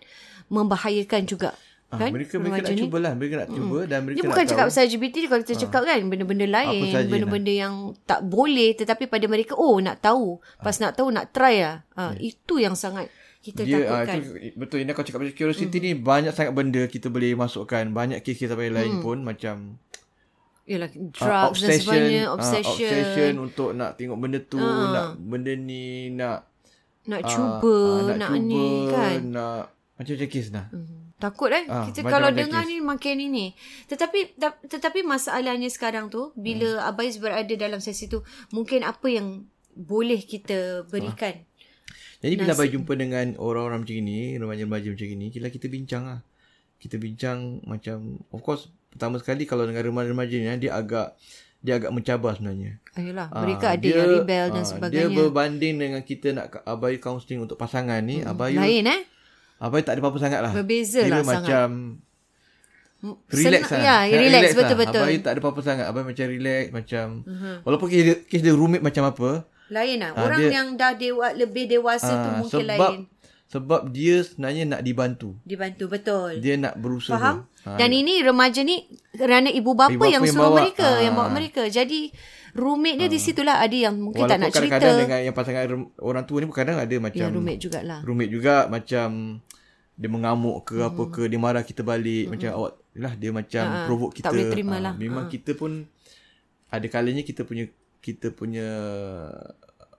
membahayakan 0.50 1.26
juga. 1.26 1.50
Ah, 1.86 2.02
kan? 2.02 2.10
Mereka 2.10 2.42
mereka 2.42 2.66
nak 2.66 2.74
ni. 2.74 2.82
cubalah, 2.82 3.12
mereka 3.14 3.34
nak 3.38 3.48
hmm. 3.48 3.58
cuba 3.62 3.78
dan 3.86 3.98
mereka 4.02 4.16
Dia 4.18 4.22
nak 4.26 4.30
bukan 4.34 4.46
cakap 4.50 4.64
pasal 4.66 4.82
LGBT 4.90 5.16
kalau 5.30 5.42
kita 5.46 5.54
ah. 5.54 5.60
cakap 5.62 5.82
kan 5.86 5.98
benda-benda 6.10 6.46
lain, 6.50 6.80
benda-benda 7.06 7.52
lah. 7.54 7.60
yang 7.62 7.74
tak 8.02 8.20
boleh 8.26 8.70
tetapi 8.74 9.04
pada 9.06 9.26
mereka 9.30 9.54
oh 9.54 9.78
nak 9.78 10.02
tahu, 10.02 10.42
pas 10.58 10.74
ah. 10.74 10.80
nak 10.82 10.92
tahu 10.98 11.08
nak 11.14 11.30
try 11.30 11.62
lah. 11.62 11.86
Ah, 11.94 12.10
yeah. 12.18 12.34
itu 12.34 12.54
yang 12.58 12.74
sangat 12.74 13.06
kita 13.38 13.62
dia, 13.62 13.86
takutkan. 13.86 14.18
Uh, 14.18 14.38
itu, 14.42 14.56
betul 14.58 14.78
ini 14.82 14.90
kau 14.90 15.06
cakap 15.06 15.22
pasal 15.22 15.34
curiosity 15.38 15.76
hmm. 15.78 15.86
ni 15.86 15.92
banyak 15.94 16.32
sangat 16.34 16.52
benda 16.58 16.82
kita 16.90 17.06
boleh 17.06 17.38
masukkan, 17.38 17.86
banyak 17.94 18.18
kes-kes 18.18 18.50
apa 18.50 18.62
yang 18.66 18.74
lain 18.74 18.92
hmm. 18.98 19.04
pun 19.06 19.18
macam 19.22 19.78
Yalah, 20.66 20.90
drugs 20.90 21.22
uh, 21.22 21.46
obsession, 21.54 21.70
dan 21.70 21.78
sebagainya. 21.78 22.22
Obsession. 22.34 22.90
Uh, 22.90 22.98
obsession 22.98 23.32
untuk 23.38 23.70
nak 23.78 23.90
tengok 23.94 24.18
benda 24.18 24.38
tu. 24.42 24.58
Uh. 24.58 24.90
Nak 24.90 25.08
benda 25.22 25.52
ni. 25.54 26.10
Nak 26.10 26.42
nak 27.06 27.20
uh, 27.22 27.30
cuba. 27.30 27.74
Uh, 27.78 27.98
nak, 28.10 28.16
nak 28.18 28.30
cuba, 28.34 28.42
ni 28.42 28.66
kan. 28.90 29.18
Nak 29.30 29.62
macam-macam 29.94 30.28
kes 30.28 30.46
dah. 30.50 30.66
Uh. 30.74 31.06
Takut 31.22 31.54
eh. 31.54 31.64
Uh, 31.70 31.86
kita 31.86 32.02
kalau 32.02 32.34
dengar 32.34 32.66
ni 32.66 32.82
makin 32.82 33.16
ini. 33.22 33.54
Tetapi 33.86 34.42
tetapi 34.66 35.06
masalahnya 35.06 35.70
sekarang 35.70 36.10
tu. 36.10 36.34
Bila 36.34 36.82
uh. 36.82 36.90
Abais 36.90 37.14
berada 37.14 37.54
dalam 37.54 37.78
sesi 37.78 38.10
tu. 38.10 38.26
Mungkin 38.50 38.82
apa 38.82 39.06
yang 39.06 39.46
boleh 39.70 40.18
kita 40.18 40.82
berikan. 40.90 41.46
Jadi 42.26 42.34
bila 42.42 42.58
Abais 42.58 42.74
jumpa 42.74 42.98
dengan 42.98 43.38
orang-orang 43.38 43.86
macam 43.86 43.96
ini. 44.02 44.34
Remaja-remaja 44.34 44.90
macam 44.90 45.08
ini. 45.14 45.30
Kita 45.30 45.46
kita 45.46 45.70
bincang 45.70 46.10
lah. 46.10 46.20
Kita 46.82 46.98
bincang 46.98 47.62
macam. 47.62 48.18
Of 48.34 48.42
course 48.42 48.66
pertama 48.96 49.20
sekali 49.20 49.44
kalau 49.44 49.68
dengan 49.68 49.84
remaja-remaja 49.84 50.34
ni 50.34 50.48
eh, 50.48 50.58
dia 50.66 50.72
agak 50.72 51.14
dia 51.60 51.82
agak 51.82 51.92
mencabar 51.92 52.32
sebenarnya. 52.36 52.78
Ayolah, 52.94 53.28
ah, 53.28 53.42
mereka 53.42 53.74
ada 53.74 53.82
dia, 53.82 53.96
yang 53.96 54.10
rebel 54.22 54.46
dan 54.54 54.62
ah, 54.62 54.68
sebagainya. 54.68 55.08
Dia 55.10 55.18
berbanding 55.18 55.74
dengan 55.76 56.00
kita 56.00 56.28
nak 56.32 56.46
abai 56.64 56.96
counselling 57.02 57.42
untuk 57.44 57.58
pasangan 57.58 58.00
ni, 58.00 58.22
hmm. 58.22 58.30
abai 58.30 58.54
lain 58.54 58.86
eh. 58.86 59.00
Abai 59.56 59.80
tak 59.80 59.96
ada 59.96 60.00
apa-apa 60.04 60.18
sangatlah. 60.20 60.52
Berbeza 60.52 61.00
lah 61.08 61.24
sangat. 61.24 61.26
macam 61.26 61.68
relax 63.32 63.62
lah. 63.72 63.80
Ya, 63.82 63.96
relax, 64.08 64.20
relax 64.20 64.44
betul-betul. 64.52 65.04
Abai 65.04 65.16
tak 65.20 65.32
ada 65.32 65.40
apa-apa 65.40 65.60
sangat. 65.64 65.84
Abai 65.88 66.02
macam 66.04 66.24
relax, 66.28 66.64
macam 66.72 67.06
uh-huh. 67.24 67.56
walaupun 67.64 67.86
kes 67.88 68.02
dia, 68.04 68.16
kes 68.24 68.40
dia 68.44 68.54
rumit 68.54 68.80
macam 68.84 69.02
apa. 69.08 69.30
Lain 69.66 69.98
lah. 69.98 70.14
Orang 70.14 70.38
dia, 70.38 70.50
yang 70.62 70.78
dah 70.78 70.94
dewa, 70.94 71.34
lebih 71.34 71.66
dewasa 71.66 72.12
uh, 72.12 72.22
tu 72.22 72.30
mungkin 72.46 72.62
sebab, 72.62 72.70
lain. 72.70 72.78
Sebab 72.78 72.92
dia 73.94 74.26
sebenarnya 74.26 74.64
nak 74.66 74.80
dibantu. 74.82 75.38
Dibantu, 75.46 75.86
betul. 75.86 76.42
Dia 76.42 76.58
nak 76.58 76.74
berusaha. 76.82 77.14
Faham? 77.14 77.36
Ha, 77.62 77.78
Dan 77.78 77.94
ini 77.94 78.18
remaja 78.22 78.66
ni 78.66 78.90
kerana 79.14 79.48
ibu 79.50 79.72
bapa, 79.74 79.94
ibu 79.94 80.02
bapa 80.02 80.10
yang, 80.10 80.22
yang 80.26 80.34
suruh 80.34 80.50
bawa, 80.50 80.58
mereka, 80.62 80.88
ha. 80.90 81.02
yang 81.02 81.14
bawa 81.14 81.28
mereka. 81.30 81.62
Jadi 81.70 82.10
rumit 82.56 82.98
dia 82.98 83.06
ha. 83.06 83.12
di 83.12 83.18
situlah 83.22 83.56
ada 83.62 83.76
yang 83.76 83.94
mungkin 83.94 84.26
Walaupun 84.26 84.34
tak 84.34 84.38
nak 84.42 84.50
cerita. 84.50 84.80
kadang-kadang 84.80 84.96
dengan 85.06 85.20
yang 85.22 85.34
pasangan 85.36 85.62
orang 86.02 86.24
tua 86.26 86.38
ni 86.42 86.46
kadang 86.50 86.78
ada 86.80 86.96
macam 86.98 87.26
ya, 87.28 87.30
rumit 87.30 87.56
jugalah. 87.62 88.00
Rumit 88.02 88.28
juga 88.34 88.54
macam 88.66 89.08
dia 89.96 90.08
mengamuk 90.12 90.56
ke 90.68 90.76
hmm. 90.76 90.88
apa 90.92 91.02
ke 91.08 91.22
dia 91.24 91.40
marah 91.40 91.64
kita 91.64 91.80
balik 91.80 92.28
hmm. 92.28 92.32
macam 92.36 92.48
awak 92.52 92.72
lah 92.96 93.12
dia 93.16 93.30
macam 93.30 93.64
ha. 93.64 93.84
provoke 93.86 94.12
kita. 94.18 94.26
Tak 94.28 94.32
boleh 94.34 94.46
terima 94.50 94.76
lah. 94.82 94.92
Ha. 94.92 95.00
Memang 95.00 95.24
ha. 95.28 95.30
kita 95.30 95.54
pun 95.54 95.86
ada 96.66 96.86
kalanya 96.90 97.22
kita 97.22 97.46
punya 97.46 97.70
kita 98.02 98.34
punya 98.34 98.68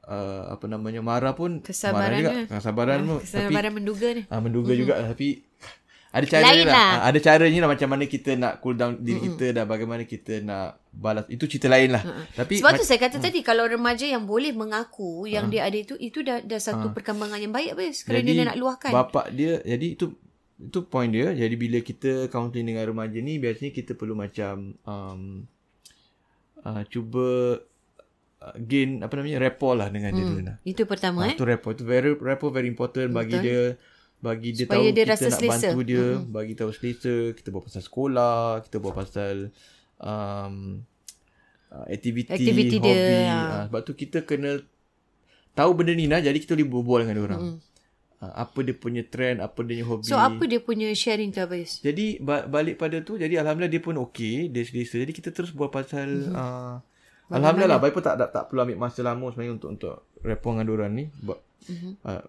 uh, 0.07 0.55
apa 0.55 0.65
namanya 0.65 1.03
marah 1.03 1.35
pun 1.35 1.59
kesabaran 1.59 1.99
marah 1.99 2.17
juga. 2.17 2.31
Kesabaran 2.57 2.99
ha. 3.03 3.15
Kesabaran 3.21 3.71
tapi, 3.71 3.77
menduga 3.77 4.07
ni. 4.15 4.23
Ah 4.31 4.39
ha, 4.39 4.41
menduga 4.41 4.71
hmm. 4.73 4.79
juga 4.79 4.93
tapi 5.03 5.27
ada 6.07 6.25
cara 6.25 6.43
lah. 6.49 6.65
lah. 6.65 6.91
Ada 7.11 7.19
caranya 7.19 7.59
lah 7.67 7.69
macam 7.75 7.89
mana 7.91 8.03
kita 8.07 8.31
nak 8.39 8.63
cool 8.63 8.73
down 8.79 8.97
diri 9.03 9.19
mm-hmm. 9.19 9.37
kita 9.37 9.45
dan 9.53 9.65
bagaimana 9.67 10.03
kita 10.07 10.39
nak 10.41 10.79
balas. 10.89 11.27
Itu 11.27 11.45
cerita 11.45 11.67
lain 11.67 11.93
lah. 11.93 12.03
Mm-hmm. 12.03 12.25
Tapi 12.39 12.53
Sebab 12.63 12.71
tu 12.79 12.85
saya 12.87 12.99
kata 13.03 13.17
mm. 13.19 13.23
tadi 13.27 13.39
kalau 13.43 13.67
remaja 13.67 14.05
yang 14.07 14.23
boleh 14.23 14.55
mengaku 14.55 15.27
yang 15.27 15.45
uh. 15.45 15.51
dia 15.51 15.67
ada 15.67 15.77
itu 15.77 15.93
itu 15.99 16.23
dah 16.23 16.41
dah 16.41 16.57
satu 16.57 16.89
uh. 16.89 16.93
perkembangan 16.95 17.37
yang 17.43 17.53
baik 17.53 17.75
apa 17.75 17.91
sekarang 17.91 18.23
dia 18.23 18.47
nak 18.47 18.57
luahkan. 18.57 18.91
Bapak 18.95 19.35
dia 19.35 19.59
jadi 19.61 19.87
itu 19.93 20.15
itu 20.57 20.79
point 20.89 21.11
dia. 21.11 21.35
Jadi 21.35 21.55
bila 21.59 21.77
kita 21.83 22.31
counseling 22.31 22.73
dengan 22.73 22.87
remaja 22.87 23.19
ni 23.19 23.37
biasanya 23.37 23.75
kita 23.75 23.93
perlu 23.93 24.15
macam 24.17 24.73
um, 24.87 25.45
uh, 26.65 26.83
cuba 26.89 27.59
uh, 28.39 28.55
gain 28.57 29.01
apa 29.01 29.13
namanya 29.15 29.37
rapport 29.41 29.73
lah 29.73 29.87
dengan 29.87 30.11
dia 30.11 30.23
dulu 30.23 30.41
lah. 30.43 30.55
Itu 30.63 30.83
pertama 30.85 31.25
Ah, 31.25 31.31
eh. 31.31 31.37
tu 31.37 31.45
rapport 31.45 31.73
tu 31.73 31.83
very 31.83 32.11
rapport 32.13 32.51
very 32.51 32.67
important 32.67 33.09
bagi 33.11 33.37
dia 33.37 33.61
bagi 34.17 34.49
dia 34.49 34.65
Supaya 34.65 34.81
tahu 34.81 34.85
dia 34.89 35.03
kita 35.05 35.11
rasa 35.13 35.27
nak 35.29 35.37
selesa. 35.37 35.53
bantu 35.69 35.79
dia, 35.85 36.01
mm-hmm. 36.01 36.33
bagi 36.33 36.53
tahu 36.57 36.71
selesa, 36.73 37.15
kita 37.37 37.47
buat 37.53 37.63
pasal 37.69 37.81
sekolah, 37.85 38.41
kita 38.65 38.75
buat 38.81 38.93
pasal 38.97 39.35
um, 40.01 40.55
uh, 41.69 41.85
aktiviti, 41.85 42.33
Aktiviti 42.33 42.77
hobi. 42.81 42.87
dia, 42.89 42.97
Uh, 43.29 43.61
sebab 43.69 43.81
tu 43.85 43.93
kita 43.93 44.25
kena 44.25 44.57
tahu 45.53 45.69
benda 45.77 45.93
ni 45.93 46.09
lah, 46.09 46.17
jadi 46.17 46.33
kita 46.33 46.57
boleh 46.57 46.65
berbual 46.65 46.99
dengan 47.05 47.13
dia 47.13 47.25
orang. 47.29 47.41
Mm-hmm. 47.45 47.65
Uh, 48.17 48.33
apa 48.41 48.59
dia 48.65 48.73
punya 48.73 49.03
trend, 49.05 49.37
apa 49.37 49.59
dia 49.61 49.69
punya 49.69 49.85
hobi. 49.85 50.09
So 50.09 50.17
apa 50.17 50.43
dia 50.49 50.59
punya 50.65 50.89
sharing 50.97 51.29
tu 51.29 51.37
Abayus? 51.37 51.77
Jadi 51.85 52.17
ba- 52.17 52.49
balik 52.49 52.81
pada 52.81 52.97
tu 53.05 53.21
jadi 53.21 53.37
alhamdulillah 53.37 53.69
dia 53.69 53.83
pun 53.85 54.01
okey, 54.09 54.49
dia 54.49 54.65
selesa. 54.65 54.97
Jadi 54.97 55.13
kita 55.13 55.29
terus 55.29 55.53
buat 55.53 55.69
pasal 55.69 56.25
mm-hmm. 56.25 56.33
uh, 56.33 56.81
alhamdulillah 57.31 57.77
lah 57.77 57.79
baik 57.81 57.93
pun 57.93 58.03
tak, 58.03 58.15
tak 58.19 58.29
tak 58.31 58.43
perlu 58.47 58.63
ambil 58.63 58.77
masa 58.79 58.99
lama 59.03 59.25
sebenarnya 59.31 59.53
untuk 59.59 59.69
untuk 59.75 59.93
rapport 60.23 60.51
dengan 60.55 60.65
diorang 60.67 60.91
ni. 60.95 61.05
Mhm. 61.07 61.35
mm-hmm. 61.67 61.93
uh, 62.07 62.23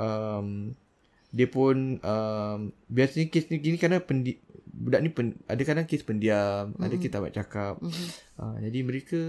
um, 0.00 0.48
dia 1.32 1.48
pun 1.48 1.96
um, 2.04 2.58
biasanya 2.92 3.32
kes 3.32 3.48
ni 3.48 3.56
gini 3.64 3.80
kerana 3.80 4.04
pendi, 4.04 4.36
budak 4.68 5.00
ni 5.00 5.08
pen, 5.08 5.40
ada 5.48 5.62
kadang 5.64 5.88
kes 5.88 6.04
pendiam, 6.04 6.76
mm-hmm. 6.76 6.84
ada 6.84 6.94
kes 7.00 7.08
tak 7.08 7.20
buat 7.24 7.34
cakap. 7.34 7.74
Mm-hmm. 7.80 8.08
Uh, 8.36 8.56
jadi 8.60 8.78
mereka 8.84 9.20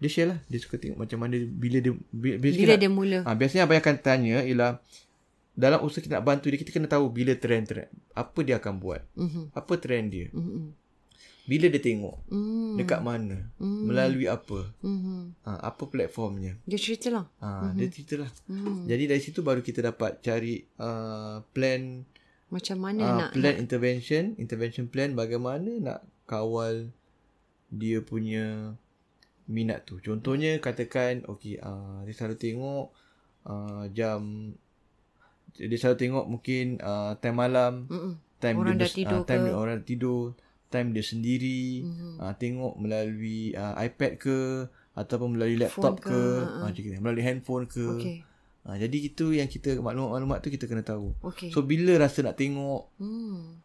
dia 0.00 0.08
share 0.08 0.28
lah 0.32 0.38
dia 0.48 0.56
suka 0.56 0.80
tengok 0.80 0.96
macam 0.96 1.20
mana 1.20 1.36
bila 1.44 1.76
dia 1.80 1.92
bila, 2.08 2.36
Bila 2.40 2.74
dia 2.80 2.88
mula. 2.88 3.18
Ha, 3.20 3.36
biasanya 3.36 3.68
apa 3.68 3.76
yang 3.76 3.84
akan 3.84 3.96
tanya 4.00 4.36
ialah 4.40 4.80
dalam 5.52 5.84
usaha 5.84 6.00
kita 6.00 6.16
nak 6.16 6.24
bantu 6.24 6.48
dia 6.48 6.56
kita 6.56 6.72
kena 6.72 6.88
tahu 6.88 7.12
bila 7.12 7.36
trend-trend 7.36 7.92
apa 8.16 8.38
dia 8.40 8.56
akan 8.56 8.80
buat. 8.80 9.04
Mhm. 9.12 9.52
Apa 9.52 9.76
trend 9.76 10.06
dia? 10.08 10.28
Mhm. 10.32 10.79
Bila 11.50 11.66
dia 11.66 11.82
tengok? 11.82 12.30
Hmm. 12.30 12.78
Dekat 12.78 13.02
mana? 13.02 13.50
Melalui 13.58 14.30
apa? 14.30 14.70
Mhm. 14.86 15.42
Ha, 15.42 15.66
apa 15.66 15.82
platformnya? 15.90 16.54
Dia 16.62 16.78
cerita 16.78 17.10
lah. 17.10 17.26
Ha, 17.42 17.74
dia 17.74 17.90
ceritalah. 17.90 18.30
Mhm. 18.46 18.86
Jadi 18.86 19.04
dari 19.10 19.18
situ 19.18 19.42
baru 19.42 19.58
kita 19.58 19.82
dapat 19.82 20.22
cari 20.22 20.62
uh, 20.78 21.42
plan 21.50 22.06
Macam 22.54 22.78
mana 22.78 23.02
uh, 23.02 23.14
nak 23.18 23.30
plan 23.34 23.58
intervention, 23.58 24.38
intervention 24.38 24.86
plan 24.86 25.18
bagaimana 25.18 25.70
nak 25.82 26.06
kawal 26.30 26.94
dia 27.70 27.98
punya 27.98 28.78
minat 29.50 29.82
tu. 29.90 29.98
Contohnya 29.98 30.62
katakan 30.62 31.26
okey 31.26 31.58
uh, 31.58 32.06
dia 32.06 32.14
selalu 32.14 32.38
tengok 32.38 32.86
uh, 33.50 33.90
jam 33.90 34.54
dia 35.58 35.78
selalu 35.78 35.98
tengok 35.98 36.24
mungkin 36.30 36.78
uh, 36.78 37.18
time 37.18 37.36
malam, 37.38 37.90
Mm-mm. 37.90 38.14
time 38.38 38.56
Orang 38.62 38.78
dia 38.78 38.86
dah 38.86 38.90
tidur 38.94 39.18
uh, 39.18 39.26
time 39.26 39.42
ke? 39.42 39.50
orang 39.50 39.78
tidur, 39.82 40.22
time 40.70 40.94
dia 40.94 41.04
sendiri, 41.04 41.82
mm-hmm. 41.82 42.14
uh, 42.22 42.34
tengok 42.38 42.74
melalui 42.78 43.52
uh, 43.58 43.74
iPad 43.82 44.12
ke 44.16 44.38
ataupun 44.94 45.36
melalui 45.36 45.58
laptop 45.58 45.98
Phone 45.98 46.06
ke, 46.06 46.10
ke, 46.10 46.70
ke 46.70 46.88
uh, 46.88 46.96
uh. 46.96 47.00
melalui 47.02 47.24
handphone 47.26 47.66
ke. 47.66 47.86
Okey. 47.98 48.16
Uh, 48.60 48.76
jadi 48.76 48.98
itu 49.02 49.34
yang 49.34 49.48
kita 49.50 49.80
maklumat-maklumat 49.82 50.38
tu 50.44 50.48
kita 50.52 50.70
kena 50.70 50.86
tahu. 50.86 51.12
Okey. 51.26 51.50
So 51.50 51.66
bila 51.66 51.98
rasa 51.98 52.22
nak 52.22 52.38
tengok 52.38 52.88
Hmm. 52.96 53.60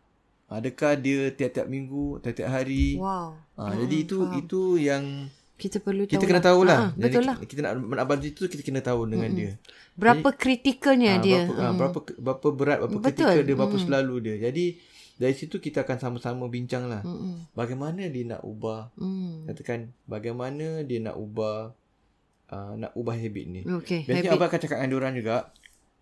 Adakah 0.46 0.94
dia 1.02 1.34
tiap-tiap 1.34 1.66
minggu, 1.66 2.22
tiap-tiap 2.22 2.54
hari? 2.54 3.02
Wow. 3.02 3.34
Ha, 3.58 3.74
jadi 3.82 3.96
itu 4.06 4.30
itu 4.38 4.78
yang 4.78 5.26
Kita 5.58 5.82
perlu 5.82 6.06
tahu. 6.06 6.14
kita 6.14 6.26
kena 6.30 6.42
tahulah. 6.44 6.80
Ha, 6.94 7.00
betul 7.00 7.24
lah. 7.26 7.36
kita 7.42 7.66
nak 7.66 7.74
nak 7.82 8.06
bantu 8.06 8.30
itu 8.30 8.46
kita 8.46 8.62
kena 8.62 8.86
tahu 8.86 9.10
dengan 9.10 9.34
dia. 9.34 9.52
Berapa 9.98 10.36
kritikalnya 10.38 11.18
Ha, 11.18 11.24
dia? 11.24 11.42
Berapa, 11.50 11.66
ha, 11.66 11.74
berapa 11.74 12.00
berapa 12.22 12.48
berat, 12.54 12.78
berapa 12.86 12.98
Betul. 13.02 13.10
ketika 13.26 13.42
dia, 13.42 13.56
berapa 13.58 13.78
selalu 13.82 14.16
dia. 14.22 14.36
Jadi 14.38 14.66
dari 15.16 15.32
situ 15.32 15.64
kita 15.64 15.88
akan 15.88 15.98
sama-sama 15.98 16.52
bincang 16.52 16.92
lah. 16.92 17.02
Mm-mm. 17.02 17.48
Bagaimana 17.56 18.08
dia 18.12 18.24
nak 18.28 18.44
ubah 18.44 18.92
Hmm. 19.00 19.48
katakan 19.48 19.92
bagaimana 20.06 20.84
dia 20.84 21.00
nak 21.00 21.16
ubah 21.16 21.72
uh, 22.52 22.74
nak 22.76 22.92
ubah 22.94 23.16
habit 23.16 23.46
ni. 23.48 23.62
Okey. 23.64 24.04
Biasanya 24.04 24.32
habit. 24.32 24.40
abang 24.40 24.48
akan 24.52 24.60
cakap 24.60 24.78
dengan 24.84 24.92
diorang 24.92 25.14
juga 25.16 25.36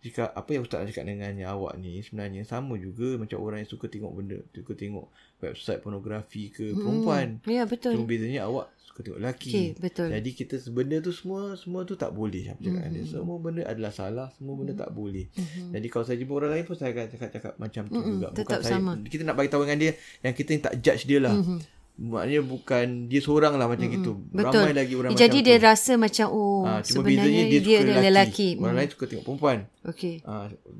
jika 0.03 0.35
apa 0.35 0.49
yang 0.51 0.67
ustaz 0.67 0.83
cakap 0.91 1.07
dengannya 1.07 1.47
awak 1.47 1.79
ni 1.79 2.03
sebenarnya 2.03 2.43
sama 2.43 2.75
juga 2.75 3.15
macam 3.15 3.39
orang 3.39 3.63
yang 3.63 3.71
suka 3.71 3.87
tengok 3.87 4.11
benda, 4.11 4.37
suka 4.51 4.75
tengok 4.75 5.07
website 5.39 5.79
pornografi 5.79 6.51
ke 6.51 6.75
perempuan. 6.75 7.39
Ya, 7.47 7.63
betul. 7.63 7.95
Cuma 7.95 8.03
bezanya 8.03 8.43
awak 8.49 8.67
suka 8.93 9.09
tengok 9.09 9.19
lelaki. 9.25 9.49
Okey, 9.49 9.67
betul. 9.81 10.07
Jadi 10.13 10.29
kita 10.37 10.55
benda 10.69 11.01
tu 11.01 11.09
semua 11.09 11.57
semua 11.57 11.81
tu 11.81 11.97
tak 11.97 12.13
boleh 12.13 12.45
apa 12.45 12.61
cakap 12.61 12.77
Mm-hmm. 12.85 12.93
dia. 12.93 13.03
Semua 13.09 13.37
benda 13.41 13.61
adalah 13.65 13.89
salah, 13.89 14.27
semua 14.37 14.53
benda 14.53 14.77
tak 14.77 14.93
boleh. 14.93 15.25
Jadi 15.73 15.87
kalau 15.89 16.05
saya 16.05 16.21
jumpa 16.21 16.33
orang 16.37 16.51
lain 16.53 16.65
pun 16.69 16.75
saya 16.77 16.93
akan 16.93 17.05
cakap-cakap 17.09 17.53
macam 17.57 17.83
tu 17.89 17.97
juga. 17.97 18.27
tetap 18.37 18.61
saya 18.61 18.77
sama. 18.77 19.01
kita 19.01 19.25
nak 19.25 19.33
bagi 19.33 19.49
tahu 19.49 19.65
dengan 19.65 19.77
dia 19.81 19.91
yang 20.21 20.33
kita 20.37 20.49
tak 20.61 20.73
judge 20.77 21.09
dia 21.09 21.17
lah. 21.17 21.33
Maknanya 21.93 22.41
bukan 22.41 23.05
dia 23.05 23.21
seorang 23.21 23.53
lah 23.53 23.69
macam 23.69 23.85
gitu. 23.85 24.17
Betul. 24.33 24.65
Ramai 24.65 24.73
lagi 24.73 24.93
orang 24.97 25.13
Jadi 25.13 25.37
macam 25.39 25.45
dia 25.45 25.57
tu. 25.57 25.65
rasa 25.69 25.91
macam 25.93 26.27
oh 26.33 26.65
Ha, 26.65 26.81
cuma 26.81 27.05
sebenarnya 27.05 27.43
dia, 27.45 27.59
dia, 27.61 27.77
adalah 27.79 28.01
lelaki. 28.01 28.09
lelaki. 28.09 28.49
Orang 28.57 28.65
Hmm. 28.65 28.79
lain 28.81 28.89
suka 28.89 29.03
tengok 29.05 29.23
perempuan. 29.23 29.57
Okey. 29.85 30.15
Ha, 30.25 30.33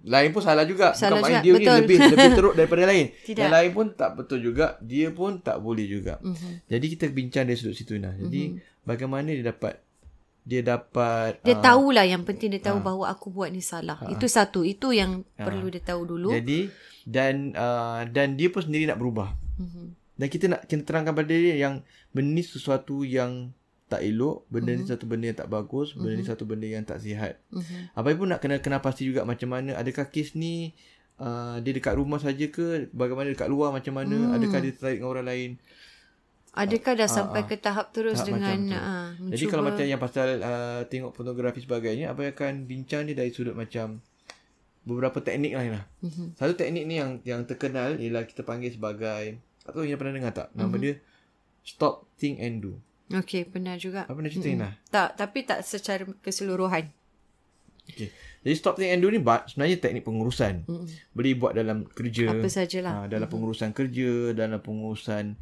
lain 0.03 0.29
pun 0.33 0.41
salah 0.41 0.65
juga. 0.65 0.87
Salah 0.97 1.21
Bukan 1.21 1.29
juga, 1.29 1.39
dia 1.39 1.53
betul. 1.53 1.69
ni 1.69 1.79
lebih 1.85 1.97
lebih 2.09 2.29
teruk 2.33 2.53
daripada 2.57 2.83
lain. 2.89 3.05
Tidak. 3.13 3.39
Yang 3.39 3.53
lain 3.53 3.69
pun 3.71 3.85
tak 3.93 4.09
betul 4.17 4.39
juga. 4.41 4.65
Dia 4.81 5.07
pun 5.13 5.31
tak 5.37 5.57
boleh 5.61 5.85
juga. 5.85 6.17
Mhm. 6.17 6.33
Mm-hmm. 6.33 6.53
Jadi 6.65 6.85
kita 6.89 7.03
bincang 7.07 7.43
dari 7.45 7.57
sudut 7.61 7.75
situ 7.77 7.93
nah. 8.01 8.11
Jadi 8.11 8.41
mm-hmm. 8.49 8.81
bagaimana 8.81 9.29
dia 9.29 9.45
dapat 9.45 9.73
dia 10.43 10.59
dapat 10.59 11.39
Dia 11.39 11.55
ah, 11.55 11.61
tahulah 11.61 12.03
yang 12.03 12.27
penting 12.27 12.51
dia 12.51 12.59
tahu 12.59 12.83
bahawa 12.83 13.13
aku 13.13 13.29
buat 13.29 13.47
ni 13.47 13.61
salah. 13.61 13.95
Itu 14.09 14.25
satu. 14.25 14.65
Itu 14.65 14.91
yang 14.91 15.23
perlu 15.37 15.69
dia 15.69 15.79
tahu 15.79 16.09
dulu. 16.09 16.33
Jadi 16.33 16.67
dan 17.05 17.53
uh, 17.53 18.01
dan 18.09 18.33
dia 18.33 18.49
pun 18.49 18.65
sendiri 18.65 18.89
nak 18.89 18.97
berubah. 18.97 19.29
Mhm. 19.61 20.02
Dan 20.23 20.31
kita 20.31 20.45
nak 20.47 20.63
kena 20.71 20.87
terangkan 20.87 21.11
pada 21.11 21.35
dia 21.35 21.59
yang 21.59 21.83
benda 22.15 22.31
ni 22.31 22.39
sesuatu 22.39 23.03
yang 23.03 23.51
tak 23.91 24.07
elok, 24.07 24.47
benda 24.47 24.71
Mhm. 24.71 24.79
ni 24.79 24.83
satu 24.87 25.03
benda 25.03 25.25
yang 25.27 25.35
tak 25.35 25.51
bagus, 25.51 25.91
benda 25.93 26.15
ni 26.15 26.23
satu 26.23 26.47
benda 26.47 26.63
yang 26.63 26.87
tak 26.87 27.03
sihat. 27.03 27.43
Mhm. 27.51 27.91
Apa 27.91 28.15
pun 28.15 28.31
nak 28.31 28.39
kena 28.39 28.63
kena 28.63 28.79
pasti 28.79 29.03
juga 29.03 29.27
macam 29.27 29.51
mana 29.51 29.75
adakah 29.75 30.07
kes 30.07 30.33
ni 30.33 30.71
uh, 31.19 31.59
dia 31.59 31.75
dekat 31.75 31.99
rumah 31.99 32.17
saja 32.17 32.47
ke 32.47 32.87
bagaimana 32.89 33.35
dekat 33.35 33.51
luar 33.51 33.69
macam 33.69 33.99
mana 33.99 34.15
Hmm. 34.15 34.33
adakah 34.33 34.63
dia 34.63 34.71
tertarik 34.71 34.97
dengan 35.03 35.11
orang 35.11 35.27
lain 35.27 35.51
Adakah 36.53 36.93
dah 36.93 37.09
sampai 37.09 37.49
ke 37.49 37.57
tahap 37.57 37.89
terus 37.89 38.21
Ah, 38.21 38.29
tahap 38.29 38.29
dengan 38.29 38.57
uh, 38.77 39.07
mencuba 39.17 39.33
Jadi 39.33 39.45
kalau 39.49 39.63
macam 39.65 39.85
yang 39.89 39.97
pasal 39.97 40.27
uh, 40.37 40.81
tengok 40.85 41.11
pornografi 41.17 41.65
sebagainya, 41.65 42.13
apa 42.13 42.29
akan 42.29 42.69
bincang 42.69 43.09
dia 43.09 43.17
dari 43.17 43.33
sudut 43.33 43.57
macam 43.57 44.05
beberapa 44.85 45.17
teknik 45.17 45.57
lain 45.57 45.81
lah. 45.81 45.85
Mhm. 46.01 46.05
Mm-hmm. 46.05 46.27
Satu 46.37 46.53
teknik 46.53 46.83
ni 46.85 46.95
yang 47.01 47.11
yang 47.25 47.41
terkenal 47.49 47.97
ialah 47.97 48.29
kita 48.29 48.45
panggil 48.45 48.69
sebagai 48.69 49.41
tak 49.63 49.71
tahu 49.73 49.83
yang 49.87 49.99
pernah 49.99 50.13
dengar 50.19 50.31
tak? 50.35 50.47
Nama 50.53 50.63
Mhm. 50.63 50.69
mm-hmm. 50.69 50.83
dia 50.83 50.93
stop, 51.63 52.07
think 52.19 52.37
and 52.43 52.59
do. 52.59 52.75
Okey, 53.11 53.47
pernah 53.47 53.75
juga. 53.79 54.03
Apa 54.03 54.15
pernah 54.19 54.31
cerita 54.31 54.49
mm-hmm. 54.51 54.63
lah? 54.63 54.73
Tak, 54.91 55.09
tapi 55.19 55.39
tak 55.47 55.59
secara 55.63 56.03
keseluruhan. 56.23 56.91
Okay. 57.83 58.09
Jadi 58.43 58.55
stop, 58.59 58.75
think 58.75 58.91
and 58.91 58.99
do 58.99 59.07
ni 59.07 59.19
sebenarnya 59.23 59.77
teknik 59.79 60.03
pengurusan. 60.03 60.67
Mm-hmm. 60.67 61.15
Boleh 61.15 61.33
buat 61.39 61.53
dalam 61.55 61.87
kerja. 61.87 62.31
Apa 62.31 62.47
sajalah. 62.51 62.93
Ha, 62.95 63.07
dalam 63.07 63.27
pengurusan 63.31 63.71
kerja, 63.71 64.35
dalam 64.35 64.59
pengurusan 64.59 65.39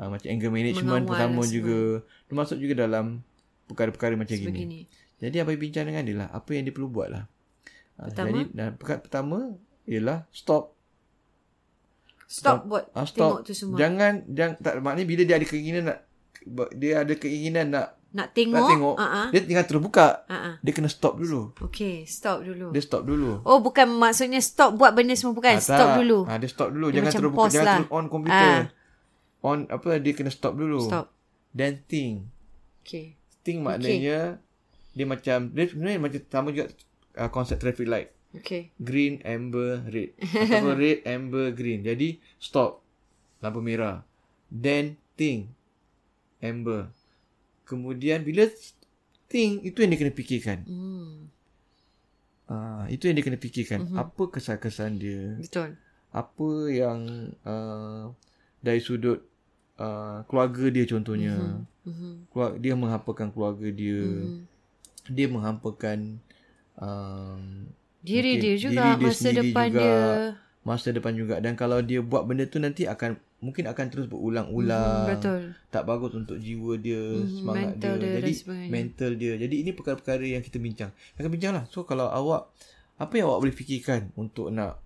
uh, 0.00 0.08
macam 0.08 0.28
anger 0.32 0.50
management 0.52 1.04
Mengawal 1.04 1.08
pertama 1.08 1.42
juga. 1.44 1.80
Termasuk 2.28 2.56
juga 2.56 2.74
dalam 2.88 3.20
perkara-perkara 3.68 4.16
macam 4.16 4.32
gini. 4.32 4.48
Begini. 4.48 4.80
Jadi 5.18 5.36
apa 5.42 5.50
yang 5.52 5.60
bincang 5.60 5.84
dengan 5.90 6.02
dia 6.06 6.16
lah. 6.24 6.28
Apa 6.32 6.50
yang 6.56 6.64
dia 6.64 6.72
perlu 6.72 6.88
buat 6.88 7.08
lah. 7.10 7.24
Ha, 7.98 8.08
Pertama? 8.14 8.28
Jadi 8.30 8.42
dan 8.54 8.68
perkara 8.78 8.98
pertama 9.02 9.38
ialah 9.84 10.24
stop. 10.30 10.77
Stop 12.28 12.68
buat 12.68 12.92
tengok 12.92 13.08
stop. 13.08 13.32
tu 13.42 13.52
semua. 13.56 13.76
Jangan, 13.80 14.28
jangan 14.28 14.52
tak 14.60 14.72
maknanya 14.78 15.08
bila 15.08 15.22
dia 15.24 15.36
ada 15.40 15.46
keinginan 15.48 15.82
nak 15.88 15.98
dia 16.76 17.00
ada 17.00 17.14
keinginan 17.16 17.66
nak 17.72 17.88
Nak 18.08 18.32
tengok. 18.32 18.56
nak 18.56 18.68
tengok, 18.68 18.96
Uh-uh. 18.96 19.26
dia 19.32 19.40
jangan 19.44 19.64
terus 19.64 19.82
buka. 19.82 20.06
Uh-uh. 20.24 20.54
Dia 20.60 20.72
kena 20.72 20.88
stop 20.88 21.16
dulu. 21.16 21.52
Okey, 21.60 22.04
stop 22.04 22.40
dulu. 22.40 22.68
Dia 22.68 22.80
stop 22.80 23.02
dulu. 23.04 23.40
Oh, 23.42 23.60
bukan 23.60 23.84
maksudnya 23.90 24.40
stop 24.40 24.76
buat 24.76 24.92
benda 24.92 25.12
semua 25.12 25.32
bukan. 25.32 25.56
Ah, 25.56 25.60
stop 25.60 25.88
dulu. 25.96 26.18
Ah, 26.24 26.36
dia 26.36 26.48
stop 26.48 26.68
dulu. 26.68 26.88
Dia 26.88 27.00
jangan 27.00 27.12
terus 27.16 27.28
buka, 27.28 27.40
pause 27.42 27.52
jangan 27.52 27.64
lah. 27.64 27.76
terus 27.80 27.90
on 27.90 28.04
komputer. 28.06 28.36
Ah. 28.36 28.64
On 29.40 29.58
apa 29.66 29.88
dia 29.98 30.12
kena 30.12 30.28
stop 30.28 30.52
dulu. 30.52 30.80
Stop. 30.84 31.12
Then 31.52 31.80
think. 31.84 32.28
Okey. 32.80 33.16
Think 33.40 33.58
maknanya 33.60 34.40
dia 34.92 35.04
macam 35.04 35.38
dia 35.48 35.64
sebenarnya 35.64 35.98
macam 35.98 36.20
sama 36.26 36.48
juga 36.50 36.66
uh, 37.14 37.28
konsep 37.28 37.56
traffic 37.56 37.86
light. 37.86 38.08
Okey. 38.38 38.62
Green, 38.78 39.20
amber, 39.26 39.82
red. 39.90 40.14
Ataupun 40.22 40.78
red, 40.82 41.02
amber, 41.04 41.50
green. 41.52 41.82
Jadi 41.82 42.22
stop. 42.38 42.80
Lampu 43.42 43.58
merah. 43.60 44.06
Then 44.48 44.96
think. 45.18 45.50
Amber. 46.38 46.94
Kemudian 47.68 48.22
bila 48.24 48.48
think 49.28 49.66
itu 49.66 49.84
yang 49.84 49.90
dia 49.92 50.00
kena 50.00 50.14
fikirkan. 50.14 50.58
Hmm. 50.64 51.28
Ah, 52.48 52.88
itu 52.88 53.06
yang 53.06 53.20
dia 53.20 53.26
kena 53.28 53.36
fikirkan. 53.36 53.84
Mhm. 53.84 53.86
Mm-hmm. 53.92 54.02
Apa 54.02 54.22
kesan-kesan 54.32 54.92
dia? 54.96 55.36
Betul. 55.36 55.76
Apa 56.08 56.48
yang 56.72 57.00
uh, 57.44 58.08
dari 58.64 58.80
sudut 58.80 59.20
uh, 59.76 60.24
keluarga 60.24 60.72
dia 60.72 60.88
contohnya. 60.88 61.36
Mm-hmm. 61.36 61.88
Mhm. 61.92 62.12
Keluarga, 62.32 62.56
dia 62.56 62.74
menghampakan 62.74 63.28
keluarga 63.28 63.68
dia. 63.68 64.00
Mhm. 64.00 64.16
Mm-hmm. 64.16 64.40
Dia 65.12 65.26
menghampakan 65.28 65.98
um, 66.80 67.42
Diri 68.00 68.36
mungkin 68.36 68.44
dia 68.44 68.54
juga, 68.56 68.82
diri 68.84 68.94
dia 68.94 69.06
masa 69.06 69.28
depan 69.30 69.66
juga, 69.68 69.80
dia. 69.80 69.98
Masa 70.62 70.88
depan 70.92 71.12
juga. 71.12 71.34
Dan 71.40 71.52
kalau 71.54 71.78
dia 71.80 72.00
buat 72.00 72.22
benda 72.22 72.44
tu 72.44 72.58
nanti 72.58 72.84
akan 72.84 73.16
mungkin 73.38 73.64
akan 73.66 73.86
terus 73.88 74.06
berulang-ulang. 74.06 75.06
Hmm, 75.06 75.10
betul. 75.10 75.40
Tak 75.68 75.82
bagus 75.82 76.12
untuk 76.12 76.36
jiwa 76.36 76.74
dia, 76.76 76.98
semangat 77.24 77.78
mental 77.78 77.94
dia. 77.96 78.02
dia 78.02 78.14
Jadi 78.18 78.32
mental 78.66 79.10
dia. 79.14 79.32
Jadi 79.36 79.54
ini 79.62 79.70
perkara-perkara 79.70 80.24
yang 80.24 80.42
kita 80.42 80.58
bincang. 80.58 80.90
Akan 81.14 81.30
bincanglah. 81.30 81.64
So 81.70 81.82
kalau 81.82 82.06
awak 82.06 82.50
apa 82.98 83.14
yang 83.14 83.30
awak 83.30 83.46
boleh 83.46 83.54
fikirkan 83.54 84.10
untuk 84.14 84.50
nak 84.50 84.82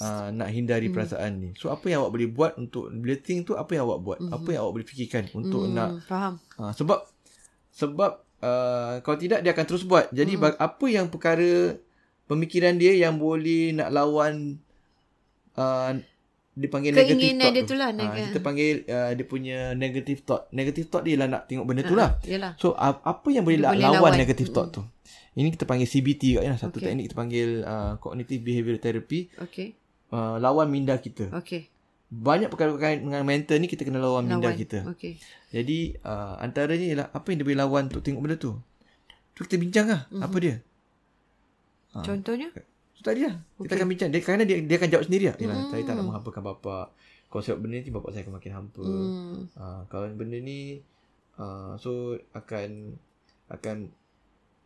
uh, 0.00 0.32
nak 0.32 0.48
hindari 0.48 0.88
perasaan 0.88 1.32
ni. 1.36 1.50
So 1.54 1.68
apa 1.68 1.86
yang 1.86 2.00
awak 2.02 2.12
boleh 2.16 2.28
buat 2.28 2.52
untuk 2.56 2.88
bila 2.88 3.16
think 3.16 3.44
tu 3.44 3.52
apa 3.52 3.68
yang 3.72 3.84
awak 3.84 4.00
buat? 4.00 4.18
Apa 4.32 4.48
yang 4.48 4.60
awak 4.64 4.80
boleh 4.80 4.88
fikirkan 4.88 5.28
untuk 5.32 5.68
nak 5.68 6.00
Hmm, 6.00 6.02
faham. 6.08 6.32
uh, 6.56 6.72
sebab 6.72 7.04
sebab 7.68 8.10
uh, 8.40 8.98
kalau 9.04 9.18
tidak 9.20 9.44
dia 9.44 9.52
akan 9.52 9.66
terus 9.68 9.84
buat. 9.84 10.08
Jadi 10.10 10.40
Hmm. 10.40 10.56
apa 10.56 10.86
yang 10.88 11.06
perkara 11.08 11.76
pemikiran 12.28 12.76
dia 12.76 12.92
yang 12.94 13.16
boleh 13.16 13.72
nak 13.72 13.88
lawan 13.88 14.60
uh, 15.54 15.90
dipanggil 16.54 16.90
negative 16.92 17.16
Keinginan 17.16 17.40
thought 17.40 17.54
dia 17.56 17.64
tu. 17.64 17.74
lah, 17.74 17.88
Ah, 17.88 17.94
neg- 17.94 18.26
kita 18.28 18.40
panggil 18.40 18.74
uh, 18.84 19.10
dia 19.12 19.24
punya 19.24 19.58
negative 19.74 20.18
thought. 20.22 20.50
Negative 20.50 20.86
thought 20.86 21.02
dia 21.02 21.14
lah 21.14 21.26
nak 21.26 21.46
tengok 21.46 21.64
benda 21.64 21.82
tu 21.82 21.94
lah. 21.94 22.18
Yalah. 22.24 22.52
So 22.56 22.74
uh, 22.74 22.98
apa 22.98 23.28
yang 23.28 23.42
boleh, 23.42 23.58
Dia 23.58 23.70
boleh 23.70 23.84
lawan, 23.84 23.98
lawan. 24.04 24.12
negative 24.16 24.50
thought 24.50 24.70
tu? 24.70 24.82
Ini 25.32 25.48
kita 25.48 25.64
panggil 25.64 25.86
CBT 25.86 26.22
kat 26.34 26.44
ya. 26.44 26.54
Satu 26.54 26.76
Okay. 26.76 26.90
teknik 26.90 27.04
kita 27.06 27.16
panggil 27.16 27.48
uh, 27.62 27.94
cognitive 27.96 28.42
behavioral 28.42 28.76
therapy. 28.76 29.30
Okey. 29.38 29.78
Uh, 30.08 30.34
lawan 30.36 30.66
minda 30.66 30.96
kita. 30.96 31.30
Okey. 31.32 31.70
Banyak 32.08 32.48
perkara-perkara 32.48 32.98
dengan 32.98 33.22
mental 33.22 33.60
ni 33.60 33.68
kita 33.68 33.84
kena 33.84 34.00
lawan, 34.00 34.24
minda 34.24 34.40
Lawan. 34.42 34.56
kita. 34.56 34.82
Okey. 34.88 35.14
Jadi 35.48 35.78
uh, 36.02 36.34
antaranya 36.38 36.86
ialah 36.86 37.06
apa 37.12 37.26
yang 37.28 37.38
dia 37.38 37.46
boleh 37.46 37.60
lawan 37.60 37.82
untuk 37.86 38.00
tengok 38.00 38.18
benda 38.18 38.34
tu. 38.34 38.58
Tu 39.32 39.46
kita 39.46 39.54
bincang 39.56 39.86
lah. 39.86 40.00
Mhm. 40.10 40.22
Apa 40.24 40.36
dia? 40.40 40.54
Ha. 41.94 42.04
Contohnya? 42.04 42.48
So 42.98 43.00
tadi 43.06 43.24
lah. 43.24 43.38
Kita 43.62 43.78
akan 43.78 43.88
bincang. 43.88 44.10
Dia, 44.10 44.20
kerana 44.20 44.42
dia, 44.42 44.58
dia 44.60 44.76
akan 44.76 44.90
jawab 44.90 45.04
sendiri 45.06 45.24
lah. 45.30 45.36
Yalah, 45.38 45.56
Hmm. 45.56 45.70
saya 45.70 45.82
tak 45.86 45.94
nak 45.96 46.04
menghampakan 46.10 46.42
bapak. 46.42 46.86
Kalau 47.28 47.42
sebab 47.44 47.58
benda 47.60 47.76
ni 47.78 47.90
bapak 47.92 48.10
saya 48.10 48.22
akan 48.26 48.34
makin 48.40 48.52
hampa. 48.56 48.84
Hmm. 48.84 49.38
Uh, 49.54 49.80
kalau 49.92 50.06
benda 50.16 50.38
ni 50.40 50.82
uh, 51.38 51.78
so 51.78 52.18
akan 52.34 52.98
akan 53.48 53.76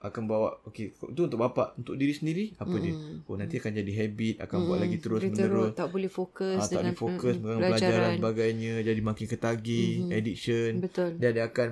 akan 0.03 0.23
bawa 0.27 0.59
okey 0.67 0.91
tu 1.15 1.31
untuk 1.31 1.39
bapak 1.39 1.79
untuk 1.79 1.95
diri 1.95 2.11
sendiri 2.11 2.59
apa 2.59 2.75
dia 2.83 2.91
oh 3.23 3.39
nanti 3.39 3.63
akan 3.63 3.71
jadi 3.71 3.93
habit 4.03 4.43
akan 4.43 4.59
buat 4.67 4.79
lagi 4.83 4.99
terus 4.99 5.23
Dia 5.23 5.31
menerus 5.31 5.79
tak 5.79 5.95
boleh 5.95 6.11
fokus 6.11 6.59
ah, 6.59 6.67
tak 6.67 6.83
dengan 6.83 6.95
boleh 6.99 6.99
fokus 6.99 7.35
mm, 7.39 7.43
dengan 7.47 7.59
pelajaran 7.71 8.13
sebagainya 8.19 8.75
jadi 8.83 8.99
makin 9.01 9.27
ketagih 9.31 9.89
addiction 10.11 10.71
Betul. 10.83 11.11
dan 11.23 11.31
dia 11.39 11.45
akan 11.47 11.71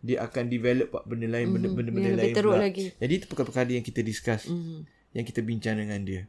dia 0.00 0.18
akan 0.20 0.44
develop 0.46 0.88
benda 1.04 1.28
lain 1.28 1.46
benda 1.50 1.68
benda, 1.68 1.90
benda 1.90 2.08
Yang 2.08 2.18
lain 2.18 2.34
teruk 2.34 2.52
pula. 2.52 2.62
lagi. 2.62 2.84
jadi 2.94 3.12
itu 3.12 3.26
perkara-perkara 3.26 3.70
yang 3.70 3.82
kita 3.82 4.00
discuss 4.00 4.42
Mhm. 4.46 4.78
yang 5.12 5.24
kita 5.24 5.40
bincang 5.40 5.76
dengan 5.76 6.00
dia 6.00 6.22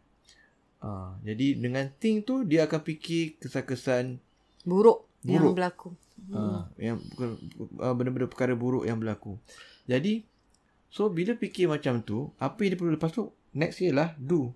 ah 0.80 1.16
jadi 1.22 1.56
dengan 1.56 1.88
think 1.94 2.24
tu 2.24 2.42
dia 2.42 2.66
akan 2.66 2.80
fikir 2.80 3.38
kesan-kesan 3.38 4.20
Buruk, 4.62 5.08
yang 5.22 5.42
Buruk. 5.42 5.54
berlaku. 5.56 5.90
Ah, 6.30 6.70
yang 6.76 7.02
uh, 7.80 7.92
benda-benda 7.92 8.28
perkara 8.28 8.54
buruk 8.54 8.84
yang 8.84 8.96
berlaku. 8.96 9.42
Jadi 9.84 10.22
so 10.88 11.08
bila 11.08 11.34
fikir 11.34 11.66
macam 11.66 11.98
tu, 12.00 12.30
apa 12.38 12.62
yang 12.62 12.70
dia 12.70 12.78
perlu 12.78 12.94
lepas 12.94 13.10
tu? 13.10 13.30
Next 13.52 13.80
ialah 13.80 14.14
do. 14.16 14.54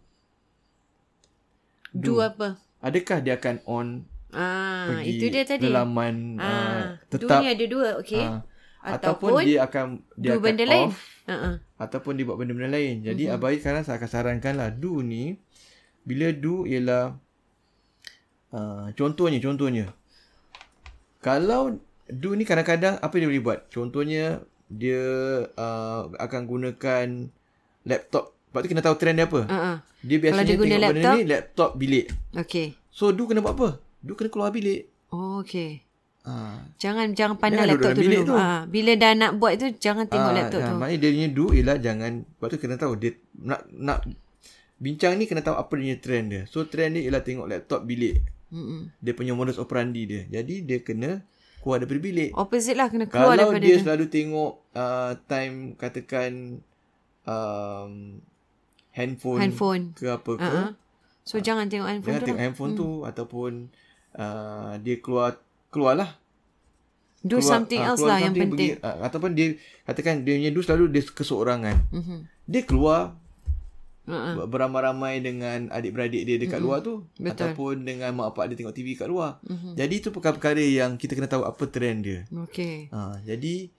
Do 1.92 2.20
apa? 2.20 2.60
Adakah 2.80 3.18
dia 3.20 3.34
akan 3.34 3.56
on 3.66 3.88
Ah, 4.30 4.92
pergi 4.92 5.10
itu 5.16 5.26
dia 5.32 5.42
tadi. 5.44 5.64
ke 5.64 5.72
laman 5.72 6.36
uh, 6.36 6.44
Ah, 6.44 6.84
do 7.08 7.16
tetap 7.18 7.40
ni 7.40 7.48
ada 7.48 7.66
dua, 7.66 7.88
okey. 7.98 8.20
ah, 8.20 8.44
Ataupun 8.86 9.42
ataupun 9.42 9.50
dia 9.50 9.60
akan 9.66 9.86
dia 10.14 10.30
do 10.30 10.38
akan 10.38 10.44
benda 10.46 10.64
off 10.64 10.70
lain. 10.70 10.90
Uh-uh. 11.26 11.54
ataupun 11.82 12.12
dia 12.14 12.26
buat 12.30 12.38
benda-benda 12.38 12.70
lain. 12.70 12.96
Jadi 13.02 13.24
mm-hmm. 13.26 13.42
abai 13.42 13.58
sekarang 13.58 13.82
saya 13.82 13.98
akan 13.98 14.10
sarankan 14.10 14.54
lah 14.62 14.70
do 14.70 15.02
ni 15.02 15.42
bila 16.06 16.30
do 16.30 16.70
ialah 16.70 17.18
uh, 18.54 18.94
contohnya 18.94 19.42
contohnya 19.42 19.90
kalau 21.18 21.82
do 22.06 22.38
ni 22.38 22.46
kadang-kadang 22.46 23.02
apa 23.02 23.14
dia 23.18 23.26
boleh 23.26 23.42
buat? 23.42 23.60
Contohnya 23.74 24.46
dia 24.70 25.02
uh, 25.50 26.02
akan 26.22 26.42
gunakan 26.46 27.08
laptop. 27.86 28.38
Sebab 28.54 28.60
tu 28.62 28.68
kena 28.72 28.86
tahu 28.86 28.96
trend 29.02 29.18
dia 29.18 29.26
apa. 29.26 29.42
Uh-uh. 29.50 29.78
Dia 30.06 30.18
biasanya 30.22 30.46
dia 30.46 30.58
guna 30.58 30.70
tengok 30.70 30.94
benda 30.94 31.02
laptop? 31.02 31.16
ni 31.18 31.24
laptop 31.26 31.70
bilik. 31.74 32.06
Okey. 32.38 32.68
So 32.94 33.10
do 33.10 33.26
kena 33.26 33.42
buat 33.42 33.58
apa? 33.58 33.70
Do 34.06 34.14
kena 34.14 34.30
keluar 34.30 34.54
bilik. 34.54 34.94
Oh, 35.10 35.42
okey. 35.42 35.85
Ha. 36.26 36.58
Jangan 36.76 37.14
jangan 37.14 37.38
pandang 37.38 37.64
Jangan 37.64 37.78
laptop 37.78 37.92
tu 37.92 38.02
dulu. 38.02 38.22
tu. 38.24 38.34
Ah, 38.34 38.66
bila 38.66 38.92
dah 38.94 39.12
nak 39.14 39.32
buat 39.36 39.54
tu 39.56 39.68
jangan 39.72 40.06
tengok 40.06 40.26
Ah, 40.26 40.36
laptop 40.36 40.60
ah, 40.60 40.68
tu. 40.68 40.76
Maknanya 40.76 40.98
dia 40.98 41.10
punya 41.12 41.30
do 41.30 41.46
ialah 41.52 41.78
jangan 41.78 42.12
Sebab 42.26 42.48
tu 42.48 42.58
kena 42.58 42.76
tahu 42.76 42.94
Dia 42.96 43.12
nak 43.36 43.62
nak 43.70 44.00
Bincang 44.76 45.14
ni 45.14 45.24
kena 45.24 45.40
tahu 45.40 45.54
apa 45.54 45.70
dia 45.70 45.80
punya 45.80 45.98
trend 45.98 46.26
dia 46.28 46.42
So 46.46 46.66
trend 46.66 46.98
dia 46.98 47.06
ialah 47.06 47.22
tengok 47.22 47.46
laptop 47.46 47.82
bilik 47.84 48.26
Mm-mm. 48.50 48.90
Dia 48.98 49.14
punya 49.14 49.32
modus 49.32 49.56
operandi 49.56 50.02
dia 50.04 50.22
Jadi 50.28 50.62
dia 50.62 50.80
kena 50.80 51.22
Keluar 51.60 51.78
daripada 51.78 52.02
bilik 52.02 52.30
Opposite 52.34 52.74
lah 52.74 52.88
kena 52.88 53.06
keluar 53.06 53.22
Kalau 53.32 53.54
daripada 53.54 53.62
dia 53.62 53.76
tu. 53.76 53.84
selalu 53.84 54.06
tengok 54.08 54.52
uh, 54.72 55.12
Time 55.24 55.56
katakan 55.76 56.32
um, 57.24 57.92
Handphone, 58.92 59.40
Handphone. 59.40 59.84
Ke 59.94 60.10
apa 60.10 60.32
ke 60.34 60.42
Uh-uh. 60.44 60.70
So 61.22 61.38
jangan 61.38 61.68
tengok 61.68 61.86
handphone 61.86 62.06
Jangan 62.08 62.18
tu 62.18 62.26
tengok 62.26 62.36
lah. 62.36 62.46
handphone 62.46 62.72
tu 62.74 62.90
Ataupun 63.04 63.52
uh, 64.16 64.74
Dia 64.80 64.96
keluar 64.98 65.38
Keluarlah 65.76 66.16
Do 67.26 67.42
keluar, 67.42 67.52
something 67.58 67.82
ah, 67.82 67.90
else 67.92 68.06
lah 68.06 68.22
yang 68.22 68.38
penting. 68.38 68.78
Pergi, 68.78 68.86
ah, 68.86 69.10
ataupun 69.10 69.34
dia 69.34 69.58
katakan 69.82 70.22
dia 70.22 70.38
punya 70.38 70.52
do 70.54 70.62
selalu 70.62 70.94
dia 70.94 71.04
keseorangan. 71.10 71.76
Mhm. 71.90 72.18
Dia 72.46 72.62
keluar 72.64 73.18
Uh-uh. 74.06 74.46
beramai-ramai 74.46 75.18
dengan 75.18 75.66
adik-beradik 75.74 76.22
dia 76.30 76.38
dekat 76.38 76.62
luar 76.62 76.86
tu 76.86 77.10
Betul. 77.18 77.34
ataupun 77.34 77.74
dengan 77.82 78.14
mak 78.14 78.38
bapak 78.38 78.54
dia 78.54 78.62
tengok 78.62 78.78
TV 78.78 78.94
kat 78.94 79.10
luar. 79.10 79.42
Mhm. 79.42 79.74
Jadi 79.74 79.94
itu 79.98 80.14
perkara-perkara 80.14 80.62
yang 80.62 81.02
kita 81.02 81.18
kena 81.18 81.26
tahu 81.26 81.42
apa 81.42 81.66
trend 81.66 82.06
dia. 82.06 82.20
Okey. 82.30 82.94
Ha, 82.94 83.18
jadi 83.26 83.74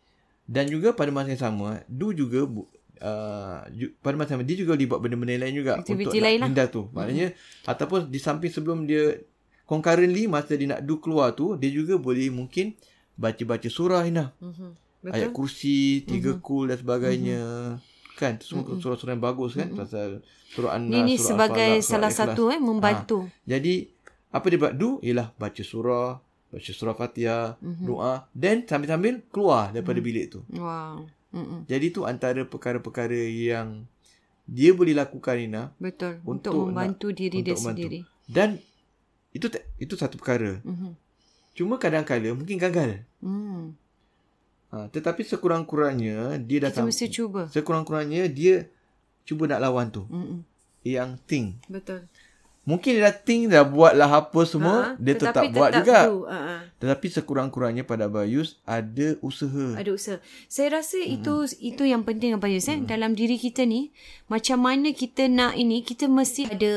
dan 0.51 0.67
juga 0.67 0.91
pada 0.99 1.15
masa 1.15 1.31
yang 1.31 1.43
sama 1.47 1.87
do 1.87 2.11
juga 2.11 2.43
uh, 2.43 3.63
ju, 3.71 3.95
pada 4.03 4.19
masa 4.19 4.35
yang 4.35 4.43
sama 4.43 4.51
dia 4.51 4.59
juga 4.59 4.75
boleh 4.75 4.89
buat 4.91 5.01
benda-benda 5.07 5.47
lain 5.47 5.55
juga 5.55 5.79
Aktiviti 5.79 6.19
untuk 6.19 6.27
lain 6.27 6.39
lah. 6.43 6.67
tu. 6.67 6.83
Maknanya 6.91 7.27
ataupun 7.63 8.11
di 8.11 8.19
samping 8.19 8.51
sebelum 8.51 8.91
dia 8.91 9.23
concurrently 9.67 10.25
masa 10.27 10.55
dia 10.55 10.71
nak 10.71 10.81
do 10.81 10.97
keluar 10.97 11.35
tu 11.35 11.55
dia 11.55 11.69
juga 11.69 11.99
boleh 11.99 12.31
mungkin 12.31 12.73
baca-baca 13.15 13.67
surah 13.67 14.07
Inah. 14.07 14.31
Mhm. 14.39 14.71
Ayat 15.07 15.31
kursi, 15.31 16.03
tiga 16.03 16.35
kul 16.37 16.67
dan 16.67 16.79
sebagainya. 16.79 17.43
Kan? 18.17 18.41
Tu 18.41 18.49
semua 18.49 18.65
surah-surah 18.67 19.13
yang 19.13 19.23
bagus 19.23 19.55
kan? 19.55 19.71
Pasal 19.71 20.25
surah 20.51 20.75
An-Nas, 20.75 20.91
Ni 20.91 20.99
ni 21.05 21.15
surah 21.15 21.27
sebagai 21.47 21.69
Al-Falaq, 21.69 21.85
surah 21.85 21.93
salah 21.95 22.11
Al-Ikhlas. 22.11 22.33
satu 22.35 22.43
eh 22.49 22.59
membantu. 22.59 23.19
Jadi 23.45 23.75
apa 24.33 24.47
dia 24.49 24.59
buat 24.59 24.75
do 24.75 24.91
ialah 24.99 25.29
baca 25.33 25.63
surah, 25.63 26.19
baca 26.51 26.71
surah 26.73 26.95
Fatihah, 26.95 27.55
doa 27.61 28.27
dan 28.33 28.67
sambil-sambil 28.67 29.23
keluar 29.31 29.71
daripada 29.71 30.01
bilik 30.01 30.27
tu. 30.29 30.41
Wow. 30.51 31.07
Mm-mm. 31.31 31.69
Jadi 31.69 31.87
tu 31.93 32.03
antara 32.03 32.43
perkara-perkara 32.43 33.15
yang 33.29 33.85
dia 34.43 34.71
boleh 34.73 34.95
lakukan 34.95 35.37
Ina 35.37 35.63
Betul. 35.77 36.23
Untuk, 36.23 36.55
Untuk 36.55 36.71
membantu 36.71 37.07
diri 37.13 37.43
dia 37.43 37.53
untuk 37.53 37.63
membantu. 37.63 37.79
sendiri. 37.79 37.99
dan 38.27 38.49
itu 39.37 39.53
itu 39.77 39.95
satu 40.01 40.17
perkara. 40.17 40.65
Mhm. 40.65 40.97
Cuma 41.57 41.77
kadang-kadang 41.77 42.37
mungkin 42.37 42.57
gagal. 42.57 43.05
Hmm. 43.21 43.77
Ha, 44.73 44.89
tetapi 44.93 45.25
sekurang-kurangnya 45.25 46.37
dia 46.43 46.59
dah 46.69 46.71
Kita 46.75 46.85
mesti 46.85 47.07
cuba. 47.09 47.49
sekurang-kurangnya 47.49 48.29
dia 48.29 48.67
cuba 49.25 49.49
nak 49.49 49.63
lawan 49.63 49.89
tu. 49.89 50.05
Mm-mm. 50.11 50.43
Yang 50.83 51.11
think. 51.25 51.47
Betul. 51.71 52.05
Mungkin 52.67 52.99
dia 52.99 53.07
dah 53.07 53.15
think 53.15 53.47
dah 53.47 53.63
buat 53.63 53.95
lah 53.95 54.11
apa 54.11 54.43
semua, 54.43 54.99
Ha, 54.99 54.99
dia 54.99 55.15
tetap, 55.15 55.39
tetapi 55.39 55.55
buat 55.55 55.71
tetap 55.71 55.81
juga. 55.87 55.99
Do. 56.11 56.27
Uh-uh. 56.27 56.61
Tetapi 56.83 57.07
sekurang-kurangnya 57.15 57.87
pada 57.87 58.11
Bayus 58.11 58.59
ada 58.67 59.15
usaha. 59.23 59.79
Ada 59.79 59.91
usaha. 59.95 60.19
Saya 60.51 60.83
rasa 60.83 60.99
hmm. 60.99 61.15
itu 61.23 61.35
itu 61.63 61.83
yang 61.87 62.03
penting 62.03 62.35
apa 62.35 62.51
Yus 62.51 62.67
eh 62.67 62.83
dalam 62.83 63.15
diri 63.15 63.39
kita 63.39 63.63
ni 63.63 63.95
macam 64.27 64.67
mana 64.67 64.91
kita 64.91 65.31
nak 65.31 65.55
ini 65.55 65.87
kita 65.87 66.11
mesti 66.11 66.51
ada 66.51 66.75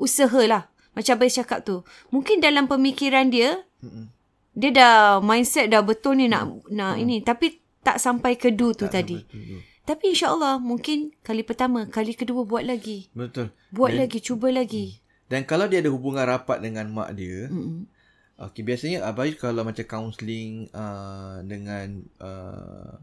usaha 0.00 0.42
lah. 0.48 0.64
Macam 0.96 1.12
Abayus 1.20 1.36
cakap 1.36 1.62
tu. 1.62 1.84
Mungkin 2.08 2.40
dalam 2.40 2.64
pemikiran 2.64 3.28
dia 3.28 3.60
Mm-mm. 3.84 4.08
dia 4.56 4.70
dah 4.72 5.20
mindset 5.20 5.68
dah 5.68 5.84
betul 5.84 6.16
ni 6.16 6.32
nak 6.32 6.64
nak 6.72 6.96
ini 6.96 7.20
tapi 7.20 7.60
tak 7.84 8.00
sampai 8.00 8.34
ke 8.34 8.50
do 8.50 8.72
tu 8.72 8.88
tadi. 8.88 9.20
Betul. 9.20 9.60
Tapi 9.86 10.04
insya-Allah 10.10 10.58
mungkin 10.58 11.14
kali 11.22 11.46
pertama, 11.46 11.86
kali 11.86 12.18
kedua 12.18 12.42
buat 12.42 12.66
lagi. 12.66 13.06
Betul. 13.14 13.54
Buat 13.70 13.94
lagi, 13.94 14.18
cuba 14.18 14.50
lagi. 14.50 14.98
Dan 15.30 15.46
kalau 15.46 15.70
dia 15.70 15.78
ada 15.78 15.94
hubungan 15.94 16.26
rapat 16.26 16.58
dengan 16.58 16.90
mak 16.90 17.14
dia, 17.14 17.46
Mm-mm. 17.46 17.86
okey 18.34 18.66
biasanya 18.66 19.06
abai 19.06 19.38
kalau 19.38 19.62
macam 19.62 19.86
counselling 19.86 20.66
uh, 20.74 21.38
dengan 21.46 22.02
uh, 22.18 22.98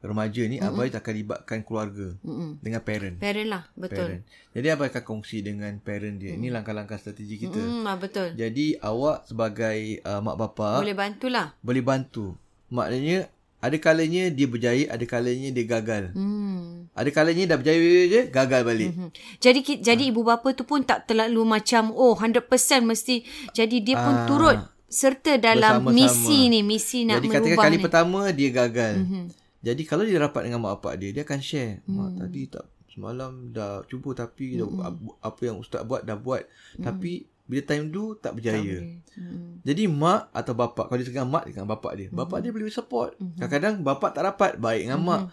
remaja 0.00 0.42
ni 0.42 0.56
mm-hmm. 0.56 0.70
abai 0.70 0.88
akan 0.88 1.12
libatkan 1.12 1.58
keluarga 1.60 2.14
Mm-mm. 2.20 2.58
dengan 2.58 2.80
parent. 2.80 3.16
Parent 3.16 3.48
lah, 3.48 3.62
betul. 3.74 4.06
Parent. 4.08 4.22
Jadi 4.52 4.66
abai 4.68 4.86
akan 4.88 5.02
kongsi 5.02 5.38
dengan 5.40 5.72
parent 5.78 6.16
dia. 6.16 6.32
Ini 6.32 6.48
langkah-langkah 6.48 6.94
strategi 6.96 7.34
kita. 7.36 7.56
Hmm, 7.56 7.82
ah, 7.82 7.94
betul. 7.94 8.30
Jadi 8.32 8.78
awak 8.78 9.24
sebagai 9.24 9.78
uh, 10.00 10.20
mak 10.20 10.36
bapa 10.36 10.78
Boleh 10.78 10.94
bantulah. 10.94 11.50
boleh 11.58 11.82
bantu. 11.82 12.38
Maknanya 12.68 13.26
ada 13.58 13.74
kalanya 13.76 14.30
dia 14.30 14.46
berjaya, 14.46 14.86
ada 14.86 15.02
kalanya 15.02 15.50
dia 15.50 15.64
gagal. 15.64 16.14
Hmm. 16.14 16.86
Ada 16.92 17.10
kalanya 17.10 17.44
dah 17.48 17.56
berjaya 17.56 17.82
je, 18.06 18.20
gagal 18.28 18.62
balik. 18.62 18.90
Hmm. 18.92 19.10
Jadi 19.36 19.58
ki- 19.60 19.80
jadi 19.80 20.04
ibu 20.04 20.22
bapa 20.22 20.50
tu 20.52 20.62
pun 20.62 20.78
tak 20.80 21.06
terlalu 21.06 21.42
macam 21.44 21.90
oh 21.90 22.14
100% 22.14 22.46
mesti 22.82 23.26
jadi 23.50 23.76
dia 23.80 23.96
pun 23.96 24.14
Ah. 24.14 24.26
turut 24.26 24.58
serta 24.88 25.36
dalam 25.36 25.84
Bersama-sama. 25.84 25.90
misi 25.92 26.38
ni, 26.46 26.60
misi 26.60 27.02
nak 27.02 27.18
Jadi 27.18 27.28
katakan 27.28 27.44
merubah 27.44 27.64
kali 27.64 27.76
ni. 27.76 27.82
pertama 27.82 28.20
dia 28.30 28.50
gagal. 28.52 28.94
Mm-hmm. 28.96 29.24
Jadi 29.68 29.82
kalau 29.84 30.02
dia 30.08 30.16
rapat 30.16 30.48
dengan 30.48 30.64
mak 30.64 30.80
bapak 30.80 30.96
dia, 30.96 31.10
dia 31.12 31.22
akan 31.28 31.40
share. 31.44 31.84
Hmm. 31.84 31.96
Mak 32.00 32.10
tadi 32.24 32.40
tak 32.48 32.64
semalam 32.98 33.54
dah 33.54 33.86
cuba 33.86 34.10
tapi 34.10 34.58
mm-hmm. 34.58 34.74
dah, 34.74 34.90
apa 35.22 35.40
yang 35.46 35.62
ustaz 35.62 35.86
buat 35.86 36.02
dah 36.02 36.18
buat. 36.18 36.42
Mm-hmm. 36.42 36.82
Tapi 36.82 37.12
bila 37.48 37.62
time 37.64 37.88
do 37.88 38.12
tak 38.12 38.36
berjaya. 38.36 38.84
Hmm. 39.16 39.64
Jadi 39.64 39.88
mak 39.88 40.28
atau 40.36 40.52
bapak 40.52 40.92
kalau 40.92 41.00
dia 41.00 41.08
dengan 41.08 41.32
mak 41.32 41.48
dengan 41.48 41.64
bapak 41.64 41.92
dia. 41.96 42.06
Hmm. 42.12 42.20
Bapak 42.20 42.44
dia 42.44 42.50
boleh 42.52 42.68
support. 42.68 43.16
Kadang-kadang 43.16 43.80
bapak 43.80 44.10
tak 44.12 44.22
rapat 44.28 44.52
baik 44.60 44.84
dengan 44.84 45.00
mak. 45.00 45.32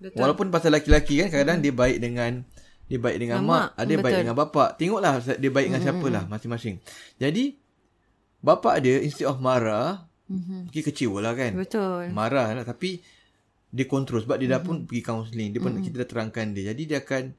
Betul. 0.00 0.24
Walaupun 0.24 0.48
pasal 0.48 0.72
laki-laki 0.72 1.20
kan 1.20 1.28
kadang-kadang 1.28 1.60
dia 1.60 1.72
baik 1.74 1.98
dengan 2.00 2.32
dia 2.88 2.96
baik 2.96 3.18
dengan 3.20 3.44
mak, 3.44 3.52
mak. 3.52 3.68
ada 3.76 3.92
baik 3.92 4.00
Betul. 4.00 4.20
dengan 4.24 4.36
bapak. 4.40 4.68
Tengoklah 4.80 5.12
dia 5.20 5.50
baik 5.52 5.66
dengan 5.68 5.82
siapa 5.84 6.06
lah 6.08 6.24
masing-masing. 6.32 6.80
Jadi 7.20 7.44
bapak 8.40 8.74
dia 8.80 8.96
instead 9.04 9.28
of 9.28 9.36
marah, 9.44 10.08
Mhm. 10.32 10.72
mungkin 10.72 10.82
kecewa 10.84 11.18
lah 11.20 11.32
kan. 11.36 11.52
Betul. 11.52 12.08
Marah 12.16 12.56
lah 12.56 12.64
tapi 12.64 13.04
dia 13.68 13.84
kontrol 13.84 14.24
sebab 14.24 14.40
dia 14.40 14.48
dah 14.56 14.62
pun 14.64 14.88
pergi 14.88 15.02
counselling. 15.04 15.50
Dia 15.52 15.60
pun 15.60 15.76
kita 15.80 16.00
dah 16.04 16.08
terangkan 16.08 16.56
dia. 16.56 16.72
Jadi 16.72 16.82
dia 16.88 16.98
akan 17.04 17.36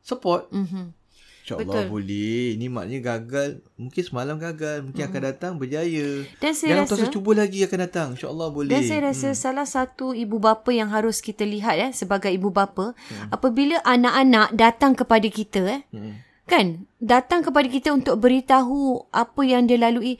support. 0.00 0.48
Mhm. 0.52 1.04
InsyaAllah 1.44 1.92
boleh. 1.92 2.56
Ni 2.56 2.72
maknanya 2.72 3.20
gagal. 3.20 3.60
Mungkin 3.76 4.00
semalam 4.00 4.40
gagal. 4.40 4.80
Mungkin 4.80 5.04
akan 5.04 5.22
datang 5.28 5.52
berjaya. 5.60 6.24
Dan 6.40 6.56
saya 6.56 6.80
Jangan 6.80 6.88
rasa 6.88 7.12
cuba 7.12 7.30
lagi 7.36 7.60
akan 7.68 7.80
datang. 7.84 8.08
InsyaAllah 8.16 8.48
boleh. 8.48 8.72
Dan 8.72 8.80
saya 8.88 9.12
rasa 9.12 9.36
hmm. 9.36 9.36
salah 9.36 9.68
satu 9.68 10.16
ibu 10.16 10.40
bapa 10.40 10.72
yang 10.72 10.88
harus 10.88 11.20
kita 11.20 11.44
lihat 11.44 11.76
eh 11.76 11.92
sebagai 11.92 12.32
ibu 12.32 12.48
bapa 12.48 12.96
hmm. 12.96 13.28
apabila 13.28 13.76
anak-anak 13.84 14.56
datang 14.56 14.96
kepada 14.96 15.28
kita 15.28 15.60
eh 15.68 15.82
Hmm. 15.92 16.16
kan 16.48 16.88
datang 16.96 17.44
kepada 17.44 17.68
kita 17.68 17.92
untuk 17.92 18.16
beritahu 18.20 19.04
apa 19.12 19.40
yang 19.44 19.68
dia 19.68 19.76
lalui 19.76 20.16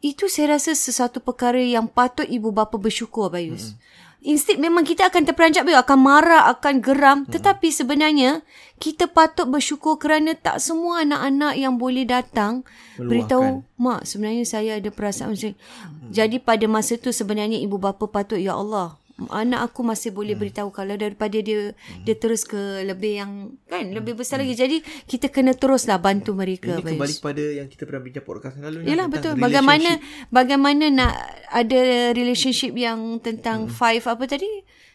itu 0.00 0.30
saya 0.32 0.56
rasa 0.56 0.72
sesuatu 0.72 1.20
perkara 1.20 1.60
yang 1.60 1.84
patut 1.90 2.24
ibu 2.24 2.54
bapa 2.54 2.78
bersyukur 2.78 3.28
Bayus. 3.34 3.74
Hmm. 3.74 3.78
Instead 4.20 4.60
memang 4.60 4.84
kita 4.84 5.08
akan 5.08 5.24
terperanjat 5.24 5.64
Bayus 5.64 5.80
akan 5.80 5.98
marah 6.04 6.52
akan 6.52 6.84
geram 6.84 7.18
hmm. 7.24 7.32
tetapi 7.32 7.72
sebenarnya 7.72 8.44
kita 8.76 9.08
patut 9.08 9.48
bersyukur 9.48 9.96
kerana 9.96 10.36
tak 10.36 10.60
semua 10.60 11.08
anak-anak 11.08 11.56
yang 11.56 11.80
boleh 11.80 12.04
datang 12.04 12.60
Meluahkan. 13.00 13.08
beritahu 13.08 13.48
mak 13.80 14.04
sebenarnya 14.04 14.44
saya 14.44 14.76
ada 14.76 14.92
perasaan 14.92 15.32
macam 15.32 15.56
hmm. 15.56 16.12
jadi 16.12 16.36
pada 16.36 16.68
masa 16.68 17.00
tu 17.00 17.08
sebenarnya 17.16 17.56
ibu 17.64 17.80
bapa 17.80 18.04
patut 18.12 18.36
ya 18.36 18.60
Allah 18.60 18.99
anak 19.28 19.68
aku 19.68 19.84
masih 19.84 20.14
boleh 20.14 20.32
hmm. 20.32 20.40
beritahu 20.40 20.68
kalau 20.72 20.96
daripada 20.96 21.36
dia 21.36 21.76
hmm. 21.76 22.08
dia 22.08 22.16
terus 22.16 22.48
ke 22.48 22.86
lebih 22.88 23.20
yang 23.20 23.32
kan 23.68 23.84
lebih 23.92 24.16
besar 24.16 24.40
hmm. 24.40 24.48
lagi 24.48 24.54
jadi 24.56 24.76
kita 25.04 25.28
kena 25.28 25.52
teruslah 25.52 26.00
bantu 26.00 26.32
mereka 26.32 26.80
Ini 26.80 26.96
kembali 26.96 27.14
kepada 27.20 27.44
yang 27.44 27.68
kita 27.68 27.84
pernah 27.84 28.00
bincang 28.00 28.24
podcast 28.24 28.54
yang 28.56 28.64
lalu. 28.70 28.78
tentang 28.86 29.04
betul. 29.10 29.34
Bagaimana 29.36 29.90
bagaimana 30.30 30.84
nak 30.88 31.14
ada 31.50 31.80
relationship 32.16 32.72
yang 32.72 33.20
tentang 33.20 33.68
hmm. 33.68 33.74
five 33.74 34.04
apa 34.06 34.24
tadi? 34.24 34.48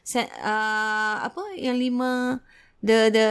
Se, 0.06 0.22
uh, 0.22 1.16
apa 1.26 1.42
yang 1.58 1.78
lima 1.78 2.40
the 2.82 3.10
the 3.10 3.30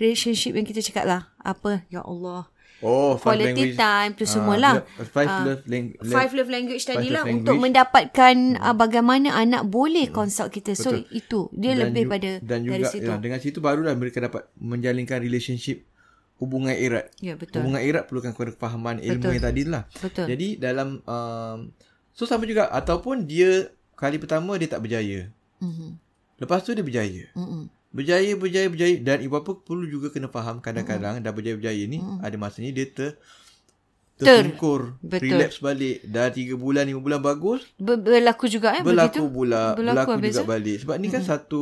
relationship 0.00 0.56
yang 0.56 0.66
kita 0.66 0.80
cakap 0.84 1.04
lah. 1.04 1.22
Apa? 1.40 1.84
Ya 1.92 2.02
Allah. 2.04 2.48
Oh, 2.78 3.16
five 3.16 3.40
Quality 3.40 3.46
language. 3.46 3.74
time 3.74 4.10
tu 4.12 4.22
Ah, 4.22 4.30
semualah. 4.30 4.72
love- 4.76 5.08
Five 5.08 5.30
Ah, 5.30 5.40
love 5.42 5.62
lang- 5.64 5.96
Five 5.98 6.32
love 6.32 6.50
language 6.50 6.84
tadi 6.84 7.08
lah 7.08 7.22
love 7.22 7.32
untuk 7.32 7.48
language. 7.50 7.64
mendapatkan 7.64 8.34
uh, 8.58 8.74
bagaimana 8.74 9.28
anak 9.32 9.64
boleh 9.64 10.06
consult 10.10 10.50
kita. 10.50 10.72
So 10.72 10.92
Betul. 10.92 11.08
itu 11.10 11.40
dia 11.52 11.72
Dan 11.72 11.88
lebih 11.88 12.04
ju- 12.04 12.10
pada 12.10 12.30
dan 12.38 12.58
dari 12.60 12.68
juga 12.78 12.92
situ. 12.92 13.06
ya, 13.06 13.16
dengan 13.16 13.40
situ 13.40 13.58
barulah 13.58 13.92
mereka 13.92 14.20
dapat 14.20 14.44
menjalinkan 14.56 15.18
relationship 15.18 15.88
hubungan 16.36 16.70
erat. 16.70 17.08
Ya 17.18 17.32
betul. 17.32 17.64
Hubungan 17.64 17.80
erat 17.80 18.04
perlukan 18.04 18.32
kefahaman 18.32 19.00
ilmu 19.00 19.24
Betul. 19.24 19.32
yang 19.32 19.44
tadi 19.44 19.62
lah. 19.64 19.82
Betul. 19.96 20.26
Jadi 20.28 20.48
dalam 20.56 21.00
um, 21.02 21.58
so 22.12 22.24
sama 22.24 22.44
juga 22.44 22.68
ataupun 22.68 23.24
dia 23.24 23.72
kali 23.94 24.16
pertama 24.16 24.52
dia 24.54 24.68
tak 24.68 24.84
berjaya. 24.84 25.32
Mhm. 25.58 25.96
Lepas 26.36 26.60
tu 26.60 26.70
dia 26.70 26.84
berjaya. 26.84 27.24
Mhm. 27.32 27.72
Berjaya, 27.96 28.36
berjaya, 28.36 28.68
berjaya. 28.68 28.94
Dan 29.00 29.24
ibu 29.24 29.32
bapa 29.32 29.56
perlu 29.56 29.88
juga 29.88 30.12
kena 30.12 30.28
faham 30.28 30.60
kadang-kadang 30.60 31.16
dah 31.18 31.32
berjaya-berjaya 31.32 31.88
ni 31.88 31.96
ada 32.20 32.36
masanya 32.36 32.70
dia 32.70 32.84
ter 32.86 33.16
tersungkur. 34.16 34.96
Betul. 35.00 35.28
Relapse 35.28 35.60
balik. 35.60 36.00
Dah 36.04 36.28
3 36.28 36.56
bulan, 36.56 36.84
5 36.84 36.96
bulan 36.96 37.20
bagus. 37.20 37.60
Ber- 37.76 38.00
berlaku 38.00 38.48
juga 38.48 38.72
eh 38.72 38.80
berlaku 38.80 39.20
begitu. 39.20 39.28
pula. 39.28 39.62
Berlaku 39.76 40.08
Berlaku, 40.16 40.24
juga 40.26 40.40
eh? 40.40 40.48
balik. 40.48 40.76
Sebab 40.82 40.96
ni 40.96 41.08
kan 41.08 41.22
satu 41.22 41.60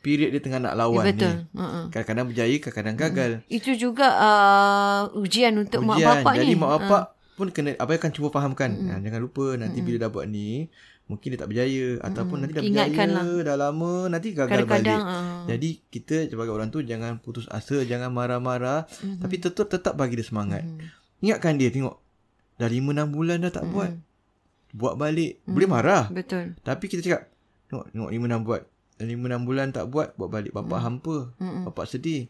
period 0.00 0.30
dia 0.30 0.42
tengah 0.42 0.60
nak 0.60 0.74
lawan 0.74 1.06
Ya, 1.06 1.10
betul. 1.10 1.32
ni. 1.32 1.54
Uh-uh. 1.54 1.84
Kadang-kadang 1.90 2.26
berjaya, 2.30 2.56
kadang-kadang 2.58 2.96
gagal. 2.98 3.30
Itu 3.46 3.70
juga 3.74 4.06
uh, 4.10 5.00
ujian 5.16 5.54
untuk 5.54 5.82
mak 5.82 5.98
Ujian. 5.98 6.08
bapak 6.18 6.32
Jadi 6.34 6.46
ni. 6.48 6.54
mak 6.54 6.70
bapak 6.76 7.02
pun 7.34 7.50
kena 7.50 7.74
apa 7.74 7.90
akan 7.94 8.10
cuba 8.10 8.28
fahamkan. 8.30 8.70
Ha, 8.90 9.02
jangan 9.02 9.18
lupa 9.18 9.54
nanti 9.54 9.82
bila 9.82 10.06
dah 10.06 10.10
buat 10.10 10.26
ni 10.26 10.70
mungkin 11.04 11.28
dia 11.28 11.38
tak 11.38 11.48
berjaya 11.48 12.00
ataupun 12.00 12.36
nanti 12.38 12.52
dah 12.52 12.62
Ingatkanlah. 12.62 13.22
berjaya 13.22 13.44
dah 13.44 13.56
lama 13.58 13.92
nanti 14.08 14.28
gagal 14.30 14.48
Kadang-kadang, 14.50 15.00
balik. 15.00 15.14
ah. 15.14 15.44
Jadi 15.46 15.68
kita 15.86 16.16
sebagai 16.26 16.50
orang 16.50 16.68
tu 16.68 16.80
jangan 16.80 17.18
putus 17.18 17.44
asa, 17.46 17.82
jangan 17.82 18.08
marah-marah 18.08 18.88
Mhm. 18.98 19.20
tapi 19.20 19.36
tetap 19.36 19.66
tetap 19.66 19.94
bagi 19.94 20.14
dia 20.14 20.24
semangat. 20.24 20.64
Ingatkan 21.20 21.54
dia 21.54 21.68
tengok 21.68 22.00
dah 22.54 22.66
5 22.66 22.90
6 22.90 23.08
bulan 23.10 23.36
dah 23.38 23.48
Mhm. 23.48 23.58
tak 23.58 23.66
buat. 23.68 23.90
Buat 24.70 24.94
balik. 24.96 25.38
Boleh 25.44 25.68
marah. 25.68 26.04
Betul. 26.08 26.56
Tapi 26.60 26.84
kita 26.86 27.00
cakap 27.00 27.28
tengok 27.68 27.86
tengok 27.90 28.10
5 28.10 28.24
6 28.26 28.40
buat. 28.42 28.62
5 28.96 29.26
6 29.28 29.42
bulan 29.42 29.66
tak 29.70 29.86
buat, 29.86 30.14
buat 30.14 30.28
balik. 30.28 30.50
Bapak 30.52 30.74
Mhm. 30.74 30.84
hampa. 30.84 31.16
Bapak 31.64 31.86
sedih. 31.86 32.26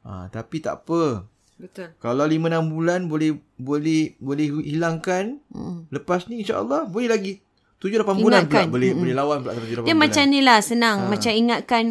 Ah, 0.00 0.28
tapi 0.28 0.58
tak 0.58 0.82
apa. 0.82 1.24
Betul. 1.56 1.92
Kalau 1.96 2.24
5 2.24 2.46
6 2.46 2.68
bulan 2.68 3.04
boleh 3.04 3.32
boleh 3.54 4.16
boleh 4.16 4.48
hilangkan 4.60 5.44
Mm. 5.46 5.88
lepas 5.90 6.24
ni 6.24 6.40
insya-Allah 6.40 6.84
boleh 6.86 7.04
lagi 7.06 7.44
7 7.80 7.96
8 7.96 8.04
bulan 8.14 8.44
pula 8.44 8.60
Ingatkan. 8.60 8.64
boleh 8.68 8.90
boleh 8.92 9.14
lawan 9.14 9.38
pula 9.40 9.52
7 9.52 9.58
8 9.58 9.66
Dia 9.66 9.72
bulan. 9.88 9.96
macam 9.98 10.24
ni 10.26 10.40
lah 10.40 10.58
senang. 10.60 10.98
Ha. 10.98 11.08
Macam 11.08 11.32
ingatkan 11.32 11.84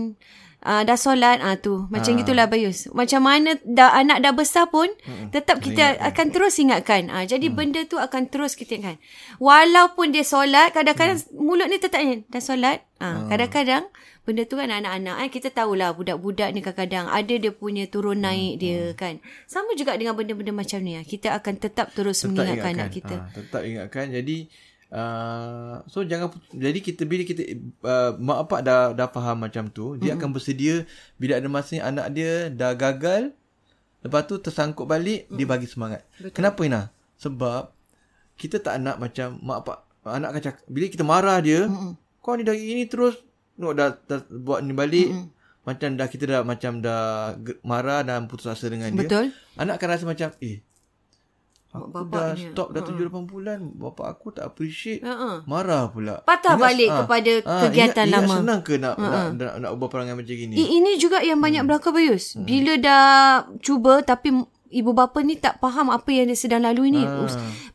uh, 0.62 0.82
dah 0.82 0.93
solat 0.95 1.38
ah 1.39 1.56
tu. 1.56 1.88
Macam 1.88 2.12
Ha. 2.12 2.17
gitulah 2.19 2.45
Bayus. 2.45 2.86
Macam 2.91 3.21
mana 3.21 3.58
dah 3.60 3.89
anak 3.91 4.21
dah 4.21 4.30
besar 4.32 4.67
pun 4.67 4.86
Hmm. 5.02 5.30
tetap 5.30 5.58
kita 5.58 5.97
akan 5.99 6.28
terus 6.30 6.56
ingatkan. 6.56 7.08
Ah 7.08 7.23
jadi 7.23 7.49
benda 7.49 7.82
tu 7.84 7.97
akan 7.97 8.28
terus 8.28 8.54
kita 8.54 8.75
ingatkan. 8.75 9.02
Walaupun 9.39 10.12
dia 10.12 10.21
solat 10.21 10.69
kadang-kadang 10.69 11.17
Hmm. 11.17 11.41
mulut 11.41 11.65
ni 11.65 11.78
tetap 11.78 11.99
ni 11.99 12.21
dah 12.23 12.39
solat. 12.39 12.86
Ah 12.97 13.25
kadang-kadang 13.25 13.89
benda 14.21 14.43
tu 14.43 14.54
kan 14.54 14.69
anak-anak 14.69 15.15
eh 15.19 15.30
kita 15.32 15.49
tahulah 15.49 15.89
budak-budak 15.91 16.52
ni 16.52 16.60
kadang-kadang 16.60 17.10
ada 17.10 17.34
dia 17.34 17.49
punya 17.49 17.88
turun 17.88 18.19
naik 18.19 18.60
dia 18.60 18.93
kan. 18.93 19.17
Sama 19.45 19.73
juga 19.73 19.95
dengan 19.95 20.13
benda-benda 20.13 20.54
macam 20.54 20.78
ni 20.80 20.93
ah. 20.93 21.04
Kita 21.04 21.34
akan 21.34 21.54
tetap 21.58 21.89
terus 21.89 22.19
Tetap 22.19 22.30
mengingatkan 22.30 22.73
anak 22.75 22.89
kita. 22.91 23.15
Ha, 23.15 23.25
tetap 23.34 23.62
ingatkan. 23.63 24.06
Jadi 24.12 24.38
uh, 24.93 25.82
so 25.89 26.06
jangan 26.06 26.34
jadi 26.54 26.80
kita 26.82 27.06
bila 27.06 27.23
kita 27.25 27.41
uh, 27.86 28.17
mak 28.17 28.45
bapak 28.45 28.62
dah 28.65 28.82
dah 28.93 29.10
faham 29.10 29.41
macam 29.41 29.69
tu, 29.69 29.97
dia 29.97 30.13
akan 30.13 30.34
bersedia 30.34 30.86
bila 31.17 31.39
ada 31.39 31.47
masa 31.49 31.80
anak 31.82 32.13
dia 32.13 32.49
dah 32.49 32.73
gagal 32.78 33.34
lepas 33.99 34.23
tu 34.30 34.39
tersangkut 34.39 34.88
balik 34.88 35.28
dia 35.34 35.45
bagi 35.49 35.67
semangat. 35.67 36.08
Betul. 36.17 36.34
Kenapa 36.36 36.62
Ina? 36.63 36.82
Sebab 37.19 37.75
kita 38.39 38.63
tak 38.63 38.80
nak 38.80 38.95
macam 38.97 39.36
mak 39.43 39.67
bapak 39.67 39.80
anak 40.08 40.30
akan 40.32 40.41
cakap 40.41 40.63
bila 40.71 40.86
kita 40.88 41.04
marah 41.04 41.38
dia, 41.43 41.67
Mm-mm. 41.67 41.93
kau 42.23 42.39
ni 42.39 42.47
dah 42.47 42.56
gini 42.56 42.88
terus 42.88 43.19
tengok 43.60 43.75
dah, 43.75 43.89
dah 44.08 44.19
buat 44.32 44.63
ni 44.63 44.71
balik. 44.71 45.12
Mm-mm. 45.12 45.28
Macam 45.67 45.99
dah 45.99 46.08
kita 46.08 46.23
dah 46.25 46.41
macam 46.41 46.80
dah 46.80 47.36
marah 47.62 48.02
dan 48.02 48.25
putus 48.25 48.47
asa 48.47 48.71
dengan 48.71 48.89
dia. 48.95 49.06
Betul. 49.06 49.36
Anak 49.60 49.78
akan 49.78 49.88
rasa 49.91 50.04
macam 50.08 50.32
eh 50.39 50.63
Aku 51.69 51.93
Bapak 51.93 52.10
dah 52.10 52.34
ni, 52.34 52.49
stop 52.49 52.73
dah 52.73 52.82
7-8 52.82 53.29
bulan 53.29 53.60
Bapak 53.77 54.08
aku 54.10 54.34
tak 54.34 54.49
appreciate 54.49 55.05
Ha-ha. 55.05 55.45
Marah 55.45 55.86
pula 55.93 56.25
Patah 56.25 56.58
balik 56.58 56.89
ah, 56.89 57.05
kepada 57.05 57.32
ah, 57.45 57.62
kegiatan 57.62 58.10
ingat, 58.10 58.15
lama. 58.17 58.25
Ingat 58.25 58.39
senang 58.41 58.62
ke 58.65 58.73
nak, 58.82 58.95
nak, 58.97 59.38
nak, 59.38 59.53
nak 59.62 59.71
ubah 59.77 59.88
perangai 59.93 60.17
macam 60.17 60.34
gini 60.34 60.58
ini 60.69 60.95
juga 61.01 61.19
yang 61.25 61.41
banyak 61.41 61.65
hmm. 61.65 61.69
berlaku 61.69 61.89
Bayus. 61.91 62.37
Hmm. 62.37 62.46
Bila 62.46 62.73
dah 62.77 63.06
cuba 63.60 64.06
tapi 64.06 64.31
ibu 64.69 64.91
bapa 64.93 65.25
ni 65.25 65.35
tak 65.35 65.58
faham 65.58 65.89
apa 65.89 66.08
yang 66.13 66.29
dia 66.29 66.37
sedang 66.37 66.62
lalui 66.62 66.93
ni. 66.93 67.02
Ah. 67.02 67.25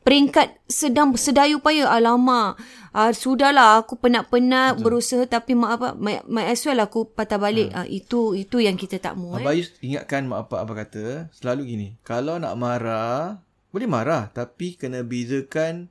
Peringkat 0.07 0.63
sedang 0.71 1.13
sedaya 1.19 1.59
upaya. 1.59 1.91
Alamak. 1.91 2.57
Uh, 2.95 3.11
sudahlah 3.11 3.83
aku 3.83 3.99
penat-penat 3.99 4.79
berusaha 4.79 5.27
tapi 5.27 5.59
mak 5.59 5.71
apa 5.75 5.89
might 5.99 6.47
as 6.47 6.63
well 6.63 6.79
aku 6.79 7.11
patah 7.11 7.43
balik. 7.43 7.75
Uh, 7.75 7.83
itu 7.91 8.39
itu 8.39 8.63
yang 8.63 8.79
kita 8.79 9.03
tak 9.03 9.19
mau. 9.19 9.35
Eh. 9.35 9.43
Abayus 9.43 9.75
ingatkan 9.83 10.31
mak 10.31 10.47
bapak 10.47 10.61
apa 10.63 10.73
kata 10.87 11.05
Selalu 11.35 11.63
gini 11.67 11.89
Kalau 12.07 12.39
nak 12.39 12.55
marah 12.55 13.43
Boleh 13.75 13.91
marah 13.91 14.31
Tapi 14.31 14.79
kena 14.79 15.03
bezakan 15.03 15.91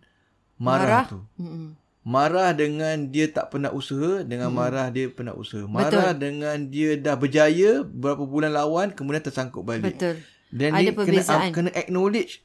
Marah, 0.55 1.03
marah? 1.03 1.05
tu 1.11 1.19
Mm-mm. 1.35 1.75
Marah 2.03 2.55
dengan 2.55 3.11
dia 3.11 3.27
tak 3.27 3.51
pernah 3.51 3.75
usaha 3.75 4.23
Dengan 4.23 4.47
hmm. 4.51 4.57
marah 4.57 4.87
dia 4.87 5.11
pernah 5.11 5.35
usaha 5.35 5.67
Marah 5.67 6.15
Betul. 6.15 6.23
dengan 6.23 6.55
dia 6.71 6.95
dah 6.95 7.19
berjaya 7.19 7.83
Berapa 7.83 8.23
bulan 8.23 8.55
lawan 8.55 8.95
Kemudian 8.95 9.19
tersangkut 9.19 9.67
balik 9.67 9.99
Betul. 9.99 10.23
Dan 10.47 10.71
Ada 10.71 10.79
dia 10.79 10.91
kena, 10.91 10.99
perbezaan. 11.03 11.49
kena 11.51 11.69
acknowledge 11.75 12.39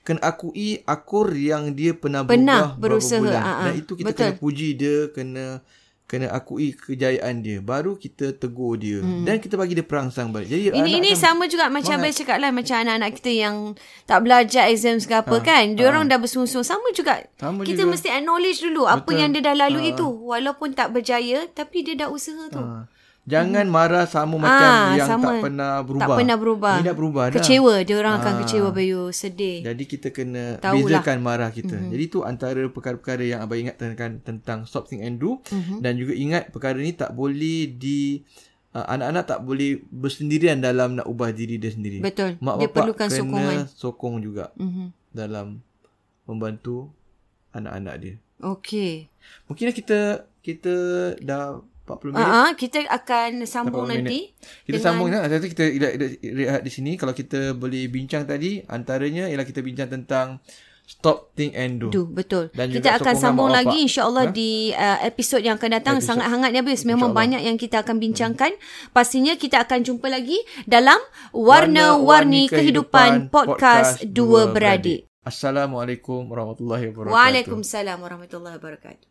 kena 0.00 0.16
akui 0.24 0.80
akur 0.88 1.28
yang 1.36 1.76
dia 1.76 1.92
pernah, 1.92 2.24
Pernah 2.24 2.72
berubah 2.72 2.80
berusaha, 2.96 3.20
berapa 3.20 3.36
bulan. 3.36 3.44
ah. 3.44 3.64
Dan 3.68 3.74
itu 3.84 3.92
kita 4.00 4.08
Betul. 4.08 4.24
kena 4.24 4.32
puji 4.40 4.68
dia, 4.72 4.98
kena 5.12 5.44
kena 6.10 6.26
akui 6.34 6.74
kejayaan 6.74 7.38
dia. 7.38 7.62
Baru 7.62 7.94
kita 7.94 8.34
tegur 8.34 8.74
dia 8.74 8.98
hmm. 8.98 9.22
dan 9.22 9.38
kita 9.38 9.54
bagi 9.54 9.78
dia 9.78 9.86
perangsang 9.86 10.34
balik. 10.34 10.50
Jadi 10.50 10.74
Ini 10.74 10.90
ini 10.98 11.14
sama 11.14 11.46
juga 11.46 11.70
macam 11.70 12.02
Abang 12.02 12.10
cakap 12.10 12.42
lah 12.42 12.50
macam 12.50 12.76
anak-anak 12.82 13.10
kita 13.22 13.30
yang 13.30 13.56
tak 14.10 14.18
belajar 14.26 14.66
exam 14.66 14.98
ke 14.98 15.14
apa 15.14 15.36
kan. 15.38 15.78
Dia 15.78 15.86
orang 15.86 16.10
dah 16.10 16.18
bersungsung 16.18 16.66
sama 16.66 16.90
juga. 16.90 17.22
Sama 17.38 17.62
kita 17.62 17.86
juga. 17.86 17.94
mesti 17.94 18.08
acknowledge 18.10 18.58
dulu 18.58 18.90
apa 18.90 19.06
Betul. 19.06 19.22
yang 19.22 19.30
dia 19.30 19.42
dah 19.46 19.54
lalui 19.54 19.94
itu. 19.94 20.06
Walaupun 20.10 20.74
tak 20.74 20.90
berjaya 20.90 21.46
tapi 21.54 21.86
dia 21.86 21.94
dah 21.94 22.10
usaha 22.10 22.50
tu. 22.50 22.58
Ha. 22.58 22.90
Jangan 23.30 23.66
marah 23.66 24.04
sama 24.04 24.34
macam 24.36 24.66
Ah, 24.68 24.92
yang 24.92 25.08
sama. 25.08 25.24
tak 25.30 25.34
pernah 25.40 25.72
berubah. 25.80 26.02
Tak 26.04 26.18
pernah 26.18 26.36
berubah. 26.36 26.74
Ini 26.74 26.84
dah 26.84 26.96
berubah 26.96 27.24
dah. 27.26 27.34
Kecewa. 27.36 27.74
Dia 27.80 27.96
orang 27.96 28.14
akan 28.16 28.32
Ah. 28.32 28.38
kecewa 28.42 28.68
Bayu. 28.70 29.00
Sedih. 29.10 29.58
Jadi 29.62 29.84
kita 29.86 30.08
kena 30.08 30.44
Tahulah. 30.56 30.82
bezakan 31.00 31.18
marah 31.20 31.50
kita. 31.50 31.72
Mm-hmm. 31.72 31.90
Jadi 31.90 32.04
tu 32.06 32.18
antara 32.22 32.62
perkara-perkara 32.66 33.22
yang 33.22 33.40
abang 33.40 33.58
ingatkan 33.60 34.18
tentang 34.18 34.58
stop 34.62 34.84
think 34.84 35.00
and 35.00 35.16
do 35.16 35.38
mm-hmm. 35.44 35.78
dan 35.78 35.92
juga 35.94 36.12
ingat 36.12 36.42
perkara 36.48 36.76
ni 36.76 36.92
tak 36.92 37.10
boleh 37.10 37.70
di 37.70 38.20
uh, 38.70 38.86
anak-anak 38.88 39.24
tak 39.24 39.40
boleh 39.40 39.78
bersendirian 39.84 40.58
dalam 40.58 40.94
nak 40.94 41.06
ubah 41.06 41.30
diri 41.30 41.56
dia 41.56 41.68
sendiri. 41.68 41.98
Betul. 41.98 42.34
Mak 42.38 42.54
Dia 42.56 42.66
bapak 42.66 42.74
perlukan 42.76 43.06
kena 43.06 43.16
sokongan. 43.16 43.58
sokong 43.68 44.16
juga 44.20 44.44
Mhm. 44.56 44.84
dalam 45.10 45.46
membantu 46.24 46.90
anak-anak 47.50 47.94
dia. 47.98 48.14
Okey. 48.40 49.10
Mungkin 49.46 49.70
kita 49.70 50.00
kita 50.40 50.74
dah 51.20 51.60
40 51.90 52.14
minit. 52.14 52.22
Ah, 52.22 52.30
uh 52.46 52.50
kita 52.54 52.78
akan 52.86 53.30
sambung 53.42 53.86
40 53.90 53.94
nanti. 53.98 54.18
Kita 54.62 54.76
dengan- 54.78 54.84
sambung 54.86 55.08
kan. 55.10 55.20
Nanti 55.26 55.48
kita 55.50 55.64
rehat, 56.38 56.60
di 56.62 56.70
sini. 56.70 56.94
Kalau 56.94 57.10
kita 57.10 57.52
boleh 57.52 57.90
bincang 57.90 58.22
tadi, 58.22 58.62
antaranya 58.66 59.26
ialah 59.26 59.42
kita 59.42 59.60
bincang 59.60 59.90
tentang 59.90 60.38
stop, 60.90 61.30
think 61.38 61.54
and 61.54 61.78
do. 61.78 61.86
Tu 61.94 62.02
betul. 62.02 62.50
Dan 62.50 62.74
kita 62.74 62.98
akan 62.98 63.14
sambung 63.14 63.46
lagi 63.46 63.86
insya-Allah 63.86 64.30
Ha? 64.30 64.34
di 64.34 64.74
uh, 64.74 64.98
episod 65.06 65.38
yang 65.38 65.54
akan 65.54 65.70
datang 65.78 65.96
Episod. 66.02 66.18
sangat 66.18 66.26
hangat 66.34 66.50
ni 66.50 66.58
habis. 66.58 66.82
Memang 66.82 67.14
banyak 67.14 67.46
yang 67.46 67.54
kita 67.54 67.86
akan 67.86 68.02
bincangkan. 68.02 68.50
Pastinya 68.90 69.38
kita 69.38 69.62
akan 69.62 69.86
jumpa 69.86 70.10
lagi 70.10 70.42
dalam 70.66 70.98
Warna-Warni 71.30 72.50
Kehidupan 72.50 73.30
Podcast 73.30 74.02
Dua 74.02 74.50
Beradik. 74.50 75.06
Assalamualaikum 75.22 76.26
warahmatullahi 76.26 76.90
wabarakatuh. 76.90 77.14
Waalaikumsalam 77.14 78.00
warahmatullahi 78.02 78.56
wabarakatuh. 78.58 79.09